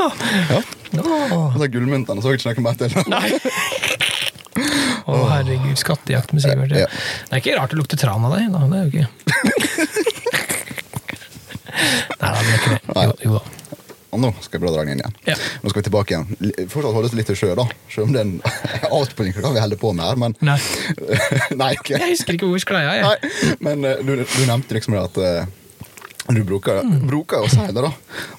Ja. 0.00 0.08
Åh. 1.00 1.54
er 1.66 1.72
Gullmyntene 1.72 2.20
så 2.24 2.32
jeg 2.50 2.56
ikke 2.58 2.64
noe 2.64 2.72
mer 2.72 2.78
til. 2.80 2.90
Nei. 3.08 3.28
Å, 5.06 5.12
herregud. 5.30 5.76
Skattejakt 5.80 6.34
med 6.36 6.42
Sivert. 6.44 6.74
Ja. 6.76 6.86
Det 6.90 7.32
er 7.38 7.40
ikke 7.44 7.56
rart 7.60 7.72
det 7.72 7.78
lukter 7.80 8.00
tran 8.00 8.24
av 8.26 8.34
deg. 8.36 8.42
Da. 8.52 8.58
Det 8.66 8.76
er 8.76 8.84
jo 8.84 8.90
ikke 8.90 9.06
Nei 12.20 12.30
det 12.34 12.40
er 12.40 12.58
ikke 12.58 12.72
det. 12.74 12.80
Jo, 12.90 13.12
jo 13.24 13.30
da. 13.38 13.42
Og 14.10 14.18
nå 14.22 14.30
skal 14.42 14.58
jeg 14.58 14.62
bla 14.64 14.72
dra 14.74 14.82
den 14.84 14.96
inn 14.96 15.02
igjen. 15.04 15.14
Ja. 15.28 15.36
Nå 15.62 15.70
skal 15.70 15.82
vi 15.82 15.86
tilbake 15.86 16.16
igjen. 16.16 16.66
Fortsatt 16.72 16.96
holdes 16.96 17.12
litt 17.14 17.28
til 17.30 17.38
sjø, 17.38 17.52
da. 17.58 17.68
Selv 17.92 18.08
om 18.08 18.16
det 18.16 18.24
er 18.24 18.26
en 18.26 18.40
avspilling 19.00 19.36
av 19.38 19.44
hva 19.46 19.52
vi 19.54 19.62
holder 19.62 19.80
på 19.84 19.92
med 19.94 20.08
her, 20.08 20.18
men 20.24 20.34
Nei. 20.42 20.58
Nei, 21.62 21.70
ikke. 21.78 21.94
Jeg 22.00 22.16
husker 22.16 22.36
ikke 22.38 22.50
hvor 22.50 22.62
skleia 22.64 22.96
er. 22.98 23.06
Nei, 23.06 23.54
men 23.68 23.86
eh, 23.86 24.02
du, 24.02 24.16
du 24.24 24.42
nevnte 24.50 24.74
liksom 24.78 24.96
det 24.98 25.04
at 25.06 25.20
eh, 25.22 25.56
du 26.30 26.42
bruker, 26.46 26.82
bruker 27.10 27.42
å 27.42 27.48
si 27.50 27.58
det, 27.74 27.80
da. 27.82 27.88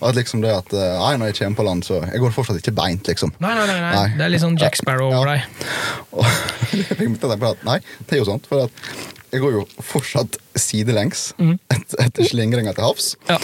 At 0.07 0.15
liksom 0.15 0.43
det 0.43 0.51
at 0.55 0.75
eh, 0.75 0.93
Nei, 1.01 1.13
når 1.19 1.31
jeg 1.31 1.39
kommer 1.41 1.59
på 1.61 1.65
land, 1.67 1.83
så 1.87 1.97
Jeg 2.05 2.21
går 2.23 2.35
fortsatt 2.35 2.59
ikke 2.61 2.75
beint, 2.77 3.07
liksom. 3.09 3.33
Nei, 3.43 3.51
nei, 3.57 3.65
nei. 3.67 3.79
Nei. 3.95 4.05
Det 4.19 4.27
er 4.27 4.31
litt 4.35 4.43
sånn 4.43 4.59
Jack 4.61 4.77
Sparrow 4.79 5.09
over 5.11 5.31
Ja. 5.33 5.39
deg. 5.39 5.71
Og 6.19 6.27
jeg 6.75 6.87
fikk 6.99 7.09
meg 7.09 7.17
til 7.19 7.27
å 7.27 7.33
tenke 7.33 7.43
på 7.47 7.51
at 7.55 7.65
nei, 7.67 7.79
det 8.07 8.15
er 8.15 8.21
jo 8.23 8.29
sånt. 8.29 8.47
For 8.51 8.67
at 8.67 9.10
jeg 9.31 9.39
går 9.39 9.53
jo 9.55 9.61
fortsatt 9.85 10.37
sidelengs 10.59 11.31
et, 11.39 11.93
etter 12.03 12.27
slingringa 12.27 12.73
til 12.75 12.83
havs. 12.83 13.13
Ja. 13.29 13.37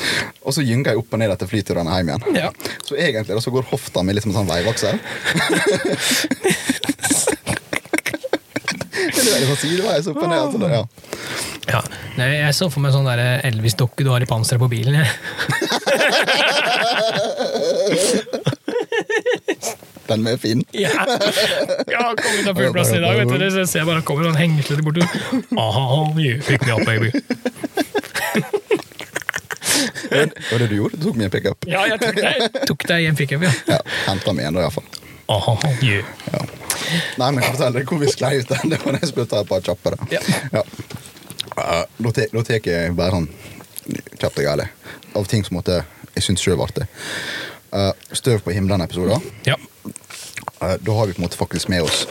Og 0.43 0.51
så 0.55 0.61
gynger 0.67 0.91
jeg 0.91 0.99
opp 1.01 1.13
og 1.15 1.19
ned 1.21 1.31
etter 1.31 1.47
flyturene 1.49 1.93
hjem 1.95 2.09
igjen. 2.11 2.23
Ja. 2.35 2.49
Så 2.83 2.97
egentlig 2.99 3.35
da, 3.37 3.41
så 3.43 3.53
går 3.55 3.69
hofta 3.71 4.03
mi 4.03 4.11
litt 4.15 4.25
som 4.25 4.33
en 4.33 4.39
sånn 4.41 4.51
veivaksel. 4.51 4.95
sånn 9.17 9.61
sideveis 9.61 10.07
opp 10.11 10.19
og 10.21 10.29
ned. 10.31 10.59
Det, 10.59 10.67
ja. 10.75 10.83
Ja. 11.67 11.81
Nei, 12.17 12.27
jeg 12.39 12.53
så 12.55 12.65
for 12.71 12.79
meg 12.83 12.91
sånn 12.95 13.07
Elvis-dokke 13.07 14.03
du 14.03 14.09
har 14.13 14.21
i 14.23 14.29
panseret 14.29 14.61
på 14.63 14.71
bilen. 14.71 14.93
Jeg. 14.99 15.09
Den 20.07 20.23
med 20.23 20.39
fin. 20.39 20.63
Ja, 20.73 20.91
ja 21.91 22.03
kom 22.17 22.37
ut 22.39 22.47
av 22.47 22.55
flyplassen 22.59 22.97
i 22.97 23.01
dag, 23.03 23.17
vet 23.19 23.39
du. 23.39 23.49
Så 23.51 23.65
ser 23.67 23.79
jeg 23.83 23.87
bare 23.89 24.01
kommer 24.07 24.27
noen 24.27 24.37
hengeslete 24.39 24.83
bortover. 24.85 25.43
Aha, 25.57 26.13
you 26.19 26.39
pick 26.47 26.65
me 26.65 26.71
up, 26.77 26.85
baby. 26.87 27.11
Det 30.09 30.29
var 30.51 30.59
det 30.59 30.67
du 30.71 30.75
gjorde? 30.75 30.97
Du 30.97 31.03
tok 31.09 31.17
meg 31.19 31.27
en 31.27 31.31
pickup? 31.33 31.65
Ja, 31.69 31.81
jeg 31.89 31.99
tok 32.01 32.15
deg, 32.17 32.45
tok 32.69 32.85
deg 32.89 33.03
i 33.03 33.07
en 33.09 33.17
pickup, 33.19 33.43
ja. 33.43 33.51
Ja, 33.67 33.79
Henta 34.07 34.33
meg 34.33 34.47
en, 34.47 34.55
da, 34.57 34.63
iallfall. 34.65 34.85
Aha, 35.33 35.55
you. 35.83 35.99
Ja. 36.31 36.41
Nei, 37.19 37.29
men 37.35 37.43
fortell 37.43 37.75
deg 37.75 37.89
hvor 37.91 37.99
vi 38.01 38.07
sklei 38.13 38.37
ut. 38.39 38.47
den. 38.49 38.71
Det 38.71 38.79
var 38.85 38.95
da 38.95 39.01
jeg 39.03 39.09
skulle 39.11 39.27
ta 39.29 39.41
et 39.43 39.49
par 39.49 39.65
kjappe. 39.65 39.93
da. 39.97 40.07
Ja. 40.15 40.21
Ja. 40.55 40.63
Eh, 41.57 41.83
Da 41.97 42.11
te- 42.15 42.29
tar 42.31 42.59
jeg 42.71 42.95
bare 42.95 43.11
sånn 43.17 43.27
kjapt 44.21 44.39
og 44.39 44.45
gale 44.47 44.69
av 45.17 45.27
ting 45.27 45.43
som 45.43 45.57
måtte, 45.59 45.81
jeg 46.15 46.23
syns 46.23 46.41
sjøl 46.43 46.57
var 46.61 46.71
artig. 46.71 46.87
Uh, 47.73 47.91
Støv 48.15 48.39
på 48.45 48.53
himmelen-episoder. 48.55 49.19
Ja. 49.45 49.57
Eh, 50.61 50.75
Da 50.81 50.91
har 50.93 51.07
vi 51.07 51.13
på 51.13 51.21
en 51.21 51.27
måte 51.27 51.37
faktisk 51.37 51.69
med 51.69 51.81
oss 51.83 52.07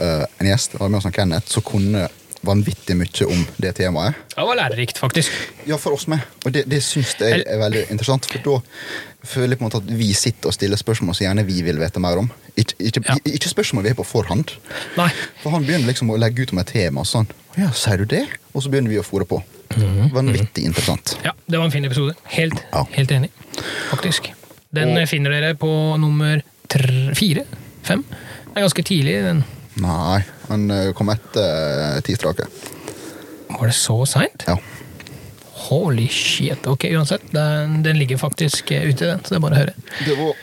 eh, 0.00 0.24
en 0.38 0.46
gjest. 0.46 0.74
Vi 0.74 0.78
har 0.82 0.88
med 0.88 0.98
oss 0.98 1.06
en 1.06 1.12
Kenneth 1.12 1.48
som 1.52 1.62
kunne 1.62 2.08
vanvittig 2.42 2.94
mye 2.96 3.26
om 3.28 3.42
det 3.60 3.74
temaet. 3.76 4.14
Det 4.32 4.40
var 4.48 4.56
lærerikt, 4.56 4.96
faktisk. 4.98 5.30
Ja, 5.68 5.76
for 5.76 5.92
oss 5.92 6.06
med. 6.08 6.20
Og 6.46 6.52
det, 6.54 6.62
det 6.72 6.78
syns 6.82 7.10
jeg 7.20 7.42
er 7.44 7.58
veldig 7.60 7.82
interessant. 7.92 8.24
For 8.24 8.40
da 8.40 8.54
føler 9.28 9.52
jeg 9.52 9.58
på 9.60 9.64
en 9.66 9.68
måte 9.68 9.80
at 9.82 9.90
vi 9.98 10.06
sitter 10.16 10.48
og 10.48 10.54
stiller 10.56 10.80
spørsmål 10.80 11.14
som 11.18 11.26
gjerne 11.26 11.44
vi 11.44 11.58
vil 11.66 11.76
vite 11.82 12.00
mer 12.00 12.16
om. 12.22 12.30
Ikke, 12.56 12.78
ikke, 12.80 13.02
Ja. 13.10 13.18
ikke 13.28 13.52
spørsmål 13.52 13.84
vi 13.84 13.92
har 13.92 13.98
på 14.00 14.06
forhånd. 14.08 14.54
Nei. 14.96 15.10
For 15.42 15.52
han 15.52 15.66
begynner 15.68 15.92
liksom 15.92 16.08
å 16.14 16.16
legge 16.16 16.46
ut 16.46 16.52
om 16.56 16.62
et 16.64 16.72
tema. 16.72 17.04
Sånn. 17.04 17.28
Ja, 17.60 17.68
sier 17.76 17.98
du 18.00 18.04
det? 18.08 18.24
Og 18.54 18.62
så 18.64 18.72
begynner 18.72 18.88
vi 18.88 19.02
å 19.02 19.04
fòre 19.04 19.28
på. 19.28 19.42
Vanvittig 20.16 20.64
interessant. 20.64 21.18
Ja, 21.22 21.32
det 21.46 21.58
var 21.60 21.68
en 21.68 21.70
fin 21.76 21.84
episode. 21.84 22.16
Helt, 22.32 22.56
Ja. 22.72 22.86
helt 22.96 23.10
enig, 23.12 23.30
faktisk. 23.90 24.32
Den 24.72 24.96
Og- 24.96 25.08
finner 25.08 25.30
dere 25.30 25.54
på 25.54 25.98
nummer 26.00 26.40
tre, 26.68 27.12
fire? 27.14 27.44
Fem? 27.86 28.04
Det 28.10 28.56
er 28.58 28.66
ganske 28.66 28.82
tidlig. 28.86 29.14
Den. 29.24 29.44
Nei, 29.80 30.20
han 30.48 30.70
eh, 30.74 30.90
kom 30.98 31.08
etter 31.12 31.96
uh, 31.96 32.00
ti 32.04 32.14
strake. 32.18 32.46
Var 33.50 33.66
det 33.70 33.74
så 33.76 33.96
seint? 34.08 34.44
Ja. 34.48 34.56
Holy 35.70 36.08
shit. 36.10 36.66
Ok, 36.66 36.84
uansett. 36.90 37.22
Den, 37.34 37.82
den 37.86 37.98
ligger 38.00 38.18
faktisk 38.18 38.70
eh, 38.74 38.88
ute, 38.90 39.06
den, 39.12 39.20
så 39.24 39.34
det 39.34 39.38
er 39.40 39.44
bare 39.44 39.54
å 39.54 39.62
høre. 39.62 39.74
Det 40.06 40.16
var 40.18 40.34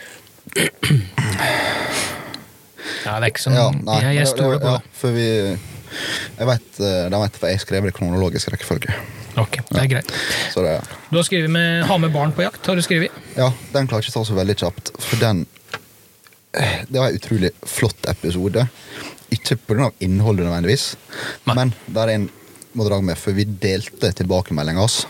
Ja, 3.04 3.18
det 3.20 3.26
er 3.26 3.30
ikke 3.32 3.42
sånn 3.44 3.56
Ja, 3.56 3.68
nei. 3.74 3.98
Jeg, 4.04 4.16
jeg 4.22 4.30
stoler 4.30 4.60
på 4.62 4.72
ja. 4.74 4.80
For 4.96 5.14
vi 5.16 5.26
Jeg 5.28 6.48
vet, 6.48 6.80
eh, 6.80 7.04
de 7.12 7.20
vet 7.22 7.38
for 7.40 7.52
jeg 7.52 7.62
skrev 7.62 7.86
det 7.86 7.92
i 7.94 7.96
kronologisk 7.98 8.50
rekkefølge. 8.52 8.94
Ok, 9.38 9.60
det 9.70 9.80
er 9.84 9.88
greit. 9.92 10.08
Så 10.52 10.64
det, 10.64 10.72
Du 11.12 11.16
har 11.18 11.24
skrevet 11.26 11.50
med 11.52 11.84
'ha 11.86 11.96
med 11.98 12.10
barn 12.12 12.32
på 12.32 12.42
jakt'. 12.42 12.66
har 12.66 12.74
du 12.76 12.82
skrevet? 12.82 13.10
ja, 13.36 13.52
den 13.72 13.86
klarer 13.86 14.02
ikke 14.02 14.10
å 14.16 14.18
ta 14.18 14.24
så 14.24 14.34
veldig 14.34 14.56
kjapt, 14.56 14.90
for 14.98 15.16
den 15.22 15.46
eh, 15.46 15.57
Det 16.52 16.96
var 16.98 17.08
en 17.10 17.18
utrolig 17.18 17.50
flott 17.68 18.06
episode. 18.08 18.66
Ikke 19.34 19.56
pga. 19.60 19.90
innholdet 20.00 20.46
nødvendigvis, 20.46 20.96
Nei. 21.46 21.54
men 21.54 21.72
der 21.86 22.08
er 22.08 22.14
en 22.14 22.28
må 22.78 22.84
dra 22.86 22.98
med, 23.02 23.16
for 23.18 23.32
vi 23.36 23.44
delte 23.44 24.10
tilbakemeldinga 24.16 24.80
hans. 24.80 25.02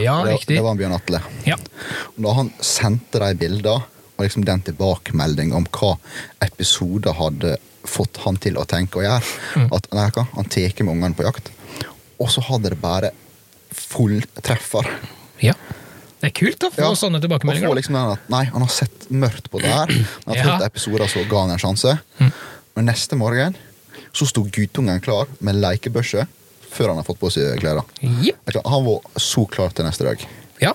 Ja, 0.00 0.18
det, 0.24 0.34
riktig. 0.38 0.56
det 0.56 0.62
var 0.64 0.76
Bjørn 0.78 0.94
Atle. 0.96 1.20
Ja. 1.46 1.56
Da 2.16 2.32
han 2.38 2.50
sendte 2.64 3.20
de 3.22 3.30
bildene, 3.38 3.82
og 4.14 4.22
liksom 4.24 4.44
den 4.46 4.62
tilbakemeldinga 4.62 5.56
om 5.58 5.66
hva 5.74 5.94
episoder 6.44 7.16
hadde 7.18 7.56
fått 7.84 8.20
han 8.24 8.38
til 8.40 8.56
å 8.56 8.64
tenke 8.68 9.00
og 9.02 9.06
gjøre, 9.06 9.22
Mm. 9.58 9.68
at 9.76 9.88
nei, 9.92 10.08
hva, 10.10 10.26
han 10.34 10.44
tar 10.50 10.82
med 10.84 10.94
ungene 10.94 11.14
på 11.18 11.26
jakt, 11.26 11.50
og 12.18 12.28
så 12.30 12.40
hadde 12.48 12.70
det 12.74 12.80
bare 12.80 13.10
full 13.70 14.22
treffer. 14.42 14.88
ja. 15.42 15.54
Det 16.24 16.30
er 16.30 16.36
kult 16.38 16.64
å 16.64 16.70
få 16.72 16.80
Ja, 16.80 16.90
sånne 16.96 17.20
tilbakemeldinger. 17.20 17.68
få 17.68 17.76
liksom 17.76 17.96
at 18.00 18.30
nei, 18.32 18.46
han 18.48 18.62
har 18.64 18.70
sett 18.72 19.10
mørkt 19.12 19.50
på 19.52 19.60
det 19.60 19.68
her. 19.68 19.90
Han 20.24 20.32
har. 20.32 20.38
Mm. 20.38 20.46
fått 20.48 20.66
episoder, 20.70 21.10
så 21.12 21.24
ga 21.28 21.42
han 21.44 21.52
en 21.52 21.60
sjanse. 21.60 21.98
Men 22.74 22.88
neste 22.88 23.18
morgen 23.20 23.58
så 24.14 24.26
sto 24.30 24.46
guttungen 24.48 25.02
klar 25.04 25.28
med 25.44 25.58
lekebørse 25.60 26.24
før 26.74 26.90
han 26.90 26.96
har 27.02 27.06
fått 27.06 27.20
på 27.20 27.30
seg 27.34 27.60
klærne. 27.60 27.84
Yep. 28.00 28.56
Han 28.64 28.86
var 28.86 29.20
så 29.20 29.44
klar 29.46 29.74
til 29.76 29.86
neste 29.86 30.06
dag. 30.08 30.24
Ja. 30.62 30.72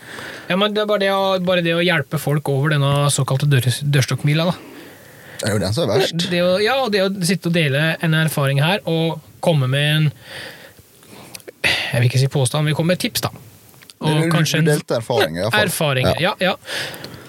ja, 0.47 0.55
men 0.59 0.75
det 0.75 0.83
er 0.83 0.87
bare 0.91 1.01
det, 1.01 1.09
å, 1.15 1.39
bare 1.43 1.63
det 1.65 1.73
å 1.73 1.81
hjelpe 1.81 2.19
folk 2.21 2.51
over 2.51 2.75
denne 2.75 3.09
såkalte 3.11 3.49
dør, 3.49 3.65
dørstokkmila, 3.65 4.51
da. 4.51 4.55
Det 5.39 5.47
er 5.49 5.55
jo 5.55 5.61
den 5.63 5.75
som 5.75 5.87
er 5.87 6.01
verst. 6.03 6.29
Det 6.29 6.39
å, 6.43 6.53
ja, 6.61 6.77
det 6.91 7.03
å 7.07 7.11
sitte 7.25 7.49
og 7.49 7.55
dele 7.55 7.93
en 8.03 8.15
erfaring 8.21 8.61
her, 8.61 8.83
og 8.85 9.23
komme 9.43 9.69
med 9.71 9.89
en 9.95 10.09
Jeg 11.63 11.99
vil 11.99 12.07
ikke 12.07 12.21
si 12.21 12.27
påstand, 12.31 12.67
vi 12.67 12.75
kommer 12.75 12.93
med 12.93 13.01
tips, 13.01 13.23
da. 13.25 13.31
Og 14.01 14.07
Du- 14.15 14.21
du- 14.23 14.31
kanskje 14.31 14.59
en- 14.59 14.67
erfaringer, 14.97 15.47
i. 15.49 15.61
Erfaringer, 15.63 16.19
ja. 16.21 16.33
ja. 16.39 16.55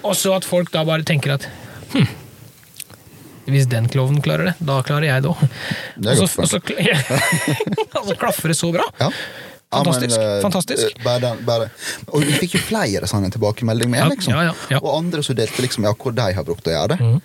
Og 0.03 0.15
så 0.15 0.35
at 0.35 0.45
folk 0.45 0.71
da 0.71 0.83
bare 0.87 1.03
tenker 1.03 1.33
at 1.33 1.47
hm, 1.93 2.07
hvis 3.51 3.65
den 3.67 3.89
klovnen 3.91 4.21
klarer 4.23 4.45
det, 4.51 4.55
da 4.65 4.81
klarer 4.85 5.03
jeg 5.09 5.23
det 5.25 5.31
òg. 5.31 5.41
Er 6.05 6.21
Og 6.21 6.29
så- 6.29 6.41
og 7.97 8.05
så 8.07 8.15
klaffer 8.17 8.47
det 8.53 8.57
så 8.57 8.71
bra. 8.71 8.85
Ja. 8.99 9.09
Fantastisk, 9.71 10.17
eh, 10.19 10.41
fantastisk. 10.43 10.83
eh, 10.97 11.03
Bare, 11.03 11.19
den- 11.19 11.45
bare. 11.47 11.69
Og 12.11 12.21
vi 12.27 12.33
fikk 12.41 12.53
jo 12.57 12.59
flere 12.59 13.07
sånne 13.07 13.29
tilbakemeldinger 13.31 13.89
med, 13.89 13.99
Ja, 14.03 14.07
liksom. 14.09 14.33
ja, 14.33 14.41
ja, 14.49 14.53
ja. 14.69 14.79
Og 14.83 14.97
andre 14.97 15.23
som 15.23 15.35
delte 15.35 15.61
liksom, 15.63 15.83
ja, 15.87 15.93
hvor 15.93 16.11
de 16.15 16.21
har 16.33 16.43
brukt 16.43 16.63
å 16.67 16.71
gjøre 16.73 16.87
det. 16.89 16.99
Mm. 16.99 17.21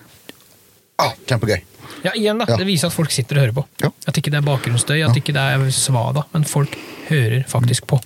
Ah, 0.98 1.12
kjempegøy. 1.26 1.60
Ja, 2.04 2.10
igjen 2.14 2.38
da, 2.38 2.44
Ja. 2.48 2.56
Det 2.56 2.66
viser 2.66 2.86
at 2.86 2.92
folk 2.94 3.10
sitter 3.10 3.36
og 3.38 3.42
hører 3.46 3.52
på. 3.54 3.64
Ja. 3.82 3.90
At 4.06 4.14
ikke 4.16 4.30
det 4.30 4.34
er 4.38 4.46
bakgrunnsstøy, 4.46 5.02
at 5.08 5.16
ikke 5.16 5.32
det 5.34 5.42
er 5.42 5.58
svada, 5.74 6.24
men 6.32 6.44
folk 6.44 6.76
hører 7.08 7.44
faktisk 7.46 7.86
på. 7.86 8.00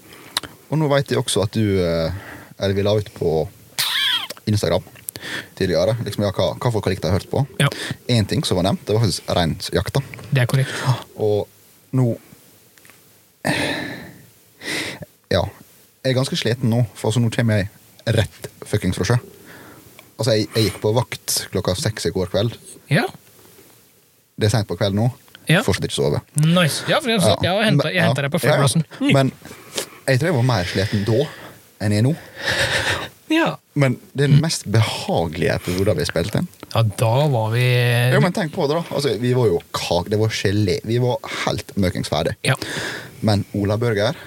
Og 0.70 0.78
nå 0.78 0.88
vet 0.92 1.10
jeg 1.10 1.18
også 1.20 1.42
at 1.44 1.56
du 1.56 1.80
eh, 1.82 2.12
Eller 2.60 2.76
vi 2.76 2.84
la 2.86 2.94
ut 2.98 3.10
på 3.16 3.48
Instagram 4.50 4.84
tidligere 5.58 5.92
liksom, 6.00 6.24
ja, 6.24 6.30
hva, 6.32 6.46
hva 6.56 6.70
folk 6.72 6.86
har 6.86 6.94
likt 6.94 7.04
og 7.04 7.10
ha 7.12 7.18
hørt 7.18 7.28
på. 7.28 7.42
Ja. 7.60 7.66
Én 8.08 8.24
ting 8.28 8.40
som 8.46 8.56
var 8.56 8.64
nevnt, 8.64 8.86
det 8.88 8.94
var 8.96 9.02
faktisk 9.04 9.28
reinsjakta. 9.36 10.00
Det 10.30 10.40
er 10.40 10.48
korrekt. 10.48 10.72
Og 11.20 11.44
nå 11.92 12.14
Ja. 15.30 15.42
Jeg 16.00 16.14
er 16.14 16.16
ganske 16.16 16.36
sliten 16.40 16.72
nå, 16.72 16.80
for 16.96 17.10
altså, 17.10 17.20
nå 17.20 17.28
kommer 17.34 17.60
jeg 17.60 18.16
rett 18.16 18.48
fuckings 18.66 18.96
fra 18.96 19.06
sjø. 19.10 19.18
Altså, 20.16 20.32
jeg, 20.38 20.48
jeg 20.56 20.70
gikk 20.70 20.80
på 20.82 20.94
vakt 20.96 21.36
klokka 21.52 21.74
seks 21.78 22.08
i 22.08 22.14
går 22.14 22.32
kveld. 22.32 22.56
Ja, 22.92 23.04
Det 24.40 24.48
er 24.48 24.54
seint 24.54 24.68
på 24.68 24.76
kveld 24.80 24.96
nå. 24.96 25.10
Ja. 25.50 25.60
Fortsatt 25.66 25.84
ikke 25.84 25.96
sove. 25.98 26.20
nice. 26.40 26.84
Ja, 26.88 27.00
for 27.02 27.12
jeg, 27.12 27.20
ja. 27.20 27.36
jeg 27.60 27.94
jeg 27.94 28.04
henta 28.06 28.24
deg 28.24 28.32
på 28.32 28.40
flyplassen. 28.40 28.84
Mm. 29.00 29.12
Men 29.12 29.32
jeg 30.08 30.20
tror 30.20 30.30
jeg 30.30 30.36
var 30.38 30.48
mer 30.48 30.68
sliten 30.70 31.04
da 31.08 31.20
enn 31.80 31.92
jeg 31.94 32.02
er 32.02 32.06
nå. 32.08 32.14
Ja. 33.30 33.50
Men 33.78 33.94
det 34.12 34.24
er 34.26 34.32
den 34.32 34.40
mest 34.42 34.64
behagelige 34.74 35.54
episoden 35.54 35.96
vi 35.96 36.02
har 36.02 36.08
spilt 36.10 36.34
inn. 36.34 36.48
ja, 36.74 36.82
da 36.98 37.10
var 37.30 37.52
vi 37.54 37.62
Jo, 38.12 38.18
men 38.24 38.34
tenk 38.34 38.52
på 38.56 38.66
det, 38.66 38.80
da. 38.80 38.82
Altså, 38.96 39.12
vi 39.22 39.30
var 39.38 39.46
jo 39.46 39.60
kak, 39.76 40.10
det 40.10 40.18
var 40.18 40.34
gelé. 40.34 40.80
Vi 40.84 40.98
var 41.02 41.18
helt 41.44 41.70
møkings 41.78 42.10
ferdig. 42.10 42.34
Ja. 42.46 42.56
Men 43.22 43.44
Ola 43.54 43.76
Burger, 43.78 44.18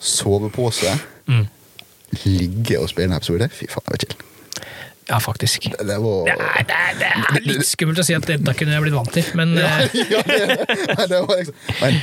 sovepose, 0.00 0.98
Mm. 1.26 1.46
ligge 2.26 2.76
og 2.78 2.90
spille 2.90 3.06
en 3.08 3.16
episode 3.16 3.46
Fy 3.48 3.64
faen, 3.72 3.86
det 3.86 3.94
var 3.94 4.00
chill. 4.02 4.18
ja, 5.08 5.18
faktisk. 5.18 5.64
Det, 5.72 5.86
det 5.88 5.96
var 6.02 6.26
Det 6.28 6.34
er, 6.34 6.66
det, 6.98 7.06
er, 7.08 7.40
litt 7.48 7.64
skummelt 7.66 7.98
å 7.98 8.04
si 8.04 8.14
at 8.14 8.26
dette 8.28 8.54
kunne 8.58 8.74
jeg 8.76 8.84
blitt 8.84 8.94
vant 8.98 9.12
til, 9.14 9.24
men 9.38 9.54
ja, 9.56 9.70
eh, 9.80 9.96
ja, 10.12 10.20
det, 10.28 11.08
det 11.08 11.22
var 11.24 11.40
liksom 11.40 11.54
Men 11.80 11.98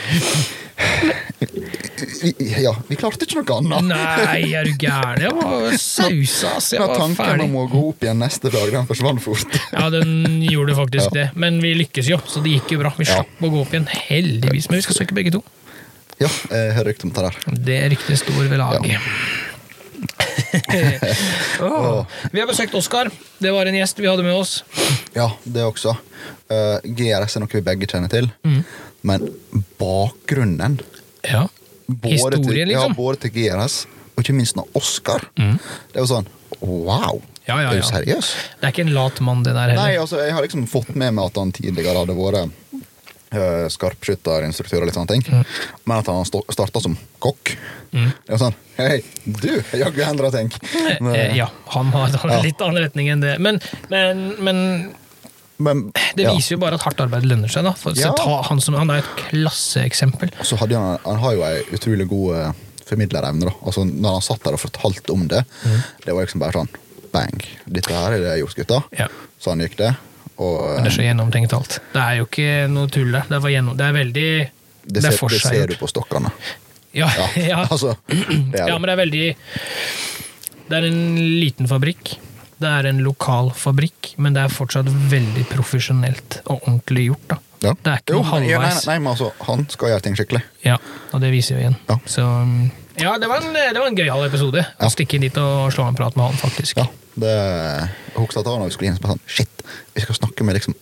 vi, 2.21 2.63
Ja, 2.63 2.73
vi 2.88 2.95
klarte 2.99 3.25
ikke 3.27 3.41
noe 3.43 3.79
annet. 3.82 3.88
Nei, 3.91 4.41
er 4.55 4.67
du 4.67 4.73
gæren? 4.79 5.21
Jeg 5.25 5.34
var 5.38 5.77
sausa, 5.82 6.55
Så 6.61 6.77
Jeg 6.77 6.84
var 6.86 6.95
tanken 6.97 7.17
ferdig. 7.19 7.45
om 7.47 7.55
å 7.61 7.65
gå 7.71 7.84
opp 7.91 8.05
igjen 8.05 8.21
neste 8.21 8.51
dag, 8.53 8.67
den 8.73 8.89
forsvant 8.89 9.23
fort. 9.23 9.57
Ja, 9.77 9.88
den 9.93 10.41
gjorde 10.45 10.75
faktisk 10.77 11.09
Ja. 11.11 11.15
det. 11.17 11.27
Men 11.36 11.61
vi 11.63 11.73
lykkes 11.82 12.09
jo, 12.11 12.19
så 12.27 12.43
det 12.43 12.57
gikk 12.57 12.75
jo 12.75 12.82
bra. 12.84 12.93
Vi 12.97 13.07
Ja. 13.09 13.21
å 13.23 13.49
gå 13.53 13.61
opp 13.65 13.73
igjen, 13.73 13.88
heldigvis. 14.09 14.69
Men 14.69 14.82
vi 14.82 14.86
skal 14.88 15.01
søke 15.01 15.17
begge 15.17 15.32
to. 15.38 15.43
Ja, 16.21 16.29
jeg 16.51 16.73
hører 16.77 16.91
rykte 16.91 17.07
om 17.09 17.13
det 17.15 17.23
der. 17.25 17.55
Det 17.65 17.79
ryktet 17.95 18.19
står 18.21 18.43
ved 18.47 18.59
lag. 18.61 18.75
laget. 18.77 19.01
Åh. 21.62 22.06
Vi 22.32 22.39
har 22.39 22.47
besøkt 22.47 22.74
Oskar. 22.76 23.10
Det 23.39 23.52
var 23.54 23.66
en 23.70 23.78
gjest 23.78 23.99
vi 23.99 24.10
hadde 24.10 24.24
med 24.26 24.36
oss. 24.36 24.64
Ja, 25.16 25.30
det 25.43 25.64
også. 25.66 25.95
Uh, 26.52 26.78
GRS 26.84 27.38
er 27.38 27.43
noe 27.43 27.52
vi 27.54 27.64
begge 27.66 27.89
kjenner 27.89 28.12
til. 28.12 28.30
Mm. 28.47 28.62
Men 29.08 29.28
bakgrunnen 29.82 30.80
Ja. 31.28 31.47
Historien, 32.04 32.43
til, 32.45 32.68
liksom. 32.70 32.93
Ja, 32.93 32.95
både 32.95 33.18
til 33.26 33.34
GRS 33.36 33.82
og 34.16 34.24
ikke 34.24 34.36
minst 34.38 34.56
når 34.56 34.70
Oskar. 34.80 35.26
Mm. 35.39 35.58
Det 35.91 35.99
er 35.99 36.06
jo 36.06 36.10
sånn 36.14 36.30
Wow! 36.62 37.22
Ja, 37.47 37.56
ja, 37.58 37.72
Er 37.72 37.80
ja. 37.80 37.82
du 37.82 37.88
seriøs? 37.88 38.28
Det 38.60 38.68
er 38.68 38.74
ikke 38.74 38.84
en 38.86 38.93
lat 38.93 39.18
mann, 39.26 39.41
det 39.43 39.56
der 39.56 39.72
Nei, 39.74 39.88
heller. 39.89 40.04
altså, 40.04 40.20
jeg 40.22 40.36
har 40.36 40.45
liksom 40.45 40.68
fått 40.70 40.91
med 40.93 41.16
meg 41.18 41.32
at 41.32 41.39
han 41.41 41.54
tidligere 41.56 42.04
hadde 42.04 42.16
vært 42.16 42.52
uh, 43.34 43.67
skarpskytterinstruktør 43.71 44.82
og 44.84 44.89
litt 44.89 44.97
sånne 44.97 45.13
ting. 45.13 45.23
Mm. 45.27 45.43
Men 45.86 45.97
at 46.01 46.07
han 46.11 46.25
starta 46.25 46.82
som 46.84 46.97
kokk. 47.23 47.53
Det 47.91 48.32
er 48.32 48.39
sånn 48.39 48.55
Hei, 48.77 49.01
du! 49.25 49.49
Jaggu 49.77 49.99
endra 50.07 50.29
ting. 50.34 50.47
Eh, 50.73 51.36
ja, 51.38 51.49
han 51.75 51.91
har 51.93 52.07
en 52.07 52.32
Ja. 52.32 52.39
litt 52.41 52.61
annen 52.63 52.82
retning 52.86 53.09
enn 53.13 53.21
det. 53.21 53.36
Men, 53.43 53.59
men, 53.91 54.23
men 54.39 54.61
Men 55.61 55.82
det 56.17 56.23
ja. 56.25 56.32
viser 56.34 56.55
jo 56.55 56.61
bare 56.63 56.79
at 56.79 56.82
hardt 56.88 56.99
arbeid 57.03 57.27
lønner 57.29 57.51
seg. 57.51 57.63
da. 57.67 57.73
For, 57.77 57.93
Ja. 57.93 58.13
ta 58.17 58.39
han, 58.47 58.61
som, 58.63 58.73
han 58.79 58.89
er 58.89 59.03
et 59.03 59.11
klasseeksempel. 59.27 60.32
Så 60.41 60.57
hadde 60.57 60.79
han, 60.79 60.97
han 61.05 61.19
har 61.21 61.36
jo 61.38 61.43
ei 61.45 61.61
utrolig 61.75 62.07
god 62.09 62.55
formidlerevne. 62.89 63.45
da. 63.45 63.53
Altså, 63.61 63.84
når 63.86 64.17
han 64.17 64.25
satt 64.25 64.43
der 64.47 64.57
og 64.57 64.63
fortalte 64.63 65.13
om 65.13 65.27
det, 65.27 65.43
Mm. 65.63 65.84
det 66.05 66.13
var 66.15 66.25
liksom 66.25 66.39
bare 66.41 66.51
sånn 66.63 66.71
Bang! 67.11 67.43
Dette 67.67 67.91
her 67.93 68.13
er 68.13 68.19
det 68.19 68.23
jeg 68.23 68.32
har 68.32 68.41
gjort, 68.47 68.55
gutta. 68.55 68.84
Ja. 68.97 69.07
Sånn 69.43 69.59
gikk 69.61 69.75
det. 69.77 69.91
Og 70.42 70.58
Men 70.74 70.88
det 70.88 70.92
er 70.92 70.98
så 70.98 71.06
gjennomtenkt 71.06 71.54
alt. 71.58 71.78
Det 71.94 72.02
er 72.02 72.18
jo 72.22 72.28
ikke 72.30 72.50
noe 72.72 72.89
tull 72.94 73.14
der. 73.14 73.30
Det 73.30 73.42
gjennom, 73.54 73.78
det 73.78 73.88
er 73.88 73.96
veldig 73.98 74.28
det, 74.82 74.98
det 74.98 75.06
er 75.06 75.14
ser, 75.14 75.36
det 75.36 75.42
ser 75.44 75.72
du 75.72 75.78
på 75.78 75.89
stokkene. 75.92 76.32
Ja, 76.98 77.08
Ja, 77.16 77.28
ja. 77.54 77.62
altså. 77.70 77.96
Ja, 78.10 78.74
men 78.78 78.89
det 78.89 78.96
er 78.96 79.00
veldig 79.00 79.28
Det 80.68 80.80
er 80.80 80.88
en 80.89 81.00
liten 81.39 81.70
fabrikk. 81.70 82.16
Det 82.62 82.70
er 82.70 82.89
en 82.92 83.00
lokal 83.02 83.50
fabrikk, 83.58 84.14
men 84.22 84.36
det 84.36 84.44
er 84.46 84.52
fortsatt 84.54 84.89
veldig 85.12 85.48
profesjonelt 85.50 86.42
og 86.46 86.60
ordentlig 86.60 87.08
gjort. 87.10 87.38
Ja. 87.62 87.74
Det 87.78 87.92
er 87.94 88.02
ikke 88.04 88.14
Jo, 88.16 88.22
noe 88.22 88.30
halvveis. 88.32 88.62
Nei, 88.62 88.70
nei, 88.74 88.86
nei, 88.92 88.98
men 89.02 89.12
altså, 89.14 89.32
han 89.48 89.66
skal 89.70 89.94
gjøre 89.94 90.06
ting 90.06 90.18
skikkelig. 90.18 90.42
Ja, 90.66 90.78
og 91.14 91.24
det 91.24 91.32
viser 91.34 91.58
jo 91.58 91.64
igjen. 91.64 91.78
Ja. 91.89 91.98
Så 92.10 92.26
um, 92.26 92.70
ja, 93.00 93.18
det 93.18 93.28
var 93.30 93.42
en, 93.42 93.54
det 93.54 93.80
var 93.80 93.88
en 93.88 93.98
gøyal 93.98 94.26
episode. 94.28 94.64
Ja. 94.66 94.88
Å 94.88 94.92
stikke 94.92 95.18
inn 95.18 95.26
dit 95.28 95.38
og 95.42 95.72
slå 95.76 95.86
en 95.88 95.98
prat 95.98 96.18
med 96.20 96.32
han, 96.32 96.39
faktisk. 96.42 96.82
Ja, 96.82 96.88
det 97.22 97.36
husker 98.16 98.42
at 98.42 98.50
når 98.52 98.68
vi 98.70 98.76
skulle 98.76 98.92
inn, 98.92 99.00
og 99.00 99.06
bare 99.06 99.16
sånn 99.16 99.26
Shit, 99.39 99.64
vi 99.96 100.04
skal 100.06 100.18
snakke 100.20 100.46
med 100.48 100.60
liksom 100.60 100.76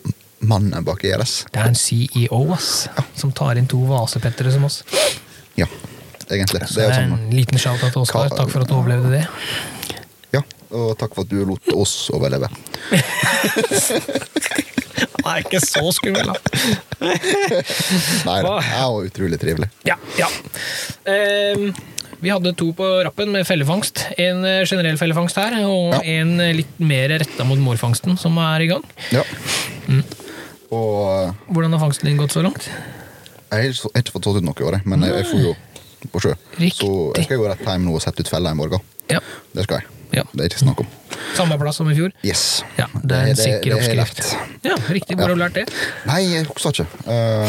mannen 0.50 0.86
bak 0.88 1.04
IRS. 1.04 1.46
Det 1.52 1.60
er 1.62 1.72
en 1.72 1.78
CEO 1.78 2.42
ass, 2.56 2.88
som 3.20 3.34
tar 3.36 3.60
inn 3.60 3.68
to 3.70 3.82
vasepettere 3.90 4.54
som 4.56 4.66
oss. 4.68 4.82
Ja, 5.60 5.68
egentlig. 6.30 6.64
Så 6.70 6.80
Det 6.80 6.88
er 6.88 6.96
sånn 7.02 7.18
en 7.18 7.36
liten 7.36 7.60
shout-out 7.60 7.92
til 7.94 8.06
Oskar. 8.06 8.32
Takk 8.32 8.52
for 8.54 8.64
at 8.64 8.72
du 8.72 8.76
overlevde 8.78 9.12
det. 9.18 9.26
Ja, 10.36 10.44
og 10.72 10.94
takk 11.02 11.16
for 11.18 11.28
at 11.28 11.32
du 11.34 11.44
lot 11.50 11.74
oss 11.76 11.96
overleve. 12.16 12.50
Han 15.20 15.36
er 15.36 15.44
ikke 15.44 15.60
så 15.62 15.84
skummel, 15.94 16.32
da. 16.32 16.36
Nei, 17.04 18.38
det 18.46 18.54
er 18.56 18.86
jo 18.86 19.04
utrolig 19.06 19.40
trivelig. 19.42 19.70
Ja, 19.88 19.96
ja. 20.18 20.30
Ehm, 21.12 21.70
vi 22.22 22.32
hadde 22.34 22.52
to 22.60 22.72
på 22.76 22.88
rappen 23.06 23.32
med 23.32 23.48
fellefangst. 23.48 24.06
En 24.20 24.44
eh, 24.48 24.64
generell 24.68 24.98
fellefangst 25.00 25.38
her, 25.40 25.56
og 25.68 25.94
Ja. 25.96 26.02
en 26.20 26.40
eh, 26.44 26.54
litt 26.62 26.80
mer 26.80 27.10
retta 27.22 27.46
mot 27.48 27.60
morfangsten, 27.64 28.18
som 28.20 28.38
er 28.38 28.66
i 28.66 28.68
gang. 28.72 28.84
Ja. 29.16 29.24
Mm. 29.88 30.04
Og 30.72 31.34
Hvordan 31.50 31.74
har 31.74 31.80
fangsten 31.82 32.10
din 32.12 32.18
gått 32.20 32.36
så 32.36 32.44
langt? 32.46 32.70
jeg 33.50 33.74
har 33.74 34.02
ikke, 34.04 34.12
fått 34.14 34.24
tatt 34.28 34.36
ut 34.38 34.46
noe 34.46 34.62
i 34.62 34.66
år, 34.68 34.76
men 34.86 35.02
jeg, 35.02 35.16
jeg 35.24 35.26
får 35.32 35.40
jo 35.48 35.54
på 36.14 36.22
sjø. 36.22 36.36
Riktig. 36.60 36.86
Så 36.86 36.90
jeg 37.18 37.26
skal 37.26 37.40
gå 37.42 37.48
rett 37.50 37.64
hjem 37.66 37.88
nå 37.88 37.96
og 37.98 38.04
sette 38.04 38.22
ut 38.22 38.30
fella 38.30 38.52
i 38.54 38.58
morgen. 38.60 38.84
Ja. 39.10 39.20
Det 39.56 39.66
skal 39.66 39.82
jeg. 39.82 39.88
Ja. 40.20 40.24
Det 40.34 40.44
er 40.46 40.52
ikke 40.52 40.62
snakk 40.62 40.84
om. 40.86 40.92
Samme 41.38 41.58
plass 41.62 41.78
som 41.80 41.90
i 41.92 41.96
fjor. 41.98 42.12
Yes. 42.26 42.44
Ja, 42.78 42.86
Det 43.04 43.16
er 43.18 43.32
en 43.32 43.40
sikker 43.40 43.64
det 43.64 43.70
det 43.70 43.78
oppskrift. 43.80 44.20
Ja, 44.66 44.76
riktig. 44.90 45.16
Hvor 45.18 45.28
har 45.30 45.36
du 45.36 45.42
lært 45.42 45.58
det? 45.60 45.66
Nei, 46.10 46.20
jeg 46.34 46.46
husker 46.50 46.70
ikke. 46.74 46.88
Uh, 47.08 47.48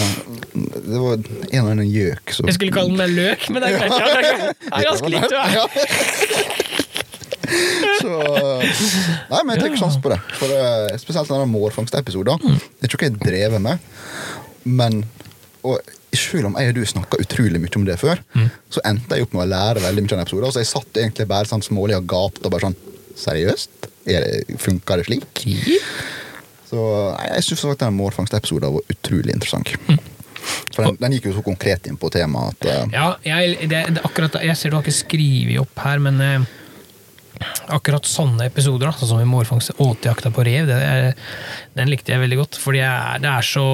det 0.86 0.98
var 1.00 1.12
en 1.16 1.24
eller 1.50 1.70
annen 1.74 1.90
gjøk 1.90 2.34
som 2.36 2.46
Jeg 2.50 2.58
skulle 2.58 2.74
kalle 2.76 2.96
den 3.00 3.16
løk, 3.18 3.48
men 3.50 3.62
det 3.62 3.70
er 3.70 3.78
greit. 3.78 3.92
Ja, 3.92 3.98
det 4.06 4.14
er 4.20 4.26
er 4.78 4.88
ganske 4.90 5.08
likt, 5.14 5.30
du. 5.30 5.36
Så 8.00 8.10
Nei, 9.30 9.40
men 9.42 9.54
jeg 9.54 9.60
tar 9.60 9.68
ikke 9.70 9.80
sjanse 9.82 10.02
på 10.04 10.12
det. 10.12 10.20
For 10.38 10.48
uh, 10.54 10.90
Spesielt 11.00 11.30
denne 11.32 11.48
mårfangstepisoden. 11.50 12.44
Mm. 12.44 12.60
Det 12.60 12.86
er 12.86 12.92
ikke 12.94 13.00
noe 13.00 13.10
jeg 13.10 13.24
drevet 13.26 13.64
med, 13.64 13.88
men 14.80 15.02
og 15.66 15.80
selv 16.16 16.48
om 16.48 16.54
jeg 16.56 16.70
og 16.72 16.78
du 16.78 16.84
snakka 16.88 17.18
utrolig 17.20 17.58
mye 17.60 17.76
om 17.76 17.82
det 17.84 17.98
før, 18.00 18.20
Mm. 18.34 18.46
så 18.72 18.80
endte 18.88 19.14
jeg 19.18 19.26
opp 19.26 19.34
med 19.36 19.42
å 19.44 19.50
lære 19.50 19.82
veldig 19.84 20.02
mye 20.02 20.12
av 20.14 20.16
den 20.16 20.24
episoden. 20.24 20.52
Så 20.54 20.62
jeg 20.62 20.70
satt 20.70 21.00
egentlig 21.02 21.26
bare 21.28 21.44
sånn 21.50 21.62
smålig 21.62 21.98
og 21.98 22.06
gapte 22.08 22.46
og 22.48 22.54
bare 22.54 22.64
sånn 22.70 22.76
Seriøst? 23.18 23.90
Er 24.10 24.24
det, 24.24 24.60
funker 24.60 25.00
det 25.00 25.08
slik? 25.08 25.42
Så 26.70 26.80
jeg 27.26 27.44
syns 27.44 27.66
den 27.80 27.98
mårfangstepisoden 27.98 28.76
var 28.76 28.94
utrolig 28.94 29.34
interessant. 29.34 29.74
Mm. 29.88 29.98
For 30.70 30.86
den, 30.86 30.96
den 31.00 31.16
gikk 31.16 31.28
jo 31.30 31.36
så 31.36 31.44
konkret 31.44 31.88
inn 31.90 31.98
på 32.00 32.08
temaet 32.14 32.56
at 32.64 32.88
uh, 32.88 32.94
Ja, 32.94 33.08
jeg, 33.26 33.68
det, 33.68 33.82
det, 33.96 34.04
akkurat, 34.06 34.38
jeg 34.40 34.56
ser 34.56 34.72
du 34.72 34.78
har 34.78 34.86
ikke 34.86 34.96
skrevet 34.96 35.60
opp 35.60 35.82
her, 35.84 36.00
men 36.02 36.22
uh, 36.22 36.48
akkurat 37.74 38.08
sånne 38.08 38.46
episoder, 38.48 38.88
da, 38.88 38.94
sånn 38.96 39.12
som 39.12 39.22
i 39.22 39.28
Mårfangst 39.28 39.74
åtejakta 39.80 40.32
på 40.34 40.44
rev, 40.46 40.70
det 40.70 41.14
den 41.76 41.90
likte 41.92 42.14
jeg 42.14 42.22
veldig 42.22 42.38
godt. 42.40 42.60
Fordi 42.60 42.82
jeg, 42.82 43.22
det 43.24 43.32
er 43.32 43.46
så 43.46 43.66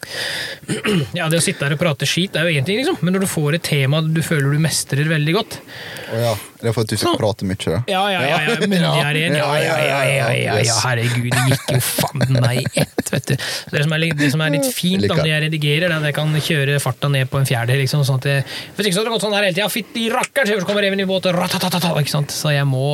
Ja, 1.18 1.28
det 1.30 1.40
å 1.40 1.44
sitte 1.44 1.66
her 1.66 1.74
og 1.74 1.80
prate 1.80 2.06
skit 2.08 2.36
er 2.38 2.48
jo 2.48 2.60
én 2.60 2.66
ting, 2.66 2.80
liksom, 2.80 2.98
men 3.04 3.14
når 3.14 3.24
du 3.24 3.30
får 3.30 3.58
et 3.58 3.64
tema 3.66 4.00
du 4.04 4.20
føler 4.24 4.54
du 4.54 4.62
mestrer 4.62 5.08
veldig 5.10 5.34
godt 5.36 5.58
Å 5.60 6.22
ja, 6.22 6.32
det 6.62 6.70
er 6.70 6.76
for 6.76 6.86
at 6.86 6.92
du 6.92 6.96
fikk 7.00 7.18
prate 7.20 7.48
mye? 7.48 7.58
da. 7.60 7.80
Ja, 7.90 8.02
ja, 8.12 8.22
ja, 8.24 8.38
ja. 8.46 8.56
Ja, 8.70 9.10
ja, 9.16 9.76
ja, 9.84 10.00
ja, 10.06 10.30
ja, 10.36 10.56
ja, 10.64 10.78
herregud, 10.84 11.28
det 11.34 11.44
gikk 11.52 11.74
jo 11.76 11.82
fanden 11.84 12.40
meg 12.40 12.62
i 12.62 12.82
ett, 12.84 13.12
vet 13.12 13.32
du. 13.32 13.34
Det 13.72 13.84
som 13.84 13.94
er, 13.96 14.06
det 14.18 14.30
som 14.34 14.44
er 14.44 14.54
litt 14.56 14.68
fint 14.74 15.06
da, 15.06 15.16
når 15.16 15.30
jeg 15.30 15.44
redigerer, 15.46 15.86
er 15.88 15.96
at 15.96 16.08
jeg 16.10 16.16
kan 16.18 16.34
kjøre 16.48 16.80
farta 16.82 17.10
ned 17.12 17.30
på 17.32 17.40
en 17.40 17.48
fjerdedel. 17.48 17.80
Liksom, 17.84 18.04
sånn 18.06 18.20
at 18.20 18.28
jeg, 18.28 18.44
hvis 18.76 18.90
ikke 18.90 18.96
så 18.96 19.00
hadde 19.00 19.10
det 19.10 19.14
gått 19.16 19.24
sånn 19.26 19.36
her 19.38 19.46
hele 19.46 19.56
tida. 19.56 19.70
Fytti 19.72 20.08
rakkeren, 20.12 20.60
så 20.60 20.68
kommer 20.68 20.84
reven 20.84 21.00
i 21.00 21.08
båt, 21.08 21.30
ikke 21.30 22.12
sant. 22.12 22.34
Så 22.34 22.52
jeg 22.52 22.68
må 22.68 22.84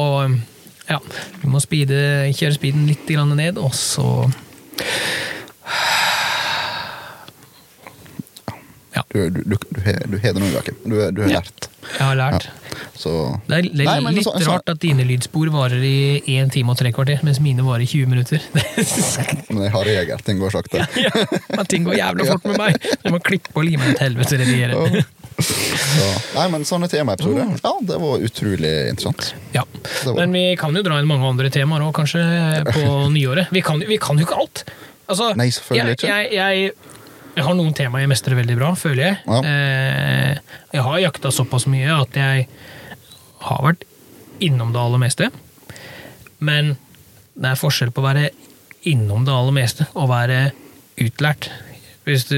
ja, 0.86 1.00
vi 1.42 1.50
må 1.50 1.60
speede, 1.62 1.98
kjøre 2.36 2.54
speeden 2.54 2.86
litt 2.86 3.08
grann 3.10 3.34
ned, 3.38 3.58
og 3.58 3.74
så 3.74 4.06
Ja, 8.96 9.02
Du, 9.12 9.28
du, 9.30 9.42
du, 9.44 9.56
du, 9.76 9.80
har- 9.84 10.04
du 10.08 10.16
har 10.22 10.32
det 10.32 10.40
nå, 10.42 10.46
Joakim. 10.54 10.76
Du, 10.84 10.96
du 11.12 11.22
har 11.22 11.28
Ja. 11.30 11.40
lært. 11.40 11.68
jeg 11.86 12.02
har 12.06 12.16
lært. 12.16 12.46
Så 12.96 13.10
Det 13.46 13.56
er, 13.58 13.62
det 13.62 13.80
er 13.80 13.84
Nei, 13.90 14.00
men 14.00 14.14
litt 14.16 14.24
så- 14.24 14.32
så- 14.40 14.50
rart 14.56 14.68
at 14.72 14.80
dine 14.80 15.04
lydspor 15.04 15.50
varer 15.52 15.82
i 15.84 16.22
1 16.26 16.50
time 16.52 16.70
og 16.72 16.78
tre 16.80 16.90
kvarter, 16.92 17.20
mens 17.22 17.38
mine 17.40 17.62
varer 17.62 17.84
i 17.84 17.86
20 17.86 18.06
minutter. 18.08 18.40
Men 19.52 19.62
jeg 19.62 19.72
har 19.72 19.84
regel. 19.84 20.18
Ting 20.24 20.38
går 20.40 20.50
sakte. 20.56 20.80
ja, 21.06 21.10
men 21.56 21.66
ting 21.70 21.84
går 21.86 21.94
jævla 21.96 22.24
fort 22.32 22.44
med 22.50 22.58
meg. 22.58 22.80
Jeg 23.04 23.12
må 23.12 23.20
klippe 23.22 23.54
og 23.54 23.64
lime 23.68 23.86
et 23.92 23.98
helvete 24.02 24.38
redigere. 24.40 25.04
Så, 25.38 26.06
nei, 26.34 26.46
men 26.52 26.64
sånne 26.64 26.88
temaepisoder, 26.88 27.50
ja, 27.62 27.72
det 27.84 27.98
var 28.00 28.22
utrolig 28.24 28.72
interessant. 28.88 29.34
Ja. 29.54 29.62
Men 30.16 30.32
vi 30.32 30.44
kan 30.56 30.74
jo 30.76 30.82
dra 30.86 30.98
inn 31.02 31.06
mange 31.08 31.28
andre 31.28 31.50
temaer 31.52 31.84
òg, 31.86 31.92
kanskje, 32.00 32.22
på 32.72 32.84
nyåret. 33.16 33.52
Vi 33.52 33.60
kan, 33.64 33.78
vi 33.86 33.98
kan 34.02 34.16
jo 34.18 34.24
ikke 34.26 34.38
alt! 34.40 34.64
Altså, 35.08 35.30
Nei, 35.38 35.50
selvfølgelig 35.54 35.98
ikke. 36.00 36.08
Jeg, 36.08 36.32
jeg, 36.34 36.72
jeg, 37.36 37.44
har 37.44 37.56
noen 37.58 37.74
temaer 37.76 38.06
jeg 38.06 38.12
mestrer 38.14 38.38
veldig 38.38 38.56
bra, 38.58 38.72
føler 38.78 39.02
jeg. 39.04 39.18
Ja. 39.28 39.40
Eh, 39.44 40.56
jeg 40.72 40.86
har 40.88 41.02
jakta 41.04 41.32
såpass 41.34 41.68
mye 41.70 41.92
at 41.92 42.16
jeg 42.16 42.48
har 43.46 43.62
vært 43.64 43.84
innom 44.44 44.72
det 44.74 44.80
aller 44.80 45.02
meste. 45.02 45.30
Men 46.44 46.74
det 47.36 47.52
er 47.52 47.60
forskjell 47.60 47.92
på 47.92 48.02
å 48.02 48.08
være 48.08 48.30
innom 48.88 49.24
det 49.26 49.34
aller 49.34 49.56
meste 49.56 49.88
og 49.94 50.10
være 50.12 50.40
utlært. 51.02 51.50
Hvis 52.06 52.28
du, 52.28 52.36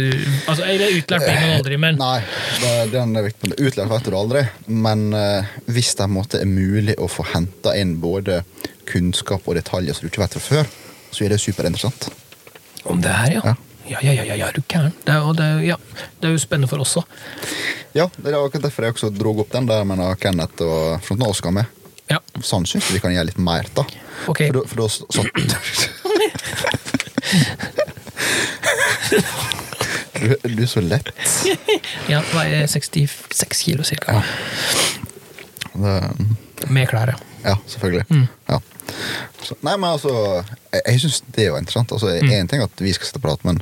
altså, 0.49 0.64
eller 0.64 0.94
utlært 0.96 1.26
blir 1.26 1.40
man 1.42 1.51
aldri, 1.59 1.76
men 1.76 1.99
Nei, 2.01 2.22
det, 2.62 2.70
den 2.94 3.12
er 3.20 3.26
viktig. 3.26 3.51
Utlært 3.61 3.90
vet 3.92 4.09
du 4.09 4.16
aldri, 4.16 4.44
men 4.72 5.11
eh, 5.12 5.51
hvis 5.68 5.92
det 5.99 6.09
måte 6.09 6.40
er 6.40 6.49
mulig 6.49 6.96
å 6.96 7.11
få 7.12 7.26
henta 7.34 7.74
inn 7.76 7.99
både 8.01 8.40
kunnskap 8.88 9.44
og 9.44 9.59
detaljer 9.61 9.92
som 9.92 10.07
du 10.07 10.09
ikke 10.09 10.24
vet 10.24 10.38
fra 10.38 10.44
før, 10.46 10.70
så 11.12 11.26
er 11.26 11.34
det 11.34 11.42
superinteressant. 11.44 12.09
om 12.88 13.03
det 13.05 13.12
her, 13.12 13.34
ja. 13.36 13.42
Ja. 13.44 13.67
Ja, 13.89 13.99
ja, 14.05 14.12
ja, 14.12 14.22
ja, 14.28 14.34
ja, 14.36 14.47
er 14.49 14.53
du 14.53 14.61
gæren? 14.68 14.93
Det 15.05 15.12
er, 15.14 15.18
jo- 15.24 15.32
det, 15.39 15.45
er, 15.45 15.53
jo- 15.61 15.66
ja, 15.72 15.76
det 16.20 16.28
er 16.28 16.32
jo 16.34 16.39
spennende 16.43 16.68
for 16.70 16.78
oss 16.84 16.97
òg. 17.01 17.05
Ja, 17.97 18.07
det 18.18 18.28
er 18.32 18.36
akkurat 18.39 18.62
derfor 18.68 18.82
jeg 18.84 18.93
også 18.99 19.11
dro 19.16 19.32
opp 19.41 19.51
den 19.55 19.66
der 19.70 19.84
med 19.89 19.97
når 20.03 20.14
Kenneth 20.20 20.62
og 20.62 21.01
Frontnal 21.07 21.34
skal 21.39 21.53
med. 21.57 21.64
Ja. 22.11 22.18
Sånn 22.41 22.66
syns 22.68 22.84
jeg 22.89 22.95
vi 22.99 23.03
kan 23.05 23.12
gjøre 23.16 23.26
litt 23.30 23.39
mer, 23.41 23.64
da. 23.76 23.82
Ok. 24.28 24.39
For 24.47 24.53
da, 24.53 24.61
for 24.68 24.76
da 24.76 24.89
satt 24.89 25.28
du, 30.20 30.36
du 30.43 30.62
er 30.62 30.66
så 30.70 30.80
lett. 30.82 31.09
ja, 32.11 32.20
veier 32.34 32.66
66 32.66 33.62
kilo 33.64 33.82
cirka. 33.86 34.22
Det, 35.78 36.01
Med 36.68 36.89
klær, 36.91 37.09
ja. 37.14 37.18
Ja, 37.49 37.57
selvfølgelig. 37.70 38.05
Mm. 38.12 38.26
Ja. 38.49 38.59
Så, 39.44 39.57
nei, 39.66 39.74
men 39.76 39.90
altså, 39.90 40.12
jeg, 40.72 40.82
jeg 40.84 41.03
syns 41.05 41.20
det 41.34 41.44
er 41.44 41.51
jo 41.53 41.59
interessant. 41.61 41.92
Altså, 41.96 42.14
Mm. 42.18 42.32
Én 42.38 42.49
ting 42.51 42.62
at 42.64 42.80
vi 42.82 42.92
skal 42.96 43.09
sitte 43.09 43.20
og 43.20 43.26
prate, 43.28 43.49
men 43.49 43.61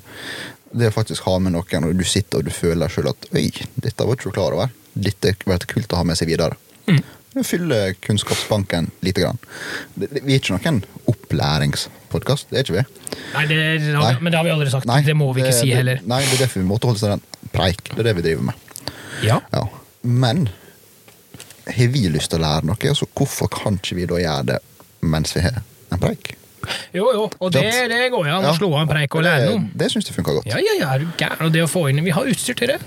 det 0.76 0.90
å 0.90 0.94
faktisk 0.94 1.26
ha 1.28 1.38
med 1.42 1.54
noen, 1.56 1.86
og 1.88 1.96
du 1.98 2.04
sitter 2.06 2.40
og 2.42 2.48
du 2.48 2.52
føler 2.54 2.90
sjøl 2.92 3.10
at 3.12 3.28
Oi, 3.36 3.48
dette 3.80 4.06
var 4.06 4.16
ikke 4.18 4.30
du 4.30 4.36
klar 4.36 4.56
over. 4.56 4.72
Dette 4.96 5.34
vært 5.46 5.66
kult 5.70 5.92
å 5.92 6.00
ha 6.00 6.06
med 6.08 6.18
seg 6.18 6.30
videre. 6.30 6.56
Mm. 6.88 7.02
Fylle 7.44 7.78
kunnskapsbanken 8.00 8.86
lite 9.04 9.20
grann. 9.20 9.38
Det, 9.94 10.08
det, 10.08 10.22
vi 10.24 10.36
er 10.36 10.40
ikke 10.40 10.56
noen 10.56 10.78
opplæringspodkast, 11.12 12.48
det 12.50 12.60
er 12.60 12.64
ikke 12.64 12.78
vi. 12.78 12.84
Nei, 13.34 13.42
det, 13.50 13.58
det 13.84 13.92
har, 13.92 14.06
Nei. 14.06 14.20
Men 14.22 14.32
det 14.32 14.38
har 14.40 14.46
vi 14.46 14.54
aldri 14.54 14.70
sagt. 14.72 14.88
Nei, 14.88 15.02
det 15.04 15.16
må 15.18 15.28
vi 15.36 15.44
ikke 15.44 15.56
si 15.58 15.72
heller. 15.74 16.00
Nei, 16.08 16.22
det 16.24 16.38
er 16.38 16.46
derfor 16.46 16.62
vi 16.62 16.68
måtte 16.70 16.88
holde 16.88 17.02
seg 17.02 17.12
den 17.16 17.50
preik. 17.52 17.90
Det 17.92 18.00
er 18.00 18.08
det 18.10 18.14
vi 18.20 18.24
driver 18.30 18.48
med. 18.48 18.86
Ja. 19.26 19.40
Ja. 19.52 19.66
Men 20.06 20.46
har 21.66 21.92
vi 21.92 22.06
lyst 22.12 22.30
til 22.32 22.40
å 22.40 22.44
lære 22.46 22.68
noe, 22.68 22.94
så 22.96 23.08
hvorfor 23.16 23.50
kan 23.52 23.78
ikke 23.80 23.98
vi 23.98 24.08
da 24.10 24.20
gjøre 24.22 24.48
det 24.52 24.58
mens 25.06 25.34
vi 25.36 25.44
har 25.44 25.60
en 25.92 26.02
preik? 26.02 26.34
Jo, 26.94 27.10
jo, 27.14 27.26
og 27.30 27.52
det, 27.54 27.62
det 27.90 28.06
går 28.10 28.26
jo 28.26 28.38
an 28.38 28.48
å 28.48 28.54
slå 28.56 28.70
av 28.74 28.80
en 28.84 28.90
preik 28.90 29.14
og 29.14 29.22
lære 29.26 29.50
noe. 29.50 29.66
Det, 29.70 29.84
det 29.84 29.90
syns 29.92 30.08
jeg 30.08 30.16
funka 30.16 30.34
godt. 30.38 30.48
Ja, 30.50 30.58
ja, 30.62 30.74
ja, 30.80 30.88
er 30.96 31.04
du 31.04 31.12
gæren? 31.20 31.44
Og 31.46 31.52
det 31.54 31.62
å 31.62 31.68
få 31.70 31.84
inn 31.90 32.02
Vi 32.06 32.14
har 32.14 32.26
utstyr 32.26 32.58
til 32.58 32.72
det. 32.74 32.80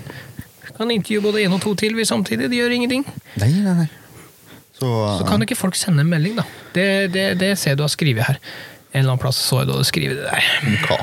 Kan 0.76 0.92
intervjue 0.92 1.24
både 1.24 1.44
én 1.44 1.54
og 1.56 1.62
to 1.64 1.72
til 1.76 1.96
vi 1.96 2.04
samtidig. 2.08 2.50
Det 2.52 2.60
gjør 2.60 2.76
ingenting. 2.76 3.06
Nei, 3.40 3.50
nei, 3.64 3.76
nei. 3.82 3.88
Så, 4.80 4.88
Så 5.20 5.26
kan 5.28 5.42
ikke 5.44 5.58
folk 5.58 5.76
sende 5.76 6.04
en 6.04 6.08
melding, 6.12 6.38
da. 6.40 6.46
Det, 6.72 6.86
det, 7.12 7.26
det 7.40 7.50
ser 7.60 7.76
du 7.76 7.84
har 7.84 7.92
skrevet 7.92 8.24
her. 8.24 8.40
En 8.90 9.02
eller 9.02 9.12
annen 9.12 9.22
plass 9.22 9.38
så 9.44 9.60
jeg 9.60 9.68
du 9.68 9.74
hadde 9.76 9.88
skrevet 9.88 10.20
det 10.20 10.28
der. 10.28 10.78
hva? 10.88 10.98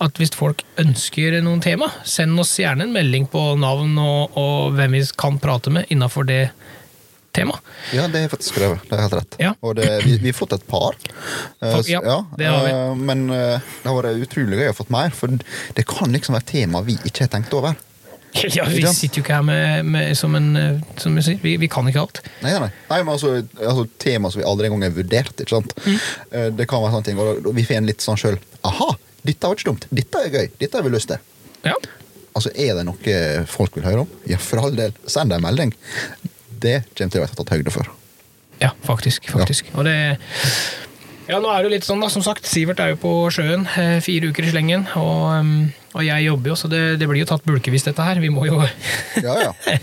At 0.00 0.16
hvis 0.16 0.32
folk 0.32 0.64
ønsker 0.80 1.36
noen 1.44 1.60
tema, 1.60 1.90
send 2.08 2.40
oss 2.40 2.54
gjerne 2.58 2.86
en 2.86 2.94
melding 2.94 3.28
på 3.30 3.42
navn 3.60 3.92
og, 4.00 4.38
og 4.40 4.72
hvem 4.78 4.96
vi 4.96 5.02
kan 5.20 5.36
prate 5.42 5.72
med 5.74 5.92
innafor 5.92 6.24
det 6.28 6.46
temaet. 7.36 7.60
Ja, 7.94 8.06
det 8.08 8.14
har 8.18 8.24
jeg 8.26 8.30
faktisk 8.32 8.54
skrevet. 8.54 8.82
Det 8.88 8.96
er 8.96 9.02
helt 9.04 9.18
rett. 9.20 9.36
Ja. 9.42 9.52
Og 9.62 9.76
det, 9.78 9.88
vi, 10.04 10.16
vi 10.22 10.32
har 10.32 10.38
fått 10.38 10.52
et 10.56 10.66
par. 10.70 10.96
Eh, 11.60 11.76
Fak- 11.76 11.88
ja, 11.90 12.00
så- 12.02 12.24
det 12.38 12.46
har 12.50 12.64
vi. 12.66 12.70
eh, 12.72 12.94
Men 13.10 13.30
eh, 13.30 13.60
det 13.82 13.86
har 13.90 13.98
vært 14.02 14.24
utrolig 14.26 14.58
gøy 14.58 14.70
å 14.72 14.76
få 14.80 14.86
mer, 14.90 15.10
for 15.14 15.28
det 15.76 15.86
kan 15.86 16.12
liksom 16.12 16.34
være 16.38 16.48
tema 16.50 16.82
vi 16.86 16.98
ikke 17.04 17.26
har 17.26 17.32
tenkt 17.38 17.54
over. 17.54 17.76
Ja, 18.54 18.62
Vi 18.70 18.84
sitter 18.94 19.18
jo 19.18 19.22
ikke 19.24 19.34
her 19.40 19.42
med, 19.42 19.84
med, 19.90 20.12
som 20.16 20.36
en 20.38 20.52
eh, 20.56 20.76
Som 21.02 21.16
sier, 21.18 21.40
vi, 21.42 21.56
vi 21.58 21.66
kan 21.66 21.88
ikke 21.90 21.98
alt. 22.04 22.20
Nei, 22.44 22.52
nei, 22.52 22.68
nei. 22.70 22.98
men 23.02 23.08
altså, 23.16 23.32
altså 23.58 23.88
Tema 23.98 24.30
som 24.30 24.38
vi 24.38 24.46
aldri 24.46 24.68
engang 24.68 24.84
har 24.86 24.94
vurdert. 24.94 25.32
ikke 25.42 25.50
sant? 25.56 25.74
Mm. 25.82 25.96
Eh, 26.30 26.50
Det 26.54 26.68
kan 26.70 26.78
være 26.84 26.92
sånne 26.94 27.08
ting, 27.08 27.18
og 27.18 27.50
vi 27.56 27.64
får 27.66 27.80
en 27.80 27.88
litt 27.90 28.04
sånn 28.06 28.20
sjøl 28.20 28.38
Aha, 28.70 28.92
dette 29.26 29.48
var 29.50 29.58
ikke 29.58 29.70
dumt. 29.72 29.88
Dette 29.90 30.22
er 30.22 30.30
gøy. 30.30 30.46
Dette 30.60 30.78
har 30.78 30.86
vi 30.86 30.92
lyst 30.94 31.10
til. 31.10 31.18
Ja. 31.66 31.74
Altså, 32.38 32.52
Er 32.54 32.76
det 32.78 32.84
noe 32.86 33.18
folk 33.50 33.74
vil 33.74 33.82
høre 33.88 34.04
om? 34.04 34.10
Ja, 34.30 34.38
for 34.38 34.62
all 34.62 34.76
del. 34.78 34.94
Send 35.10 35.32
en 35.34 35.42
melding. 35.42 35.74
Det 36.60 36.76
kommer 36.92 37.14
til 37.14 37.22
å 37.22 37.26
være 37.26 37.40
tatt 37.40 37.56
høyde 37.56 37.74
for. 37.74 37.90
Ja, 38.60 38.70
faktisk. 38.84 39.30
faktisk. 39.30 39.72
Og 39.74 39.84
det 39.84 40.18
Ja, 41.30 41.38
nå 41.38 41.46
er 41.46 41.62
det 41.62 41.68
jo 41.68 41.74
litt 41.76 41.86
sånn, 41.86 42.00
da. 42.02 42.08
Som 42.10 42.24
sagt, 42.26 42.48
Sivert 42.50 42.80
er 42.82 42.90
jo 42.90 42.96
på 42.98 43.10
sjøen 43.30 43.62
eh, 43.78 44.00
fire 44.02 44.32
uker 44.32 44.48
i 44.48 44.50
slengen. 44.50 44.82
Og, 44.98 45.20
um, 45.30 45.52
og 45.94 46.02
jeg 46.02 46.24
jobber 46.26 46.50
jo, 46.50 46.56
så 46.58 46.70
det, 46.72 46.80
det 46.98 47.06
blir 47.06 47.22
jo 47.22 47.28
tatt 47.30 47.46
bulkevis, 47.46 47.86
dette 47.86 48.02
her. 48.02 48.18
Vi 48.18 48.32
må 48.34 48.48
jo 48.48 48.58
Ja, 49.26 49.36
ja. 49.38 49.52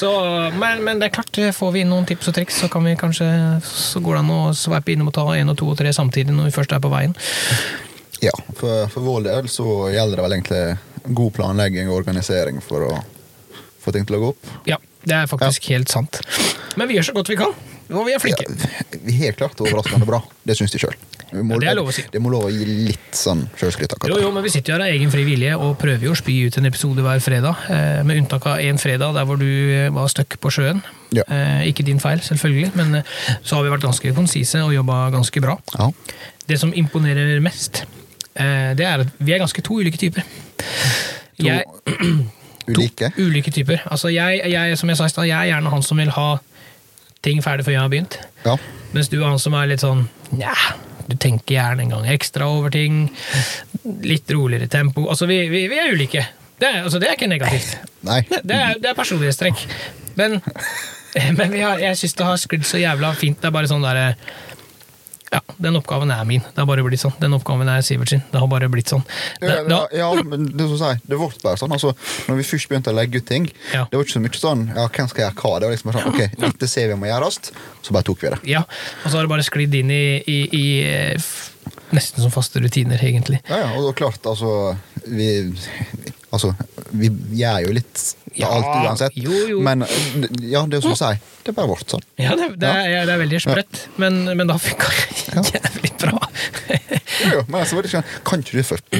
så, 0.00 0.10
men, 0.52 0.84
men 0.84 1.00
det 1.00 1.08
er 1.08 1.16
klart, 1.16 1.32
eh, 1.40 1.54
får 1.56 1.72
vi 1.72 1.82
inn 1.82 1.90
noen 1.94 2.04
tips 2.08 2.28
og 2.28 2.36
triks, 2.36 2.60
så 2.60 2.68
kan 2.72 2.84
vi 2.84 2.92
kanskje 3.00 3.26
Så 3.64 4.04
går 4.04 4.18
det 4.18 4.22
an 4.26 4.34
å 4.36 4.40
sveipe 4.56 4.92
innom 4.92 5.08
og 5.10 5.16
ta 5.16 5.24
én 5.32 5.48
og 5.48 5.56
to 5.56 5.70
og 5.72 5.80
tre 5.80 5.94
samtidig 5.96 6.36
når 6.36 6.50
vi 6.50 6.56
først 6.58 6.76
er 6.76 6.84
på 6.84 6.92
veien. 6.92 7.16
ja 8.20 8.36
for, 8.56 8.86
for 8.92 9.04
vår 9.04 9.26
del 9.30 9.48
så 9.52 9.66
gjelder 9.94 10.20
det 10.20 10.26
vel 10.26 10.36
egentlig 10.38 11.14
god 11.16 11.32
planlegging 11.40 11.88
og 11.88 12.02
organisering 12.02 12.60
for 12.64 12.84
å 12.84 12.92
få 13.80 13.96
ting 13.96 14.04
til 14.04 14.18
å 14.18 14.22
gå 14.22 14.30
opp. 14.34 14.52
Ja, 14.68 14.78
det 15.06 15.14
er 15.22 15.30
faktisk 15.30 15.70
helt 15.70 15.92
sant. 15.92 16.20
Men 16.76 16.90
vi 16.90 16.98
gjør 16.98 17.10
så 17.10 17.16
godt 17.16 17.30
vi 17.30 17.38
kan. 17.38 17.54
Og 17.86 18.02
vi 18.08 18.14
er 18.16 18.22
flinke. 18.22 18.46
Ja, 18.50 19.02
helt 19.20 19.38
klart 19.38 19.60
overraskende 19.62 20.06
bra. 20.08 20.18
Det 20.46 20.56
syns 20.58 20.72
de 20.74 20.80
sjøl. 20.82 20.96
Ja, 21.30 21.42
det 21.42 21.68
er 21.70 21.76
lov 21.78 21.90
å 21.90 21.94
si. 21.94 22.04
Det 22.10 22.20
må 22.22 22.30
lov 22.30 22.46
å 22.48 22.50
gi 22.50 22.66
litt 22.86 23.14
sånn 23.18 23.44
sjølskryt. 23.58 23.94
Jo, 24.10 24.18
jo, 24.22 24.30
men 24.34 24.44
vi 24.44 24.50
sitter 24.54 24.72
jo 24.72 24.76
her 24.76 24.84
av 24.86 24.94
egen 24.94 25.10
fri 25.10 25.24
vilje 25.26 25.56
og 25.58 25.74
prøver 25.78 26.08
jo 26.08 26.14
å 26.14 26.18
spy 26.18 26.36
ut 26.46 26.58
en 26.58 26.68
episode 26.70 27.02
hver 27.02 27.22
fredag. 27.22 27.66
Eh, 27.70 28.02
med 28.06 28.22
unntak 28.22 28.46
av 28.50 28.62
én 28.62 28.78
fredag 28.82 29.14
der 29.14 29.26
hvor 29.26 29.38
du 29.40 29.46
eh, 29.46 29.90
var 29.94 30.10
stuck 30.10 30.38
på 30.42 30.52
sjøen. 30.54 30.82
Ja. 31.14 31.26
Eh, 31.26 31.66
ikke 31.70 31.86
din 31.86 32.02
feil, 32.02 32.22
selvfølgelig, 32.26 32.72
men 32.78 33.00
så 33.42 33.58
har 33.58 33.66
vi 33.66 33.74
vært 33.74 33.86
ganske 33.86 34.14
konsise 34.16 34.62
og 34.66 34.74
jobba 34.74 35.04
ganske 35.14 35.42
bra. 35.42 35.58
Ja. 35.78 35.90
Det 36.46 36.58
som 36.62 36.74
imponerer 36.74 37.38
mest, 37.42 37.84
det 38.36 38.84
er 38.84 39.02
at 39.02 39.14
vi 39.18 39.32
er 39.32 39.40
ganske 39.40 39.62
to 39.64 39.78
ulike 39.80 39.98
typer. 39.98 40.26
To 41.40 41.46
Jeg, 41.46 41.64
ulike. 42.68 43.10
To 43.14 43.28
ulike 43.28 43.52
typer. 43.54 43.82
Altså 43.90 44.10
jeg, 44.12 44.42
jeg, 44.52 44.78
som 44.80 44.90
jeg 44.92 44.98
sa 45.00 45.08
jeg 45.24 45.36
er 45.36 45.52
gjerne 45.52 45.72
han 45.72 45.84
som 45.86 46.00
vil 46.02 46.12
ha 46.16 46.28
ting 47.26 47.42
ferdig 47.44 47.66
før 47.66 47.76
jeg 47.76 47.82
har 47.82 47.92
begynt. 47.92 48.18
Ja. 48.44 48.56
Mens 48.94 49.10
du 49.12 49.18
er 49.20 49.28
han 49.28 49.40
som 49.42 49.56
er 49.58 49.70
litt 49.70 49.82
sånn 49.84 50.06
Nja, 50.36 50.54
du 51.06 51.14
tenker 51.22 51.54
gjerne 51.54 51.84
en 51.84 51.92
gang 51.94 52.08
ekstra 52.10 52.48
over 52.50 52.72
ting. 52.74 53.06
Litt 54.02 54.30
roligere 54.34 54.66
tempo. 54.70 55.06
Altså, 55.10 55.28
vi, 55.30 55.44
vi, 55.52 55.66
vi 55.70 55.78
er 55.78 55.92
ulike. 55.94 56.24
Det 56.58 56.66
er, 56.66 56.82
altså, 56.86 56.98
det 56.98 57.10
er 57.10 57.18
ikke 57.18 57.30
negativt. 57.30 57.76
Nei. 58.06 58.22
Det, 58.30 58.40
det 58.48 58.56
er, 58.56 58.80
det 58.82 58.90
er 58.90 58.98
personlighetstrekk. 58.98 59.62
Men, 60.18 60.40
men 61.38 61.54
har, 61.60 61.82
jeg 61.82 62.00
syns 62.00 62.16
det 62.18 62.26
har 62.26 62.42
sklidd 62.42 62.66
så 62.66 62.80
jævla 62.82 63.12
fint. 63.18 63.38
Det 63.42 63.50
er 63.50 63.54
bare 63.54 63.70
sånn 63.70 63.86
derre 63.86 64.14
Ja, 65.36 65.40
den 65.60 65.76
oppgaven 65.76 66.10
er 66.14 66.24
min. 66.28 66.40
Det 66.40 66.62
har 66.62 66.68
bare 66.70 66.84
blitt 66.86 67.02
sånn. 67.02 67.12
Den 67.20 67.36
oppgaven 67.36 67.68
er 67.68 67.82
Sivert 67.84 68.08
sin. 68.14 68.22
Det 68.32 68.40
har 68.40 68.48
bare 68.48 68.70
blitt 68.72 68.88
sånn. 68.92 69.02
Det, 69.42 69.50
Ja, 69.52 69.62
det, 69.68 69.80
ja, 70.00 70.08
men 70.24 70.46
det, 70.56 70.68
som 70.70 70.78
sier, 70.80 71.00
det 71.04 71.18
ble 71.20 71.28
bare 71.44 71.60
sånn. 71.60 71.74
Altså, 71.76 71.92
når 72.30 72.38
vi 72.40 72.46
først 72.50 72.70
begynte 72.70 72.92
å 72.94 72.96
legge 72.96 73.20
ut 73.20 73.26
ting, 73.28 73.50
Ja. 73.74 73.84
det 73.90 73.98
var 73.98 74.06
ikke 74.06 74.16
så 74.16 74.22
mye 74.24 74.40
sånn 74.40 74.62
ja, 74.72 74.86
hvem 74.88 75.10
skal 75.12 75.26
gjøre 75.26 75.36
hva. 75.42 75.52
Det 75.60 75.68
var 75.68 75.76
liksom 75.76 75.92
sånn, 75.98 76.08
ok, 76.14 76.40
dette 76.46 76.68
ser 76.72 76.88
vi 76.94 76.98
må 77.02 77.10
gjøres, 77.10 77.40
så 77.82 77.92
bare 77.96 78.08
tok 78.08 78.22
vi 78.24 78.32
det. 78.32 78.40
ja, 78.56 78.64
og 79.04 79.10
så 79.10 79.18
har 79.18 79.26
det 79.28 79.32
bare 79.36 79.46
sklidd 79.46 79.74
inn 79.82 79.90
i, 79.92 80.02
i, 80.26 80.38
i 80.56 80.64
eh, 80.88 81.28
nesten 81.92 82.22
som 82.24 82.32
faste 82.34 82.62
rutiner, 82.64 82.98
egentlig. 83.02 83.42
Ja, 83.50 83.58
ja, 83.66 83.68
og 83.76 83.82
det 83.84 83.90
var 83.92 83.98
klart, 84.04 84.26
altså 84.32 84.76
Vi, 85.06 85.28
altså, 86.34 86.52
vi 86.90 87.10
gjør 87.38 87.66
jo 87.66 87.74
litt 87.76 88.04
Ja, 88.36 88.50
alt 88.50 88.66
uansett. 88.84 89.16
jo, 89.16 89.32
jo. 89.50 89.60
Men 89.64 89.84
ja, 90.42 90.62
det 90.66 90.78
er 90.78 90.80
jo 90.80 90.82
som 90.86 90.96
du 90.96 91.00
sier, 91.00 91.20
det 91.44 91.52
er 91.52 91.56
bare 91.56 91.70
vårt 91.70 91.92
sånn. 91.92 92.04
Ja, 92.20 92.34
det, 92.38 92.50
det, 92.60 92.70
er, 92.70 93.06
det 93.08 93.14
er 93.14 93.22
veldig 93.22 93.40
sprøtt, 93.44 93.82
men, 94.02 94.24
men 94.32 94.44
det 94.46 94.56
har 94.56 94.64
funka 94.64 94.90
jævlig 95.54 95.92
bra. 96.02 96.18
Jo, 97.16 97.30
jo, 97.32 97.44
men 97.48 97.60
altså, 97.62 97.80
det 97.80 97.90
ikke, 97.92 98.02
kan 98.28 98.42
ikke 98.42 98.58
du 98.58 98.66
først 98.66 98.98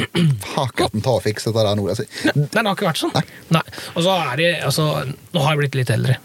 haken 0.54 1.04
ta 1.04 1.16
og 1.18 1.24
fikse 1.26 1.50
dette 1.50 1.66
der 1.66 1.76
nå? 1.78 1.84
Altså, 1.92 2.06
det 2.32 2.62
har 2.62 2.72
ikke 2.72 2.88
vært 2.88 3.02
sånn. 3.02 3.12
Nei. 3.16 3.26
Nei. 3.58 3.64
Og 3.94 4.06
så 4.06 4.16
er 4.16 4.40
det, 4.40 4.50
altså, 4.70 4.88
nå 5.34 5.44
har 5.44 5.54
jeg 5.54 5.62
blitt 5.64 5.78
litt 5.82 5.92
eldre. 5.92 6.18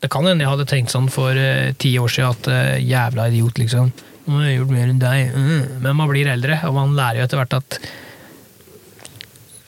Det 0.00 0.08
kan 0.12 0.24
hende 0.24 0.46
jeg 0.46 0.50
hadde 0.50 0.68
tenkt 0.68 0.94
sånn 0.94 1.10
for 1.12 1.36
eh, 1.36 1.74
ti 1.80 1.92
år 2.00 2.08
siden 2.08 2.32
at 2.32 2.48
uh, 2.48 2.76
jævla 2.80 3.28
idiot, 3.28 3.60
liksom. 3.60 3.90
Nå 4.26 4.38
har 4.38 4.46
jeg 4.48 4.60
gjort 4.60 4.72
mer 4.72 4.92
enn 4.92 5.02
deg. 5.02 5.34
Mm. 5.34 5.66
Men 5.84 5.98
man 5.98 6.08
blir 6.10 6.30
eldre, 6.32 6.56
og 6.68 6.76
man 6.76 6.96
lærer 6.96 7.20
jo 7.20 7.26
etter 7.28 7.40
hvert 7.42 7.58
at 7.58 7.78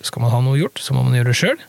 skal 0.02 0.24
man 0.24 0.32
ha 0.34 0.40
noe 0.44 0.58
gjort, 0.60 0.80
så 0.82 0.94
må 0.96 1.04
man 1.06 1.16
gjøre 1.16 1.32
det 1.32 1.38
sjøl. 1.38 1.62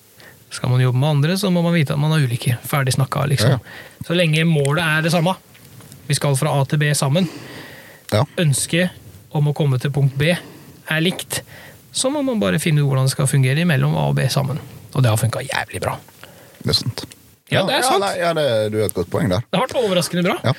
Skal 0.54 0.70
man 0.70 0.84
jobbe 0.84 1.00
med 1.02 1.10
andre, 1.10 1.38
så 1.38 1.50
må 1.54 1.64
man 1.66 1.74
vite 1.74 1.96
at 1.96 2.02
man 2.02 2.14
er 2.14 2.26
ulike. 2.28 2.58
Ferdig 2.70 2.94
snakka, 2.94 3.26
liksom. 3.32 3.56
Ja, 3.58 4.06
Så 4.06 4.18
lenge 4.18 4.44
målet 4.46 4.84
er 4.86 5.06
det 5.06 5.14
samme, 5.14 5.36
vi 6.08 6.18
skal 6.18 6.36
fra 6.38 6.54
A 6.60 6.66
til 6.70 6.82
B 6.82 6.92
sammen, 6.98 7.30
ja. 8.12 8.26
ønsket 8.38 8.92
om 9.34 9.50
å 9.50 9.56
komme 9.58 9.80
til 9.82 9.94
punkt 9.96 10.18
B 10.20 10.34
er 10.34 11.02
likt, 11.02 11.42
så 11.94 12.10
må 12.14 12.22
man 12.26 12.42
bare 12.42 12.60
finne 12.62 12.84
ut 12.84 12.90
hvordan 12.90 13.08
det 13.08 13.14
skal 13.16 13.30
fungere 13.30 13.66
mellom 13.70 13.96
A 13.98 14.08
og 14.12 14.18
B 14.18 14.28
sammen. 14.30 14.60
Og 14.94 15.02
det 15.02 15.10
har 15.10 15.18
funka 15.18 15.42
jævlig 15.46 15.82
bra. 15.82 15.96
Det 16.62 16.70
er 16.74 16.78
sant. 16.78 17.06
Ja, 17.52 17.64
det 17.68 17.80
er 17.80 17.86
sant. 17.86 18.04
Ja, 18.04 18.10
nei, 18.10 18.14
ja 18.20 18.34
det, 18.38 18.74
du 18.74 18.80
har 18.82 18.90
et 18.90 18.98
godt 18.98 19.12
poeng 19.14 19.30
der. 19.32 19.46
Det 19.46 19.60
har 19.60 19.68
vært 19.68 19.80
overraskende 19.82 20.26
bra. 20.26 20.38
Ja. 20.46 20.54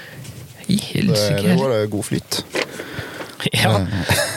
I 0.64 0.79
helsike 0.81 1.43
det 1.43 1.55
heller. 1.55 1.75
var 1.75 1.91
god 1.93 2.07
flyt. 2.09 2.41
Ja, 3.53 3.75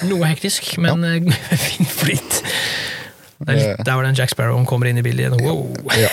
noe 0.03 0.27
hektisk, 0.27 0.73
men 0.83 1.05
eh, 1.07 1.29
fin 1.67 1.87
flyt. 1.87 2.26
Det 3.37 3.53
er 3.53 3.59
litt 3.61 3.85
der 3.85 3.93
hvor 3.97 4.05
den 4.07 4.17
Jack 4.17 4.31
Sparrow 4.33 4.63
kommer 4.65 4.89
inn 4.89 4.97
i 4.97 5.05
bildet 5.05 5.27
igjen. 5.27 5.45
Wow. 5.45 5.75
Ja. 5.97 6.09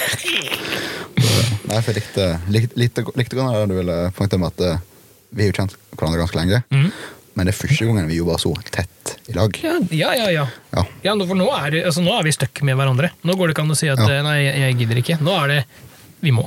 Nei, 1.65 1.81
for 1.81 1.91
jeg 1.95 2.03
likte, 2.03 2.27
likte, 2.53 2.77
likte, 2.79 3.05
likte 3.17 3.39
godt 3.39 3.57
det 3.57 3.69
du 3.71 3.79
ville 3.79 3.99
poengtere 4.17 4.43
med 4.43 4.53
at 4.53 4.65
eh, 4.67 4.83
vi 5.35 5.45
har 5.47 5.51
jo 5.51 5.57
kjent 5.57 5.77
hverandre 5.97 6.21
ganske 6.21 6.39
lenge. 6.39 6.61
Mm. 6.71 6.91
Men 7.35 7.49
det 7.49 7.55
er 7.55 7.59
første 7.59 7.87
gangen 7.89 8.07
vi 8.11 8.19
jobber 8.21 8.39
så 8.39 8.53
tett 8.71 9.15
i 9.27 9.35
lag. 9.35 9.57
Ja, 9.65 9.79
ja, 9.91 10.13
ja. 10.21 10.29
ja. 10.31 10.45
Ja. 10.77 10.85
ja 11.03 11.15
for 11.25 11.39
nå 11.39 11.49
er, 11.57 11.81
altså, 11.89 12.05
nå 12.05 12.13
er 12.15 12.29
vi 12.29 12.35
stuck 12.37 12.63
med 12.67 12.79
hverandre. 12.79 13.11
Nå 13.27 13.35
går 13.39 13.51
det 13.51 13.57
ikke 13.57 13.65
an 13.65 13.75
å 13.75 13.79
si 13.79 13.91
at 13.91 14.03
Ja. 14.05 14.11
eh, 14.19 14.23
nei, 14.27 14.37
jeg, 14.45 14.77
gidder 14.83 15.01
ikke. 15.03 15.19
Nå 15.25 15.35
er 15.41 15.55
det 15.55 15.61
vi 16.23 16.35
må. 16.37 16.47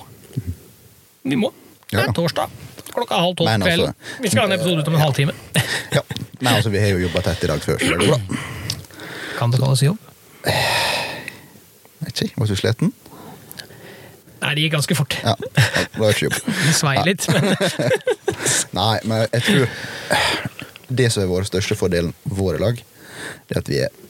Vi 1.28 1.40
må. 1.40 1.52
Det 1.92 2.04
er 2.06 2.14
torsdag. 2.16 2.54
Klokka 2.94 3.20
halv 3.20 3.36
tolv 3.40 3.50
på 3.52 3.68
kvelden. 3.68 3.92
altså- 3.92 4.22
Vi 4.24 4.30
skal 4.32 4.46
ha 4.46 4.48
en 4.54 4.60
episode 4.60 4.82
ut 4.82 4.88
om 4.88 4.96
en 4.96 5.02
halvtime. 5.02 5.34
ja. 5.98 6.02
Men 6.40 6.54
altså, 6.54 6.70
vi 6.70 6.80
har 6.80 6.94
jo 6.94 7.04
jobba 7.08 7.22
tett 7.26 7.44
i 7.44 7.48
dag 7.52 7.60
før, 7.66 7.82
så 7.82 7.90
det 7.92 7.98
går 7.98 8.14
bra. 8.14 8.44
Kan 9.38 9.52
det 9.52 9.60
kalles 9.60 9.84
jobb? 9.84 10.07
Vet 12.04 12.22
ikke, 12.28 12.38
var 12.40 12.50
du 12.52 12.56
sliten? 12.58 12.92
Nei, 14.38 14.52
det 14.54 14.64
gikk 14.68 14.76
ganske 14.76 14.96
fort. 15.00 15.16
Ja. 15.26 15.34
ja, 15.34 15.86
Det 15.94 15.98
var 16.02 16.14
ikke 16.14 16.28
jobb. 16.28 16.38
Svei 16.80 16.96
litt, 17.08 17.26
men 17.34 17.48
Nei, 18.78 18.96
men 19.10 19.24
jeg 19.34 19.46
tror 19.48 19.66
det 20.98 21.08
som 21.12 21.24
er 21.26 21.32
vår 21.32 21.48
største 21.50 21.76
fordelen 21.76 22.14
våre 22.38 22.62
lag, 22.62 22.78
det 23.50 23.58
er 23.58 23.64
at 23.64 23.72
vi 23.74 23.82
er 23.86 24.04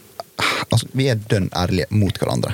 Altså, 0.68 0.86
vi 0.94 1.08
er 1.10 1.18
dønn 1.18 1.48
ærlige 1.58 1.88
mot 1.98 2.14
hverandre. 2.22 2.52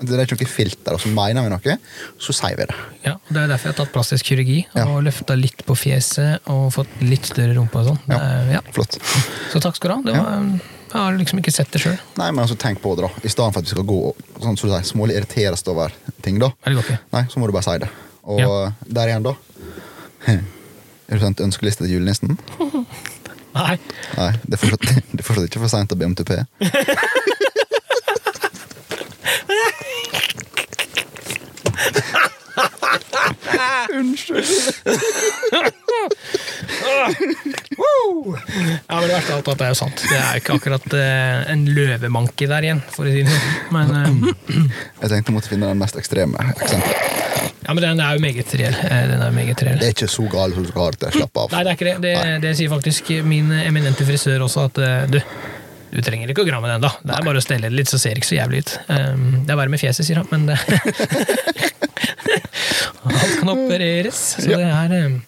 Det 0.00 0.16
er 0.16 0.22
ikke 0.24 0.38
noe 0.40 0.48
filter, 0.50 0.94
og 0.96 1.02
så 1.02 1.10
mener 1.12 1.44
vi 1.44 1.50
noe, 1.52 1.74
så 2.18 2.34
sier 2.34 2.56
vi 2.58 2.64
det. 2.66 2.74
ja, 3.04 3.12
Det 3.28 3.36
er 3.44 3.50
derfor 3.52 3.68
jeg 3.68 3.74
har 3.74 3.78
tatt 3.84 3.92
plastisk 3.94 4.30
kirurgi 4.32 4.56
Ja. 4.74 4.86
og 4.88 5.04
løfta 5.06 5.36
litt 5.38 5.62
på 5.68 5.76
fjeset 5.78 6.48
og 6.50 6.72
fått 6.74 6.90
litt 7.04 7.28
større 7.30 7.54
rumpe 7.58 7.78
og 7.84 7.90
sånn. 7.92 8.00
Ja. 8.10 8.18
Ja. 8.56 8.62
Flott. 8.74 8.96
Så 9.52 9.60
takk 9.62 9.76
skal 9.78 9.92
du 9.92 9.94
ha. 9.94 10.00
Det 10.08 10.16
var, 10.16 10.48
jeg 10.90 10.98
har 11.00 11.16
liksom 11.18 11.38
ikke 11.42 11.52
sett 11.54 11.70
det 11.74 11.80
sjøl. 11.84 11.98
Nei, 12.18 12.30
men 12.34 12.42
altså, 12.42 12.56
tenk 12.58 12.80
på 12.82 12.92
det, 12.98 13.06
da. 13.06 13.10
I 13.22 13.30
stedet 13.30 13.52
for 13.54 13.60
at 13.62 13.68
vi 13.68 13.74
skal 13.74 13.86
gå 13.86 13.98
og 14.10 14.40
sånn, 14.42 14.56
du 14.58 14.64
sier, 14.66 14.82
smålig 14.88 15.16
irriteres 15.20 15.62
over 15.70 15.94
ting, 16.24 16.40
da. 16.42 16.48
Det 16.66 16.74
går 16.78 16.86
ikke. 16.88 16.98
Nei, 17.14 17.22
så 17.30 17.38
må 17.42 17.46
du 17.46 17.54
bare 17.54 17.66
si 17.68 17.76
det. 17.84 17.90
Og 18.30 18.40
Ja. 18.42 18.72
der 18.86 19.12
igjen, 19.12 19.22
da. 19.28 19.34
Er 20.26 21.16
du 21.18 21.22
sendt 21.24 21.40
ønskeliste 21.42 21.86
til 21.86 21.96
julenissen? 21.98 22.36
Nei. 23.54 23.78
Nei, 24.16 24.30
det 24.46 24.54
er 24.54 24.60
fortsatt, 24.62 25.02
det 25.14 25.22
er 25.22 25.26
fortsatt 25.26 25.48
ikke 25.48 25.62
for 25.64 25.72
seint 25.72 25.90
å 25.94 25.98
be 25.98 26.06
om 26.10 26.14
tupé. 26.18 26.42
Unnskyld. 34.00 34.46
Ja, 38.90 39.00
men 39.00 39.06
det 39.08 39.14
verste 39.14 39.32
av 39.34 39.38
alt 39.40 39.48
er 39.48 39.52
at 39.52 39.58
det 39.60 39.66
er 39.66 39.70
jo 39.72 39.78
sant. 39.78 40.02
Det 40.02 40.16
er 40.18 40.34
jo 40.36 40.40
ikke 40.42 40.56
akkurat 40.58 40.94
eh, 40.98 41.50
en 41.52 41.62
løvemanke 41.76 42.48
der 42.50 42.66
igjen, 42.66 42.80
for 42.92 43.08
å 43.08 43.12
si 43.14 43.22
det 43.24 43.32
sånn. 43.34 43.54
Men, 43.74 43.86
eh, 43.96 44.10
Jeg 45.04 45.12
tenkte 45.12 45.30
jeg 45.30 45.36
måtte 45.36 45.50
finne 45.52 45.70
den 45.70 45.80
mest 45.80 45.96
ekstreme 46.00 46.36
eksempelet. 46.56 46.96
ja, 47.66 47.70
men 47.74 47.82
den 47.84 48.02
er 48.04 48.16
jo 48.18 48.24
meget 48.24 48.54
reell. 48.60 48.76
Eh, 48.84 49.04
Den 49.12 49.20
er 49.22 49.30
jo 49.30 49.36
meget 49.38 49.62
reell. 49.66 49.78
Det 49.80 49.88
er 49.90 49.94
ikke 49.96 50.10
så 50.12 50.26
galt 50.32 50.54
som 50.58 50.66
du 50.66 50.70
skal 50.72 50.82
ha 50.82 50.90
det. 50.96 51.12
Slapp 51.16 51.36
av. 51.44 51.54
Nei, 51.54 51.62
det 51.64 51.70
er 51.72 51.78
ikke 51.78 51.88
det. 51.90 51.96
Det, 52.04 52.14
det 52.44 52.52
sier 52.60 52.70
faktisk 52.74 53.10
min 53.30 53.48
eminente 53.62 54.06
frisør 54.08 54.44
også, 54.48 54.66
at 54.70 54.82
eh, 54.84 55.06
du, 55.14 55.20
du 55.94 56.00
trenger 56.06 56.30
ikke 56.34 56.44
å 56.44 56.48
gramme 56.50 56.68
den, 56.70 56.84
da. 56.84 56.92
Det 57.02 57.16
er 57.16 57.26
bare 57.30 57.40
å 57.40 57.46
stelle 57.46 57.70
det 57.70 57.76
litt, 57.80 57.90
så 57.92 57.98
ser 58.02 58.14
det 58.14 58.22
ikke 58.24 58.32
så 58.34 58.40
jævlig 58.42 58.64
ut. 58.66 58.76
Um, 58.90 59.24
det 59.46 59.54
er 59.54 59.60
verre 59.62 59.72
med 59.72 59.82
fjeset, 59.82 60.06
sier 60.06 60.20
han, 60.20 60.28
men 60.30 60.50
det 60.50 60.58
Alt 63.10 63.36
kan 63.40 63.52
opereres, 63.54 64.20
så 64.38 64.46
det 64.46 64.62
er 64.66 64.96
um... 65.06 65.20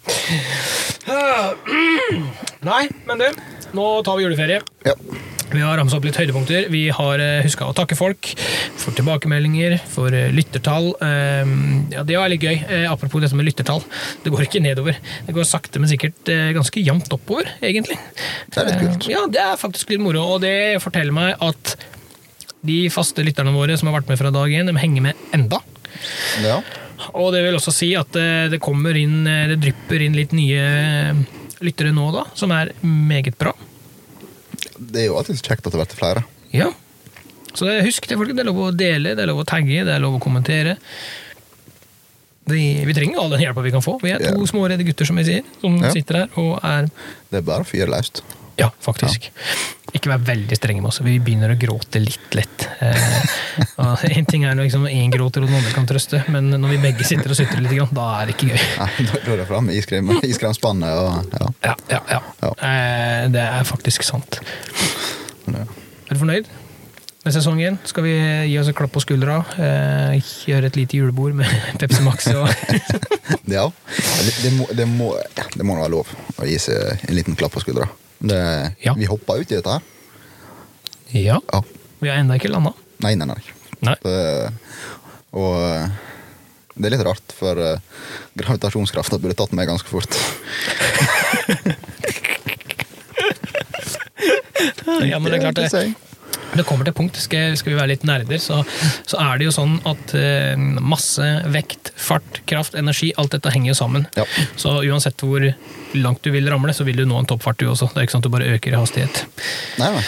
Nei, 2.63 2.83
men 3.09 3.19
du, 3.19 3.27
nå 3.75 3.85
tar 4.07 4.17
vi 4.17 4.23
juleferie. 4.27 4.61
Ja. 4.87 4.95
Vi 5.53 5.61
har 5.61 5.77
ramsa 5.77 5.99
opp 5.99 6.05
litt 6.07 6.17
høydepunkter. 6.17 6.65
Vi 6.73 6.85
har 6.95 7.21
huska 7.45 7.67
å 7.69 7.73
takke 7.77 7.93
folk 7.99 8.31
for 8.81 8.95
tilbakemeldinger, 8.97 9.75
for 9.91 10.15
eh, 10.15 10.31
lyttertall. 10.33 10.87
Ja, 11.93 12.01
Det 12.07 12.17
var 12.17 12.31
litt 12.31 12.41
gøy. 12.41 12.55
Eh, 12.63 12.87
Apropos 12.89 13.21
det 13.21 13.29
med 13.37 13.45
lyttertall. 13.45 13.83
Det 14.23 14.31
går 14.33 14.47
ikke 14.47 14.63
nedover. 14.65 14.97
Det 15.27 15.35
går 15.35 15.45
sakte, 15.45 15.77
men 15.83 15.91
sikkert 15.91 16.31
eh, 16.33 16.49
ganske 16.57 16.81
jevnt 16.81 17.11
oppover, 17.13 17.51
egentlig. 17.61 17.99
Det 18.49 18.63
er 18.63 18.71
litt 18.71 18.81
kult. 18.81 19.05
Eh, 19.05 19.13
Ja, 19.13 19.25
det 19.29 19.43
er 19.43 19.59
faktisk 19.61 19.93
litt 19.93 20.01
moro, 20.01 20.23
og 20.35 20.41
det 20.41 20.55
forteller 20.81 21.13
meg 21.13 21.35
at 21.43 21.75
de 22.65 22.79
faste 22.95 23.21
lytterne 23.27 23.53
våre 23.53 23.75
som 23.77 23.91
har 23.91 23.99
vært 23.99 24.09
med 24.09 24.17
fra 24.23 24.31
dag 24.33 24.57
én, 24.57 24.71
de 24.71 24.79
henger 24.79 25.05
med 25.11 25.27
enda. 25.37 25.61
ja. 26.41 26.61
Og 27.13 27.31
det 27.35 27.43
vil 27.45 27.57
også 27.57 27.73
si 27.75 27.91
at 27.99 28.15
eh, 28.19 28.47
det 28.53 28.61
kommer 28.63 28.95
inn, 28.99 29.25
eh, 29.27 29.47
det 29.51 29.59
drypper 29.63 30.01
inn 30.05 30.15
litt 30.17 30.31
nye 30.35 30.61
eh, 30.63 31.23
lyttere 31.63 31.91
nå, 31.95 32.09
da, 32.15 32.25
som 32.37 32.51
er 32.55 32.71
meget 32.83 33.37
bra. 33.39 33.53
Det 34.77 35.03
er 35.03 35.09
jo 35.09 35.17
alltid 35.19 35.41
kjekt 35.43 35.67
at 35.67 35.73
det 35.75 35.79
blir 35.81 35.97
flere. 35.99 36.23
Ja. 36.53 36.69
Så 37.53 37.67
det, 37.69 37.83
husk 37.85 38.07
det, 38.09 38.17
folk. 38.17 38.31
Det 38.33 38.41
er 38.43 38.49
lov 38.49 38.61
å 38.65 38.71
dele, 38.75 39.13
det 39.15 39.23
er 39.23 39.29
lov 39.29 39.43
å 39.43 39.47
tagge, 39.47 39.83
det 39.85 39.93
er 39.93 40.01
lov 40.03 40.17
å 40.17 40.23
kommentere. 40.23 40.77
Vi, 42.49 42.63
vi 42.83 42.93
trenger 42.97 43.21
all 43.21 43.31
den 43.31 43.43
hjelpa 43.45 43.61
vi 43.63 43.71
kan 43.71 43.83
få. 43.85 43.97
Vi 44.03 44.11
er 44.11 44.19
to 44.23 44.33
Ja. 44.41 44.47
små 44.49 44.65
redde 44.67 44.83
gutter 44.83 45.07
som 45.07 45.15
vi 45.15 45.23
sier, 45.29 45.43
som 45.61 45.77
Ja. 45.79 45.91
sitter 45.95 46.23
her 46.23 46.39
og 46.41 46.59
er 46.63 46.89
Det 47.31 47.37
er 47.39 47.45
bare 47.47 47.63
å 47.63 47.67
fyre 47.69 47.87
løst. 47.87 48.23
Ja, 48.59 48.69
faktisk. 48.83 49.29
Ikke 49.93 50.09
vær 50.09 50.23
veldig 50.25 50.57
strenge 50.57 50.81
med 50.81 50.89
oss. 50.89 51.01
Vi 51.05 51.19
begynner 51.21 51.53
å 51.53 51.57
gråte 51.59 52.01
litt 52.01 52.37
lett. 52.37 52.65
Eh, 52.81 53.35
og 53.83 54.05
en 54.09 54.29
ting 54.29 54.47
er 54.47 54.57
når 54.57 54.67
liksom 54.67 54.87
én 54.89 55.13
gråter 55.13 55.45
og 55.45 55.51
den 55.51 55.59
andre 55.59 55.75
kan 55.75 55.87
trøste, 55.89 56.23
men 56.33 56.49
når 56.55 56.75
vi 56.75 56.81
begge 56.87 57.07
sitter 57.07 57.33
og 57.33 57.37
sutrer 57.37 57.61
litt, 57.61 57.77
da 57.93 58.07
er 58.17 58.31
det 58.31 58.37
ikke 58.37 58.49
gøy. 58.53 58.65
Nei, 58.81 58.89
da 59.11 59.21
er 59.21 59.43
det 59.43 59.47
fram 59.51 59.69
iskremspannet 59.73 61.03
og 61.03 61.37
ja. 61.37 61.53
Ja, 61.69 61.77
ja, 61.93 62.01
ja. 62.15 62.21
Ja. 62.41 62.51
Eh, 62.57 63.21
det 63.33 63.45
er 63.45 63.69
faktisk 63.69 64.05
sant. 64.07 64.41
Ja. 65.47 65.63
Er 65.63 66.17
du 66.17 66.21
fornøyd? 66.21 66.49
med 67.23 67.33
sesongen. 67.33 67.77
Skal 67.87 68.03
vi 68.03 68.13
gi 68.49 68.57
oss 68.59 68.67
en 68.67 68.75
klapp 68.75 68.91
på 68.95 69.03
skuldra, 69.03 69.39
eh, 69.55 70.31
gjøre 70.47 70.67
et 70.67 70.79
lite 70.79 70.99
julebord 70.99 71.35
med 71.39 71.47
Pepsi 71.79 72.03
Max 72.03 72.27
og 72.33 72.49
Ja. 73.55 73.69
Det, 73.69 74.33
det, 74.43 74.51
må, 74.57 74.67
det, 74.75 74.87
må, 74.87 75.13
det 75.55 75.67
må 75.67 75.77
være 75.79 75.91
lov 75.93 76.11
å 76.37 76.47
gi 76.47 76.57
seg 76.59 77.07
en 77.07 77.15
liten 77.15 77.37
klapp 77.39 77.55
på 77.55 77.63
skuldra. 77.63 77.87
Det, 78.23 78.39
Ja. 78.85 78.95
Vi 78.97 79.09
hoppa 79.11 79.35
ut 79.37 79.51
i 79.51 79.57
dette 79.59 79.77
her. 79.77 79.81
Ja. 81.11 81.39
Ja. 81.51 81.63
Vi 81.99 82.09
har 82.09 82.17
ennå 82.21 82.37
ikke 82.39 82.51
landa. 82.51 82.73
Nei, 83.03 83.15
nei, 83.19 83.27
nei. 83.27 83.41
Nei. 83.83 83.95
Det, 84.03 84.53
og 85.35 85.57
eh, 85.59 85.89
det 86.73 86.87
er 86.87 86.95
litt 86.95 87.03
rart, 87.05 87.35
for 87.37 87.59
uh, 87.59 88.07
gravitasjonskrafta 88.39 89.19
burde 89.21 89.35
tatt 89.37 89.53
meg 89.53 89.69
ganske 89.69 89.91
fort. 89.91 90.17
Ja, 95.03 95.17
men 95.19 95.31
det 95.31 95.39
er 95.39 95.51
klart 95.51 95.57
det. 95.59 95.93
Det 96.53 96.63
kommer 96.67 96.85
til 96.87 96.93
punkt, 96.95 97.17
skal, 97.19 97.57
skal 97.57 97.73
vi 97.73 97.77
være 97.79 97.91
litt 97.91 98.03
nerder, 98.07 98.39
så, 98.39 98.59
så 99.09 99.17
er 99.19 99.39
det 99.41 99.47
jo 99.49 99.53
sånn 99.55 99.73
at 99.89 100.13
uh, 100.15 100.53
masse, 100.79 101.25
vekt, 101.51 101.82
fart, 102.03 102.41
kraft, 102.49 102.75
energi, 102.79 103.11
alt 103.17 103.33
dette 103.35 103.51
henger 103.53 103.71
jo 103.71 103.77
sammen. 103.79 104.07
Ja. 104.19 104.25
Så 104.59 104.75
uansett 104.83 105.23
hvor 105.23 105.45
langt 105.95 106.23
du 106.25 106.31
vil 106.33 106.49
ramle, 106.51 106.73
så 106.75 106.85
vil 106.87 106.99
du 107.01 107.05
nå 107.09 107.19
en 107.21 107.29
toppfart 107.29 107.59
du 107.61 107.67
også. 107.71 107.89
Det 107.93 108.01
er 108.01 108.07
ikke 108.07 108.15
sånn 108.17 108.23
at 108.25 108.29
du 108.29 108.33
bare 108.33 108.49
øker 108.57 108.75
i 108.75 108.79
hastighet. 108.79 109.23
Nei, 109.81 109.89
nei. 109.95 110.03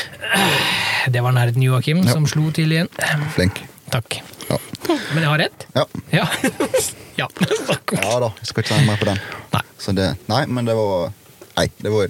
Det 1.16 1.22
var 1.22 1.36
nerden 1.36 1.64
Joakim 1.64 2.04
Ja. 2.04 2.12
som 2.14 2.28
slo 2.30 2.50
til 2.56 2.72
igjen. 2.74 2.90
Flink. 3.36 3.62
Takk. 3.94 4.20
Ja. 4.50 4.58
Men 5.14 5.22
jeg 5.24 5.30
har 5.30 5.42
rett? 5.46 5.66
Ja. 5.76 5.86
Ja. 6.12 6.26
ja. 7.22 7.28
ja 7.30 8.16
da, 8.20 8.32
jeg 8.40 8.50
skal 8.50 8.66
ikke 8.66 8.80
si 8.80 8.88
mer 8.88 9.02
på 9.02 9.10
den. 9.12 9.22
Nei. 9.54 9.62
Så 9.82 9.94
det, 9.98 10.08
nei, 10.32 10.46
men 10.50 10.66
det 10.68 10.76
var 10.78 11.12
Nei, 11.56 11.70
det 11.80 11.92
var 11.94 12.10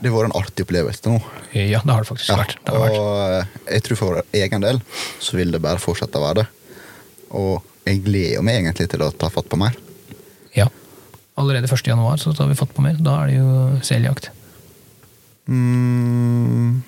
Det 0.00 0.08
var 0.12 0.24
en 0.24 0.32
artig 0.38 0.64
opplevelse 0.64 1.10
nå. 1.10 1.18
Ja, 1.52 1.82
det 1.84 1.92
har 1.92 2.04
det 2.04 2.08
faktisk 2.08 2.32
vært. 2.32 2.54
Det 2.64 2.76
vært. 2.80 2.96
og 2.96 3.18
eh, 3.24 3.54
jeg 3.74 3.84
tror 3.86 3.98
for 4.00 4.20
egen 4.36 4.64
del 4.64 4.80
så 5.20 5.36
vil 5.36 5.52
det 5.52 5.60
bare 5.64 5.80
fortsette 5.82 6.20
å 6.20 6.24
være 6.24 6.42
det. 6.42 6.46
Og 7.36 7.64
jeg 7.86 8.02
gleder 8.04 8.42
meg 8.44 8.60
egentlig 8.60 8.88
til 8.90 9.04
å 9.06 9.12
ta 9.14 9.30
fatt 9.32 9.48
på 9.50 9.58
mer. 9.60 9.76
Ja. 10.56 10.66
Allerede 11.38 11.68
1. 11.70 11.86
januar 11.86 12.18
så 12.22 12.32
tar 12.34 12.48
vi 12.50 12.58
fatt 12.58 12.74
på 12.74 12.82
mer. 12.84 12.98
Da 12.98 13.20
er 13.22 13.30
det 13.30 13.38
jo 13.38 13.50
seljakt. 13.86 14.30
Mm. 15.46 16.82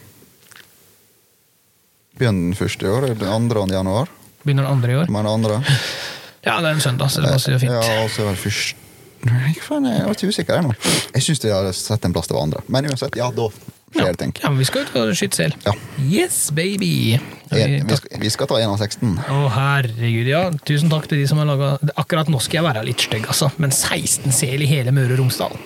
Begynner 2.19 2.49
den 2.49 2.59
første 2.59 2.87
i 2.87 2.91
år, 2.91 3.07
eller 3.07 3.21
den 3.21 3.31
andre 3.31 3.67
januar? 3.71 4.11
Begynner 4.43 4.67
den 4.67 4.73
andre 4.73 4.93
i 4.93 4.99
år. 4.99 5.11
Men 5.15 5.27
andre 5.31 5.63
Ja, 6.47 6.61
det 6.63 6.69
er 6.71 6.75
en 6.77 6.81
søndag, 6.81 7.11
så 7.13 7.23
det 7.23 7.33
passer 7.35 7.55
jo 7.55 7.59
fint. 7.63 7.75
Ja, 7.75 8.03
og 8.03 8.11
så 8.15 8.27
var 8.27 8.37
det 8.37 8.43
først 8.43 8.85
Nei, 9.27 9.51
faen, 9.59 9.87
jeg 9.91 10.05
var 10.07 10.15
ikke 10.15 10.29
usikker 10.31 10.61
ennå. 10.61 10.77
Jeg 11.11 11.25
syns 11.25 11.41
jeg 11.43 11.51
hadde 11.51 11.73
sett 11.75 12.05
en 12.07 12.13
plass 12.15 12.29
til 12.31 12.37
hverandre. 12.37 12.61
andre. 12.63 12.73
Men 12.75 12.87
uansett, 12.87 13.17
ja, 13.19 13.27
da 13.35 13.49
skjer 13.51 14.13
det 14.13 14.21
ting. 14.21 14.35
Ja, 14.45 14.53
men 14.53 14.61
vi 14.63 14.69
skal 14.69 14.87
ut 14.87 14.95
og 15.01 15.11
skyte 15.19 15.41
sel. 15.41 15.57
Ja. 15.65 15.75
Yes, 16.07 16.37
baby! 16.55 17.19
Vi, 17.49 17.97
skal, 17.97 18.21
vi 18.21 18.31
skal 18.33 18.49
ta 18.51 18.59
en 18.61 18.73
av 18.75 18.83
16. 18.83 19.15
Å, 19.33 19.41
herregud, 19.55 20.29
ja. 20.29 20.43
Tusen 20.69 20.93
takk 20.93 21.09
til 21.09 21.23
de 21.23 21.27
som 21.31 21.41
har 21.41 21.49
laga 21.49 21.75
Akkurat 22.01 22.29
nå 22.29 22.41
skal 22.45 22.61
jeg 22.61 22.67
være 22.69 22.87
litt 22.89 23.05
stygg, 23.09 23.29
altså, 23.31 23.51
men 23.63 23.73
16 23.75 24.35
sel 24.37 24.65
i 24.65 24.69
hele 24.69 24.93
Møre 24.95 25.17
og 25.17 25.23
Romsdal. 25.23 25.57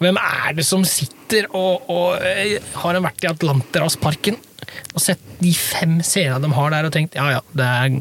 Hvem 0.00 0.16
er 0.16 0.54
det 0.56 0.64
som 0.64 0.84
sitter 0.88 1.50
og, 1.52 1.90
og 1.92 2.24
eh, 2.24 2.56
Har 2.80 2.96
en 2.96 3.04
vært 3.04 3.26
i 3.26 3.28
Atlanterhavsparken 3.28 4.38
og 4.94 5.02
sett 5.02 5.20
de 5.40 5.50
fem 5.56 5.98
selene 6.04 6.40
de 6.44 6.50
har 6.54 6.72
der, 6.72 6.86
og 6.86 6.92
tenkt 6.94 7.16
ja 7.18 7.26
ja, 7.32 7.40
det 7.56 7.66
er, 7.66 7.96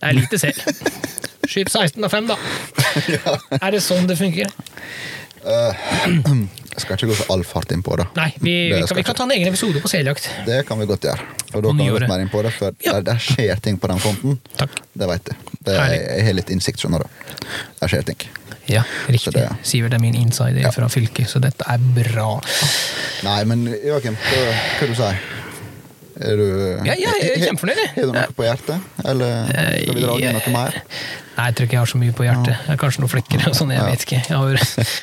det 0.00 0.08
er 0.08 0.16
lite 0.16 0.38
sel. 0.40 0.56
Skyt 1.50 1.70
16 1.70 2.04
av 2.06 2.10
5, 2.10 2.30
da. 2.30 2.36
Er 3.62 3.74
det 3.74 3.82
sånn 3.84 4.08
det 4.08 4.16
funker? 4.18 4.50
Jeg 5.46 6.76
skal 6.82 6.96
ikke 6.98 7.08
gå 7.12 7.16
så 7.16 7.26
all 7.32 7.44
fart 7.46 7.70
inn 7.72 7.82
på 7.86 7.94
det. 8.00 8.06
Nei, 8.18 8.28
vi, 8.42 8.54
Det 8.72 8.80
vi, 8.80 8.86
kan, 8.90 8.96
vi 8.98 9.04
kan 9.06 9.14
ta 9.18 9.26
en 9.28 9.34
egen 9.36 9.48
episode 9.48 9.80
på 9.84 9.88
seljakt. 9.90 10.26
Det 10.46 10.62
kan 10.68 10.78
vi 10.80 10.88
godt 10.90 11.06
gjøre. 11.08 11.28
For 11.52 11.62
da 11.64 11.70
kan 11.70 11.78
vi 11.84 11.86
gå 11.94 12.00
mer 12.10 12.24
inn 12.24 12.32
på 12.32 12.42
det, 12.44 12.52
for 12.56 12.74
Ja. 12.84 12.96
der, 12.98 13.06
der 13.12 13.22
skjer 13.22 13.60
ting 13.64 13.78
på 13.80 13.88
den 13.92 14.02
fronten. 14.02 14.40
Takk. 14.58 14.74
Det 14.92 15.08
vet 15.12 15.30
jeg. 15.32 15.38
Det, 15.60 15.76
er 15.76 15.94
jeg 16.18 16.26
har 16.28 16.36
litt 16.40 16.50
innsikt, 16.56 16.82
skjønner 16.82 17.06
du. 17.06 17.46
Der 17.80 17.92
skjer 17.94 18.04
ting. 18.10 18.26
Ja, 18.66 18.82
riktig. 19.06 19.32
Det, 19.36 19.44
det- 19.46 19.66
Sivert 19.70 19.94
er 19.94 20.02
min 20.02 20.16
insider 20.18 20.58
Ja. 20.60 20.72
fra 20.74 20.88
fylket, 20.90 21.30
så 21.30 21.38
dette 21.40 21.64
er 21.70 21.78
bra. 21.78 22.40
Nei, 23.22 23.38
men 23.46 23.62
Joakim, 23.70 24.16
hva, 24.18 24.44
hva 24.80 24.88
du 24.90 24.94
sier 24.98 25.20
Er 26.16 26.36
du 26.40 26.44
Ja, 26.86 26.94
jeg 26.96 27.12
er 27.36 27.42
kjempefornøyd, 27.44 27.76
jeg. 27.82 27.88
Har 27.96 28.06
du 28.08 28.12
noe 28.16 28.32
på 28.38 28.44
hjertet? 28.46 28.84
Eller 29.04 29.48
skal 29.50 29.94
vi 29.98 30.04
dra 30.06 30.14
inn 30.22 30.36
noe 30.38 30.52
mer? 30.54 30.78
Nei, 31.36 31.46
jeg 31.50 31.56
tror 31.58 31.66
ikke 31.66 31.76
jeg 31.76 31.82
har 31.82 31.90
så 31.92 31.98
mye 32.00 32.14
på 32.16 32.24
hjertet. 32.24 32.62
Det 32.64 32.72
er 32.72 32.78
kanskje 32.80 33.02
noen 33.02 33.12
flekker 33.12 33.42
og 33.50 33.56
sånn, 33.58 33.72
jeg 33.74 33.82
Ja. 33.82 33.88
vet 33.90 34.06
ikke. 34.06 34.20
Jeg, 34.30 34.38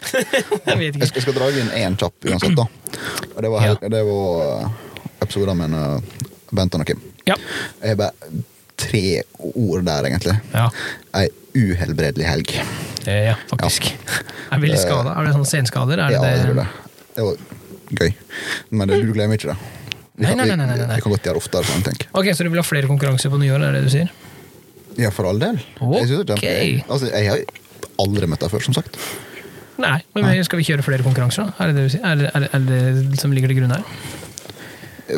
jeg 0.69 0.77
vet 0.79 0.95
ikke. 0.95 1.05
skal, 1.11 1.19
jeg 1.19 1.25
skal 1.27 1.35
dra 1.37 1.49
inn 1.53 1.69
én 1.83 1.97
kjapp 2.01 2.29
uansett, 2.31 2.55
da. 2.57 2.65
Og 3.35 3.41
det 3.45 3.51
var, 3.53 3.61
Ja. 3.61 3.67
hel- 3.75 3.91
det 3.93 4.01
var 4.09 4.71
episoden 5.21 5.57
med 5.61 5.77
uh, 5.77 6.25
Benton 6.51 6.81
og 6.81 6.87
Kim. 6.89 7.01
Ja. 7.29 7.35
Jeg 7.83 7.93
har 7.93 7.95
bare 7.95 8.33
tre 8.77 9.03
ord 9.53 9.85
der, 9.85 10.09
egentlig. 10.09 10.39
Ja. 10.53 10.65
Ei 11.21 11.27
uhelbredelig 11.53 12.25
helg. 12.25 12.49
Eh, 13.05 13.27
ja, 13.29 13.35
faktisk. 13.51 13.91
Er 14.51 14.57
vi 14.59 14.71
litt 14.73 14.81
skada? 14.81 15.13
Er 15.13 15.27
det 15.29 15.35
sånne 15.35 15.45
senskader? 15.51 16.01
Er 16.01 16.09
det 16.09 16.17
Ja, 16.17 16.21
det? 16.25 16.55
det. 16.57 16.67
Det 17.13 17.23
var 17.27 17.37
gøy. 18.01 18.13
Men 18.71 18.87
det, 18.89 19.01
du 19.05 19.13
glemmer 19.13 19.37
ikke 19.37 19.53
det. 19.53 19.57
Vi 20.15 20.25
Nei, 20.27 20.35
nei, 20.37 20.45
nei, 20.45 20.55
nei, 20.55 20.77
nei. 20.77 20.87
Jeg 20.97 21.01
kan 21.03 21.11
godt 21.15 21.25
gjøre 21.25 21.39
oftere 21.41 21.65
sånn, 21.65 21.83
tenk. 21.87 22.03
Ok, 22.13 22.27
Så 22.37 22.43
du 22.45 22.49
vil 22.53 22.59
ha 22.61 22.65
flere 22.67 22.87
konkurranser 22.89 23.31
på 23.33 23.39
nyåret, 23.41 23.65
er 23.65 23.77
det 23.79 23.83
du 23.87 23.89
sier? 23.89 24.11
Ja, 24.99 25.09
for 25.09 25.25
all 25.25 25.39
del. 25.41 25.55
Jeg, 25.57 26.07
synes 26.07 26.25
det 26.29 26.35
er 26.35 26.41
kjempe- 26.43 26.83
Ok. 26.83 26.91
altså, 26.93 27.09
jeg 27.09 27.29
har 27.31 27.39
aldri 28.03 28.27
møtt 28.29 28.39
deg 28.45 28.51
før, 28.53 28.61
som 28.61 28.75
sagt. 28.77 28.99
Nei, 29.81 29.95
men 30.13 30.43
skal 30.45 30.59
vi 30.61 30.65
kjøre 30.69 30.83
flere 30.85 31.01
konkurranser, 31.01 31.47
da? 31.49 31.63
Er 31.63 31.71
det 31.71 31.75
det 31.79 31.83
du 31.87 31.89
sier? 31.95 32.05
Er 32.05 32.15
det, 32.21 32.29
er 32.35 32.39
det, 32.45 32.49
er 32.53 33.01
det 33.09 33.19
som 33.19 33.31
ligger 33.33 33.49
til 33.49 33.57
grunn 33.57 33.73
her? 33.73 33.83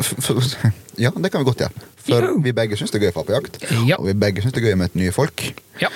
For, 0.02 0.40
ja, 1.04 1.10
det 1.12 1.30
kan 1.32 1.44
vi 1.44 1.50
godt 1.50 1.60
gjøre. 1.66 1.84
For 2.06 2.22
Jo. 2.24 2.38
vi 2.40 2.52
begge 2.56 2.76
syns 2.80 2.90
det 2.94 3.02
er 3.02 3.06
gøy 3.06 3.12
å 3.12 3.18
være 3.20 3.28
på 3.28 3.36
jakt. 3.36 3.60
Ja. 3.86 3.96
Og 4.00 4.06
vi 4.08 4.14
begge 4.14 4.40
syns 4.42 4.54
det 4.56 4.62
er 4.62 4.70
gøy 4.70 4.78
å 4.78 4.80
møte 4.80 4.96
nye 4.96 5.12
folk. 5.12 5.44
Ja. 5.82 5.90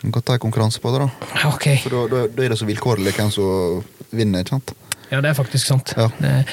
Vi 0.00 0.12
kan 0.14 0.22
ta 0.22 0.36
en 0.38 0.42
konkurranse 0.46 0.78
på 0.78 0.92
det, 0.94 1.02
da. 1.08 1.42
Okay. 1.56 1.80
For 1.82 1.90
da, 1.90 2.06
da, 2.14 2.26
da 2.30 2.44
er 2.46 2.54
det 2.54 2.58
så 2.60 2.68
vilkårlig 2.68 3.12
hvem 3.18 3.32
som 3.34 3.82
vinner, 4.14 4.44
ikke 4.46 4.54
sant? 4.60 4.72
Ja, 5.10 5.20
det 5.24 5.30
er 5.30 5.36
faktisk 5.38 5.66
sant. 5.70 5.94
Ja. 5.96 6.08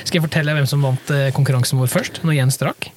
Skal 0.05 0.19
jeg 0.19 0.23
fortelle 0.29 0.53
hvem 0.55 0.67
som 0.69 0.81
vant 0.85 1.09
eh, 1.11 1.27
konkurransen 1.35 1.79
vår 1.81 1.89
først? 1.91 2.21
Når 2.23 2.37
Jens 2.37 2.57
drakk? 2.61 2.89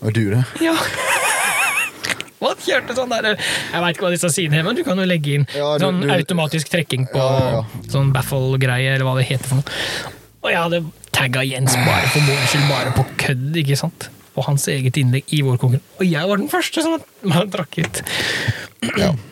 Var 0.00 0.14
du, 0.14 0.22
det? 0.36 0.44
Ja. 0.64 0.74
Hva 2.38 2.52
kjørte 2.62 2.94
sånn 2.94 3.10
der 3.10 3.32
Jeg 3.34 3.80
veit 3.82 3.96
ikke 3.96 4.04
hva 4.06 4.10
disse 4.14 4.28
sidene 4.30 4.60
er, 4.60 4.66
men 4.68 4.76
du 4.78 4.84
kan 4.86 5.00
jo 5.00 5.06
legge 5.10 5.32
inn 5.40 5.46
Ja, 5.56 5.72
du- 5.74 5.82
sånn 5.82 5.98
du- 6.04 6.12
automatisk 6.14 6.68
trekking 6.70 7.08
på 7.10 7.18
Ja, 7.18 7.64
sånn 7.90 8.12
baffle-greie, 8.14 8.92
eller 8.94 9.04
hva 9.08 9.16
det 9.18 9.26
heter 9.26 9.48
for 9.50 9.58
noe. 9.58 10.12
Og 10.46 10.52
jeg 10.52 10.60
hadde 10.62 10.80
tagga 11.18 11.42
Jens 11.42 11.74
bare 11.82 12.06
for 12.14 12.22
moro 12.22 12.46
skyld, 12.46 12.68
bare 12.70 12.92
på 12.94 13.04
kødd, 13.24 13.56
ikke 13.58 13.76
sant? 13.80 14.06
På 14.36 14.44
hans 14.46 14.68
eget 14.70 14.94
innlegg 15.02 15.24
i 15.34 15.40
vår 15.42 15.58
konkurranse. 15.58 15.98
Og 15.98 16.06
jeg 16.06 16.30
var 16.30 16.38
den 16.38 16.48
første 16.52 16.84
som 16.86 17.00
man 17.26 17.50
drakk 17.56 17.74
ut. 17.82 18.02
Ja. 18.96 19.10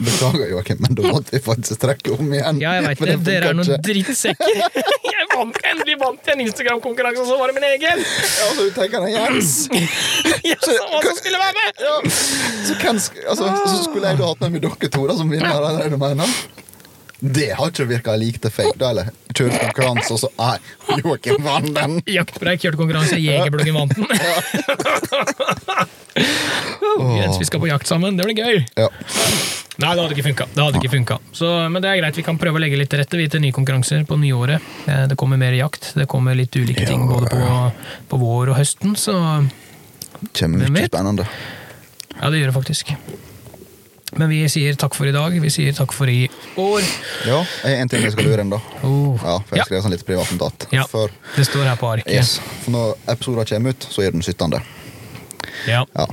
Beklager, 0.00 0.46
Joakim, 0.50 0.78
men 0.80 0.94
da 0.96 1.02
måtte 1.12 1.34
vi 1.34 1.40
faktisk 1.44 1.80
trekke 1.82 2.14
om 2.16 2.32
igjen. 2.32 2.60
Ja, 2.62 2.72
jeg 2.78 2.86
vet 2.88 3.02
det. 3.04 3.16
Dere 3.26 3.50
er 3.50 3.56
noen 3.58 3.68
ikke. 3.68 3.82
drittsekker. 3.88 4.60
Jeg 5.10 5.26
vant, 5.36 5.58
endelig 5.70 5.94
vant 6.00 6.26
jeg 6.26 6.34
en 6.34 6.40
Instagram-konkurranse, 6.42 7.22
og 7.22 7.28
så 7.28 7.36
var 7.38 7.50
det 7.50 7.54
min 7.60 7.66
egen! 7.68 8.00
Ja, 8.02 8.46
så 8.56 8.64
du 8.66 8.72
tenker 8.74 9.04
deg 9.04 9.12
Jens. 9.14 9.52
Jeg 10.42 10.56
sa 10.58 10.74
hva 10.90 11.00
som 11.04 11.18
skulle 11.20 11.38
være 11.40 11.54
med! 11.56 11.82
Ja. 11.84 11.98
Så, 12.10 12.74
hvem 12.80 12.98
altså, 12.98 13.50
så 13.62 13.76
skulle 13.84 14.10
jeg 14.10 14.18
da 14.20 14.30
hatt 14.32 14.42
med 14.42 14.56
meg 14.56 14.64
dere 14.64 14.90
to 14.90 15.04
da, 15.06 15.16
som 15.20 15.30
vinner, 15.30 15.68
er 15.70 15.78
det 15.84 15.92
du 15.94 16.00
mener? 16.00 16.34
Det 17.20 17.50
har 17.52 17.68
ikke 17.68 17.84
virka 17.84 18.16
like 18.16 18.40
til 18.40 18.52
fake, 18.52 18.76
da, 18.80 18.90
eller? 18.94 19.10
Kjørt 19.36 19.58
konkurranse, 19.60 20.16
og 20.16 20.22
så 20.22 20.30
Nei, 20.40 20.56
Joakim 21.04 21.42
vant 21.44 21.72
den! 21.76 21.98
Jaktpreik 22.08 22.64
kjørte 22.64 22.80
konkurranse, 22.80 23.20
Jegerbloggen 23.20 23.76
vant 23.76 23.92
den. 23.96 24.08
Jens, 27.20 27.36
vi 27.42 27.48
skal 27.48 27.60
på 27.60 27.68
jakt 27.68 27.90
sammen, 27.90 28.16
det 28.16 28.24
blir 28.24 28.40
gøy! 28.40 28.62
Ja. 28.80 28.88
Nei, 29.80 29.94
det 29.96 30.02
hadde 30.02 30.14
ikke 30.16 30.26
funka. 30.28 30.46
Det 30.54 30.62
hadde 30.64 30.80
ikke 30.82 30.90
funka. 30.92 31.18
Så, 31.32 31.48
men 31.72 31.80
det 31.82 31.88
er 31.90 32.00
greit, 32.02 32.16
vi 32.20 32.22
kan 32.26 32.38
prøve 32.38 32.58
å 32.58 32.60
legge 32.62 32.76
litt 32.76 32.90
til 32.92 33.00
rette 33.00 33.16
vi 33.16 33.28
til 33.32 33.40
nye 33.40 33.52
konkurranser 33.56 34.04
på 34.06 34.18
nyåret. 34.20 34.60
Eh, 34.86 35.06
Det 35.08 35.16
kommer 35.16 35.36
mer 35.40 35.52
jakt, 35.56 35.92
det 35.96 36.06
kommer 36.08 36.34
litt 36.36 36.52
ulike 36.56 36.86
ting 36.86 37.00
Ja. 37.00 37.06
både 37.14 37.30
på, 37.32 37.72
på 38.10 38.18
vår 38.20 38.50
og 38.52 38.56
høsten, 38.60 38.94
så 38.96 39.14
Kommer 40.36 40.68
mye 40.68 40.86
spennende. 40.90 41.26
ja, 42.20 42.30
det 42.30 42.38
gjør 42.42 42.52
det 42.52 42.54
faktisk. 42.58 42.94
Men 44.18 44.28
vi 44.28 44.40
sier 44.50 44.74
takk 44.74 44.92
for 44.98 45.06
i 45.06 45.12
dag, 45.14 45.32
vi 45.40 45.48
sier 45.54 45.72
takk 45.72 45.92
for 45.94 46.10
i 46.10 46.24
år. 46.58 46.82
Ja, 47.28 47.44
en 47.70 47.88
ting 47.88 48.02
jeg 48.02 48.10
skal 48.12 48.24
lure 48.26 48.40
inn, 48.42 48.50
da. 48.50 48.58
Oh. 48.82 49.14
Ja, 49.22 49.36
for 49.38 49.54
jeg 49.56 49.62
Ja. 49.62 49.64
skrev 49.68 49.82
sånn 49.84 49.92
litt 49.94 50.04
privat 50.04 50.26
notat. 50.34 50.66
Ja. 50.72 50.82
For, 50.90 51.08
Det 51.36 51.46
står 51.46 51.64
her 51.64 51.76
på 51.76 51.86
arket. 51.92 52.10
yes, 52.12 52.38
for 52.64 52.70
når 52.72 52.96
episoden 53.06 53.46
kommer 53.46 53.70
ut, 53.70 53.86
så 53.88 54.02
er 54.02 54.10
den 54.10 54.20
17. 54.20 54.60
Ja. 55.68 55.84
Ja. 55.94 56.06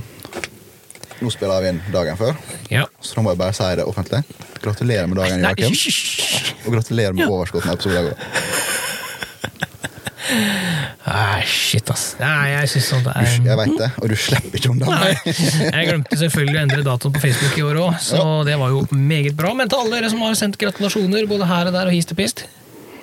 Nå 1.17 1.31
spiller 1.33 1.63
vi 1.63 1.69
inn 1.73 1.79
dagen 1.93 2.17
før, 2.19 2.35
ja. 2.69 2.83
så 3.01 3.17
da 3.17 3.23
må 3.25 3.31
jeg 3.33 3.39
bare 3.41 3.55
si 3.57 3.69
det 3.79 3.85
offentlig. 3.89 4.19
Gratulerer 4.61 5.07
med 5.09 5.17
dagen, 5.17 5.41
Joakim. 5.41 5.73
Og 6.67 6.75
gratulerer 6.77 7.15
med 7.17 7.25
Ja. 7.25 7.29
overskuddet 7.33 7.71
av 7.71 7.79
episoden. 7.79 8.13
Nei, 11.07 11.41
shit, 11.47 11.87
ass. 11.89 12.03
Nei, 12.19 12.49
jeg 12.51 12.69
syns 12.73 12.89
sånt 12.91 13.07
er 13.07 13.27
Jeg 13.31 13.57
veit 13.61 13.77
det, 13.79 13.87
og 14.01 14.11
du 14.11 14.15
slipper 14.19 14.59
ikke 14.59 14.73
unna. 14.73 14.97
Jeg 15.23 15.87
glemte 15.87 16.19
selvfølgelig 16.19 16.59
å 16.59 16.63
endre 16.65 16.83
datoen 16.85 17.15
på 17.15 17.23
Facebook 17.23 17.57
i 17.57 17.63
år 17.63 17.79
òg, 17.85 17.97
så 18.03 18.23
det 18.47 18.57
var 18.59 18.75
jo 18.75 18.83
meget 18.91 19.37
bra. 19.39 19.53
Men 19.57 19.71
til 19.71 19.79
alle 19.85 20.01
dere 20.01 20.11
som 20.11 20.21
har 20.25 20.35
sendt 20.37 20.59
gratulasjoner 20.61 21.29
både 21.31 21.47
her 21.47 21.71
og 21.71 21.77
der 21.79 21.89
og 21.89 21.95
hist 21.95 22.13
og 22.13 22.19
pist, 22.21 22.45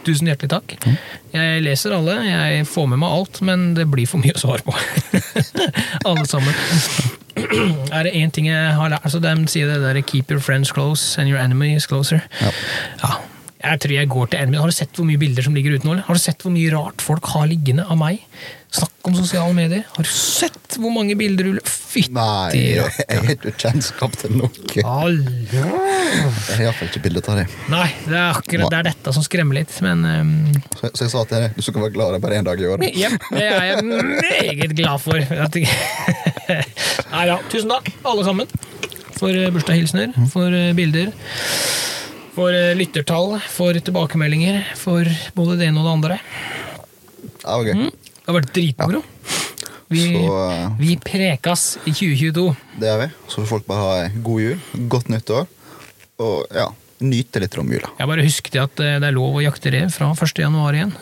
Tusen 0.04 0.28
hjertelig 0.28 0.50
takk. 0.52 0.74
Jeg 1.32 1.62
leser 1.64 1.94
alle, 1.96 2.18
jeg 2.28 2.66
får 2.68 2.90
med 2.92 3.00
meg 3.00 3.14
alt, 3.16 3.38
men 3.48 3.70
det 3.72 3.86
blir 3.88 4.04
for 4.04 4.20
mye 4.20 4.34
å 4.36 4.42
svare 4.42 4.60
på. 4.66 4.74
alle 6.10 6.26
sammen. 6.28 7.22
Er 7.96 8.06
det 8.06 8.14
én 8.14 8.30
ting 8.30 8.46
jeg 8.46 8.74
har 8.76 8.90
lært 8.92 9.04
altså 9.04 9.20
De 9.22 9.34
sier 9.50 9.66
det 9.70 9.80
der 9.82 10.00
'keep 10.02 10.30
your 10.30 10.40
friends 10.40 10.72
close 10.72 11.20
and 11.20 11.28
your 11.28 11.38
enemies 11.38 11.86
closer'. 11.86 12.22
Ja. 12.40 12.50
Ja. 13.02 13.14
Jeg 13.64 13.80
tror 13.80 13.92
jeg 13.92 14.08
går 14.08 14.26
til 14.26 14.40
enemy. 14.40 14.58
Har 14.60 14.66
du 14.66 14.76
sett 14.76 14.96
hvor 14.96 15.06
mye 15.08 15.18
bilder 15.18 15.42
som 15.42 15.54
ligger 15.54 15.74
ute 15.74 15.88
nå? 15.88 15.96
Har 16.04 16.14
du 16.14 16.20
sett 16.20 16.42
hvor 16.44 16.52
mye 16.52 16.72
rart 16.74 17.00
folk 17.00 17.24
har 17.32 17.46
liggende 17.48 17.86
av 17.88 17.96
meg? 17.96 18.20
Snakk 18.74 19.06
om 19.06 19.14
sosiale 19.14 19.54
medier. 19.54 19.84
Har 19.94 20.02
du 20.02 20.10
sett 20.10 20.76
hvor 20.82 20.90
mange 20.90 21.14
bilder 21.14 21.46
du 21.46 21.58
Fytti 21.62 22.10
Nei, 22.10 22.74
jeg 22.74 22.82
har 23.06 23.28
ikke 23.30 23.52
kjennskap 23.62 24.16
til 24.18 24.32
noe. 24.40 24.48
Hallo! 24.82 25.20
Jeg 25.54 26.48
har 26.48 26.62
iallfall 26.64 26.88
ikke 26.90 27.02
bilde 27.04 27.22
av 27.30 27.38
det. 27.38 27.44
Nei, 27.70 27.86
det 28.08 28.16
er 28.18 28.32
akkurat 28.32 28.72
det 28.72 28.80
er 28.80 28.88
dette 28.88 29.12
som 29.14 29.22
skremmer 29.22 29.60
litt, 29.60 29.70
men 29.84 30.02
um, 30.02 30.32
Så, 30.80 30.90
så 30.90 31.06
jeg 31.06 31.12
sa 31.12 31.22
til 31.30 31.44
deg 31.44 31.54
du 31.54 31.62
skal 31.62 31.84
være 31.84 31.94
glad 31.94 32.16
er 32.16 32.24
bare 32.24 32.40
én 32.40 32.48
dag 32.48 32.58
i 32.58 32.66
året. 32.66 32.98
Jepp, 32.98 33.28
det 33.30 33.44
er 33.46 33.68
jeg 33.68 33.84
meget 33.86 34.74
glad 34.80 35.04
for. 35.04 35.22
Nei 37.14 37.24
ja, 37.30 37.36
tusen 37.52 37.70
takk, 37.70 37.92
alle 38.10 38.26
sammen. 38.26 38.50
For 39.14 39.30
eh, 39.30 39.52
bursdagshilsener, 39.54 40.16
for 40.32 40.50
eh, 40.50 40.72
bilder. 40.74 41.12
For 42.34 42.50
eh, 42.50 42.72
lyttertall, 42.74 43.36
for 43.54 43.78
tilbakemeldinger, 43.78 44.64
for 44.80 45.06
både 45.38 45.60
det 45.62 45.70
ene 45.70 45.78
og 45.78 45.86
det 45.86 45.94
andre. 45.94 46.18
Det 47.22 47.46
var 47.46 47.70
gøy. 47.70 47.86
Det 48.24 48.32
har 48.32 48.38
vært 48.40 48.54
dritmoro. 48.56 49.02
Vi, 49.92 50.00
Så 50.00 50.36
eh, 50.48 50.70
vi 50.80 50.94
prekas 50.96 51.66
i 51.84 51.92
2022. 51.92 52.46
det 52.80 52.88
gjør 52.88 53.02
vi. 53.04 53.10
Så 53.28 53.42
får 53.42 53.50
folk 53.50 53.66
bare 53.68 53.82
ha 53.84 54.22
god 54.24 54.40
jul, 54.40 54.62
godt 54.90 55.10
nyttår, 55.12 55.44
og 56.24 56.56
ja, 56.56 56.64
nyte 57.04 57.42
litt 57.42 57.54
romjula. 57.58 57.90
Jeg 58.00 58.08
bare 58.08 58.24
husket 58.24 58.56
at 58.62 58.80
eh, 58.80 58.94
det 59.02 59.10
er 59.10 59.14
lov 59.14 59.36
å 59.36 59.42
jakte 59.44 59.70
rev 59.74 59.92
fra 59.92 60.08
1. 60.16 60.40
januar 60.40 60.78
igjen. 60.78 60.94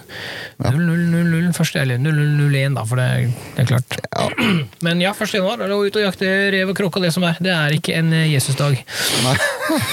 0000 0.67 1.55
første, 1.57 1.79
eller 1.85 2.03
0001, 2.03 2.75
da, 2.75 2.85
for 2.91 2.99
det, 2.99 3.07
det 3.55 3.63
er 3.65 3.71
klart. 3.71 3.97
Men 4.89 5.01
ja, 5.05 5.15
1. 5.15 5.33
januar 5.39 5.63
er 5.63 5.71
det 5.71 5.79
ut 5.79 6.01
og 6.03 6.07
jakte 6.09 6.33
rev 6.57 6.75
og 6.75 6.81
kråke 6.83 6.99
og 7.01 7.07
det 7.07 7.15
som 7.15 7.29
er. 7.31 7.39
Det 7.39 7.55
er 7.55 7.79
ikke 7.79 7.95
en 8.03 8.11
eh, 8.19 8.27
Jesusdag. 8.35 8.83
Nei. 9.29 9.37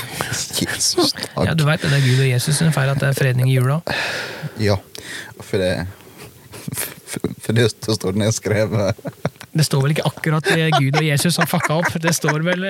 Jesus, 0.65 1.13
Ja, 1.45 1.53
du 1.55 1.63
veit 1.69 1.85
det 1.85 1.93
er 1.93 2.03
Gud 2.03 2.19
og 2.25 2.27
Jesus 2.27 2.57
sin 2.59 2.73
feil 2.75 2.89
at 2.91 2.99
det 3.05 3.13
er 3.13 3.21
fredning 3.21 3.53
i 3.53 3.55
jula. 3.59 3.79
Ja, 4.59 4.75
for 5.39 5.61
det 5.61 5.71
For 7.09 7.55
det 7.57 7.69
står 7.73 8.13
det 8.13 8.21
nedskrevet 8.25 9.05
Det 9.59 9.65
står 9.65 9.81
vel 9.81 9.95
ikke 9.95 10.05
akkurat 10.05 10.45
det 10.45 10.67
Gud 10.77 10.99
og 10.99 11.05
Jesus 11.07 11.39
har 11.41 11.47
fucka 11.49 11.79
opp. 11.81 11.89
Det 12.01 12.13
står 12.13 12.43
vel 12.45 12.67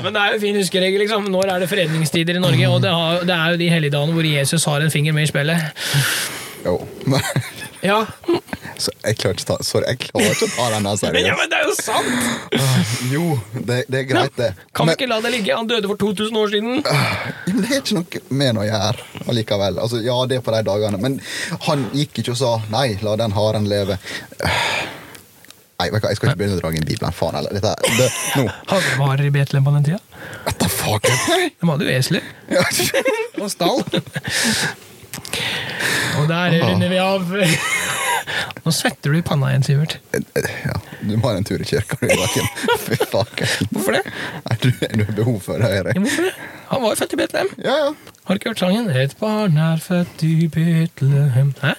Men 0.00 0.14
det 0.14 0.20
er 0.20 0.32
jo 0.32 0.34
en 0.34 0.42
fin 0.42 0.58
huskeregel. 0.58 0.98
liksom. 1.04 1.30
Når 1.30 1.54
er 1.54 1.62
det 1.62 1.70
fredningstider 1.70 2.34
i 2.40 2.42
Norge? 2.42 2.68
Og 2.68 2.82
det, 2.82 2.90
det 3.28 3.36
er 3.36 3.54
jo 3.54 3.60
de 3.60 3.70
helligdagene 3.70 4.16
hvor 4.16 4.26
Jesus 4.26 4.64
har 4.66 4.82
en 4.82 4.90
finger 4.90 5.12
med 5.14 5.28
i 5.28 5.30
spillet. 5.30 5.58
Jo. 6.66 6.80
men- 7.82 7.90
Ja, 7.90 8.06
Så 8.78 8.90
jeg 9.04 9.16
klarer 9.18 9.34
ikke, 9.36 9.44
ta, 9.48 9.56
sorry, 9.64 9.84
jeg 9.88 9.98
klarer 9.98 10.30
ikke 10.34 10.46
å 10.46 10.56
ta 10.56 10.68
den 10.74 10.84
der 10.84 11.18
ja 11.26 11.34
men 11.36 11.50
det 11.50 11.58
er 11.58 11.64
jo 11.68 11.74
sant! 11.76 12.52
Jo, 13.12 13.24
det, 13.54 13.84
det 13.88 13.98
er 13.98 14.06
greit, 14.08 14.36
det. 14.36 14.50
Kan 14.76 14.86
vi 14.88 14.92
ikke 14.96 15.08
la 15.08 15.20
det 15.20 15.32
ligge? 15.32 15.56
Han 15.56 15.66
døde 15.68 15.88
for 15.88 15.96
2000 16.00 16.36
år 16.36 16.48
siden. 16.54 16.82
men 17.46 17.60
det 17.62 17.70
er 17.70 17.80
ikke 17.82 17.98
noe 17.98 18.22
med 18.30 18.54
noe 18.56 18.64
å 18.64 18.70
gjøre 18.70 19.28
allikevel. 19.28 19.78
Altså, 19.84 20.00
ja, 20.04 20.16
det 20.26 20.38
er 20.40 20.44
på 20.46 20.54
de 20.56 20.62
dagene, 20.68 21.00
men 21.00 21.20
han 21.66 21.86
gikk 21.96 22.22
ikke 22.22 22.32
og 22.36 22.40
sa 22.40 22.52
'nei, 22.70 22.98
la 23.02 23.16
den 23.16 23.32
haren 23.36 23.68
leve'. 23.68 23.98
Nei, 25.80 25.88
du 25.88 25.96
hva, 25.96 26.10
jeg 26.12 26.16
skal 26.18 26.28
ikke 26.28 26.36
begynne 26.42 26.58
å 26.58 26.60
dra 26.60 26.70
inn 26.76 26.84
Bibelen. 26.84 27.12
Faen 27.16 27.34
heller. 27.38 27.54
Dette 27.56 27.72
det, 27.96 28.10
no. 28.36 28.44
Du 28.68 28.90
varer 29.00 29.24
i 29.24 29.30
Betlehem 29.32 29.64
på 29.64 29.72
den 29.72 29.84
tida? 29.84 30.00
What 30.44 30.58
the 30.60 30.68
fuck? 30.68 31.02
De 31.60 31.70
hadde 31.70 31.88
jo 31.88 31.96
esler 31.96 32.22
og 33.40 33.50
stall. 33.50 33.80
Og 36.20 36.28
der 36.28 36.56
runder 36.60 36.90
vi 36.92 36.98
av. 37.02 37.30
Nå 38.64 38.72
svetter 38.74 39.10
du 39.14 39.18
i 39.18 39.22
panna 39.26 39.48
igjen, 39.50 39.64
Sivert. 39.66 39.96
ja, 40.12 40.74
du 41.00 41.14
må 41.16 41.30
ha 41.30 41.38
en 41.38 41.46
tur 41.48 41.62
i 41.62 41.66
kirka 41.66 41.96
i. 42.06 42.14
Fy 42.84 42.98
faen. 43.10 43.30
Hvorfor 43.72 43.96
det? 43.96 44.02
Nei, 44.46 44.56
du, 44.62 44.68
du 44.70 45.04
har 45.08 45.14
behov 45.16 45.38
for 45.46 45.62
det, 45.62 45.70
Erik. 45.80 45.98
hvorfor 46.02 46.28
det? 46.28 46.34
Han 46.70 46.84
var 46.84 46.92
jo 46.94 47.00
født 47.00 47.14
i 47.16 47.18
Betlehem. 47.18 47.48
Ja, 47.64 47.76
ja. 47.86 47.88
Har 48.28 48.36
du 48.36 48.38
ikke 48.38 48.52
hørt 48.52 48.60
sangen? 48.62 48.90
Et 48.94 49.16
barn 49.18 49.56
er 49.58 49.80
født 49.82 50.22
i 50.28 50.34
Betlehem. 50.54 51.54
Hæ? 51.64 51.72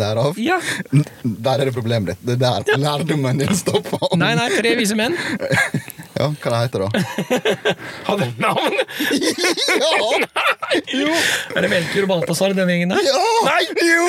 Derav. 0.00 0.38
Ja. 0.40 0.58
Der 1.46 1.60
er 1.60 1.68
det 1.70 1.74
problemet 1.76 2.14
ditt. 2.14 2.24
Det 2.26 2.36
er 2.38 2.64
der 2.66 2.80
lærdommen 2.82 3.38
din 3.42 3.54
stopper. 3.56 4.08
Nei, 4.18 4.34
nei, 4.38 4.48
Tre 4.56 4.74
vise 4.78 4.96
menn. 4.98 5.16
Ja, 6.16 6.30
hva 6.40 6.48
det 6.48 6.58
heter 6.62 6.80
da? 6.80 7.00
Hadde 8.06 8.26
navn! 8.40 8.76
Ja! 9.76 9.90
Jo! 10.96 11.10
Er 11.52 11.66
det 11.66 11.68
Melchior 11.68 12.06
Balthazar, 12.08 12.54
den 12.56 12.70
gjengen 12.72 12.94
der? 12.94 13.02
Ja! 13.04 13.18
Nei! 13.44 13.66
Jo! 13.84 14.06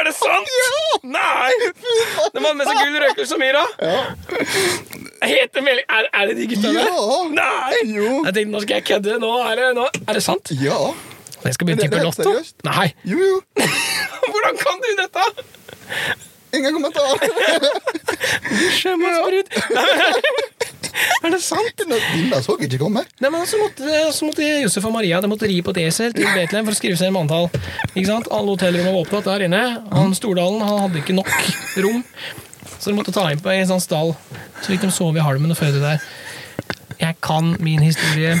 Er 0.00 0.08
det 0.08 0.14
sant? 0.18 0.50
Ja! 0.50 0.98
Nei! 1.14 1.52
De 1.62 2.42
hadde 2.42 2.56
med 2.58 2.66
seg 2.66 2.80
gull, 2.82 2.98
røkelse 3.04 3.38
og 3.38 3.42
myra. 3.44 3.62
Heter 5.22 5.62
Mel... 5.68 5.84
Er, 5.86 6.10
er 6.10 6.32
det 6.32 6.38
de 6.40 6.48
gutta 6.56 6.74
der? 6.74 6.90
Ja. 6.90 7.20
Nei! 7.38 7.82
Jo. 7.94 8.08
Jeg 8.26 8.32
tenkte 8.40 8.50
nå 8.56 8.64
skal 8.66 8.80
jeg 8.80 8.88
kødde. 8.90 9.20
Nå 9.22 9.30
er 9.46 9.60
det, 9.62 9.68
nå. 9.78 9.86
Er 10.08 10.18
det 10.18 10.24
sant? 10.26 10.50
Ja. 10.58 10.80
Jeg 11.46 11.54
skal 11.54 11.68
begynne 11.68 11.84
å 11.84 11.86
tippe 11.86 12.02
Lotto. 12.02 12.26
seriøst. 12.26 12.56
Nei! 12.66 12.88
Jo, 13.06 13.22
jo. 13.22 13.38
Hvordan 14.30 14.60
kan 14.60 14.82
du 14.82 14.88
dette? 15.02 15.26
Ingen 16.56 16.72
kommentar. 16.78 17.16
Sjømannsbrud. 18.80 19.48
Er 21.24 21.32
det 21.32 21.42
sant? 21.44 21.72
Denne 21.76 22.38
så 22.44 22.54
ikke 22.60 22.78
komme. 22.80 23.02
Nei, 23.20 23.30
men 23.32 23.44
så 23.48 23.58
måtte, 23.60 23.84
så 24.16 24.26
måtte 24.28 24.46
Josef 24.62 24.86
og 24.88 24.94
Maria 24.94 25.20
de 25.20 25.28
måtte 25.28 25.48
ri 25.50 25.58
på 25.64 25.74
et 25.74 25.82
esel 25.86 26.14
til 26.16 26.24
Betlehem 26.32 26.64
for 26.64 26.72
å 26.72 26.78
skrive 26.78 26.96
seg 26.96 27.10
inn 27.10 27.16
manntall. 27.16 27.50
Ikke 27.92 28.06
sant? 28.08 28.30
Alle 28.32 28.54
hotellrom 28.54 28.88
var 28.88 29.00
opptatt 29.02 29.28
der 29.28 29.46
inne. 29.48 29.62
Han 29.92 30.14
Stordalen 30.16 30.64
han 30.64 30.84
hadde 30.86 31.02
ikke 31.02 31.16
nok 31.18 31.32
rom, 31.84 32.00
så 32.78 32.88
de 32.88 32.96
måtte 32.96 33.14
ta 33.16 33.26
inn 33.32 33.42
på 33.44 33.52
en 33.52 33.68
sånn 33.72 33.84
stall. 33.84 34.14
Så 34.62 34.72
fikk 34.72 34.86
de 34.86 34.92
sove 34.94 35.20
i 35.20 35.26
halmen 35.26 35.52
og 35.52 35.60
føde 35.60 35.82
der. 35.84 36.00
Jeg 37.02 37.20
kan 37.24 37.52
min 37.60 37.84
historie. 37.84 38.38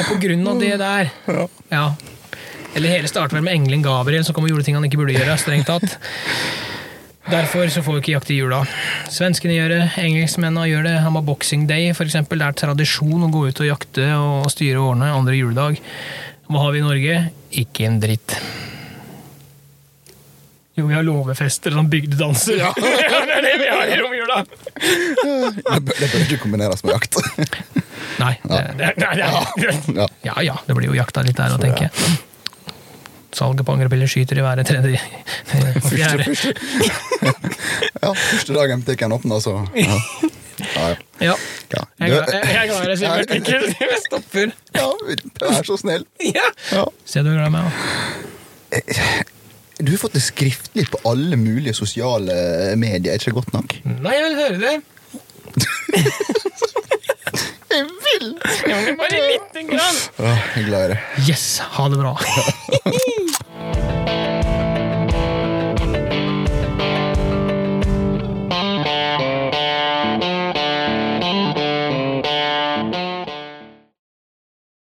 Og 0.00 0.08
på 0.14 0.18
grunn 0.22 0.46
av 0.48 0.60
det 0.62 0.76
der 0.80 1.12
Ja. 1.70 1.84
Eller 2.74 2.88
hele 2.92 3.10
starten 3.10 3.36
vel 3.36 3.44
med 3.44 3.54
engelen 3.54 3.82
Gabriel 3.82 4.24
som 4.24 4.34
kom 4.34 4.46
og 4.46 4.52
gjorde 4.52 4.64
ting 4.64 4.76
han 4.78 4.86
ikke 4.86 5.00
burde 5.00 5.16
gjøre. 5.16 5.38
strengt 5.38 5.66
tatt. 5.66 5.98
Derfor 7.30 7.68
så 7.70 7.82
får 7.82 7.98
vi 7.98 8.00
ikke 8.00 8.14
jakt 8.14 8.30
i 8.32 8.38
jula. 8.38 8.62
Svenskene 9.12 9.54
gjør 9.54 9.74
det, 9.74 9.82
engelskmennene 10.02 10.66
gjør 10.70 10.86
det. 10.88 10.94
Han 11.04 11.18
har 11.18 11.26
boxing 11.26 11.66
day, 11.68 11.92
for 11.94 12.08
eksempel. 12.08 12.40
Det 12.40 12.48
er 12.48 12.58
tradisjon 12.62 13.26
å 13.26 13.30
gå 13.30 13.44
ut 13.50 13.60
og 13.60 13.68
jakte 13.68 14.06
og 14.16 14.48
styre 14.50 14.82
årene 14.82 15.12
andre 15.14 15.36
juledag. 15.36 15.78
Hva 16.50 16.64
har 16.64 16.74
vi 16.74 16.80
i 16.80 16.86
Norge? 16.86 17.20
Ikke 17.62 17.86
en 17.86 18.00
dritt. 18.02 18.38
Jo, 20.78 20.86
vi 20.88 20.96
har 20.96 21.04
låvefester 21.04 21.74
og 21.74 21.82
sånn 21.82 21.92
bygdedanser. 21.92 22.56
Ja. 22.62 22.72
det 22.80 23.36
er 23.36 23.46
det 23.46 23.54
vi 23.60 23.68
har 23.68 23.90
i 23.90 24.00
romjula! 24.00 24.40
Det 25.20 26.08
bør 26.08 26.24
ikke 26.24 26.40
kombineres 26.40 26.82
med 26.86 26.96
jakt. 26.96 27.20
Nei, 28.20 28.34
det, 28.44 28.60
det, 28.78 28.90
det, 29.00 30.08
Ja. 30.26 30.34
ja 30.44 30.56
det 30.66 30.74
blir 30.76 30.90
jo 30.90 30.96
jakta 30.98 31.22
litt 31.26 31.38
der 31.40 31.54
å 31.56 31.60
tenke. 31.62 31.88
Salget 33.32 33.62
på 33.66 33.72
angrepiller 33.76 34.08
skyter 34.10 34.40
i 34.40 34.42
været 34.42 34.66
tredje 34.66 34.98
Første 35.52 35.92
fjerde. 35.94 36.24
Ja, 38.02 38.10
første 38.16 38.56
dagen 38.56 38.82
butikken 38.82 39.14
åpna, 39.14 39.38
så 39.40 39.52
ja. 39.78 39.98
Ja, 40.60 40.88
ja. 41.22 41.82
Jeg 42.02 42.10
er 42.10 42.10
glad- 42.10 42.28
i 42.34 42.88
deg, 42.90 42.98
Sivert. 43.00 43.30
Ikke 43.38 43.60
vi 43.64 43.88
stopper. 44.04 44.50
ja, 44.76 44.88
vær 45.46 45.64
så 45.64 45.76
snill. 45.80 46.04
Ja. 46.26 46.48
Ja. 46.74 46.84
Se, 47.08 47.22
du 47.24 47.30
er 47.30 47.38
glad 47.38 47.48
i 47.48 47.54
meg 47.54 47.62
òg. 47.64 47.72
Du 49.80 49.88
har 49.94 50.00
fått 50.02 50.18
det 50.18 50.20
skriftlig 50.26 50.84
på 50.92 51.00
alle 51.08 51.38
mulige 51.40 51.72
sosiale 51.78 52.34
medier. 52.76 53.14
Er 53.14 53.22
ikke 53.22 53.30
det 53.30 53.38
godt 53.38 53.52
nok? 53.56 53.78
Nei, 53.88 54.12
jeg 54.18 54.22
vil 54.26 54.36
høre 54.42 54.58
det. 54.66 54.74
til! 58.10 58.34
Bare 58.98 59.16
en 59.16 59.26
liten 59.32 59.70
grann. 59.74 60.00
Ja, 60.18 60.34
jeg 60.54 60.62
er 60.62 60.66
glad 60.68 60.84
i 60.84 60.88
det. 60.94 60.98
Yes. 61.28 61.44
Ha 61.76 61.88
det 61.88 61.98
bra. 62.00 62.14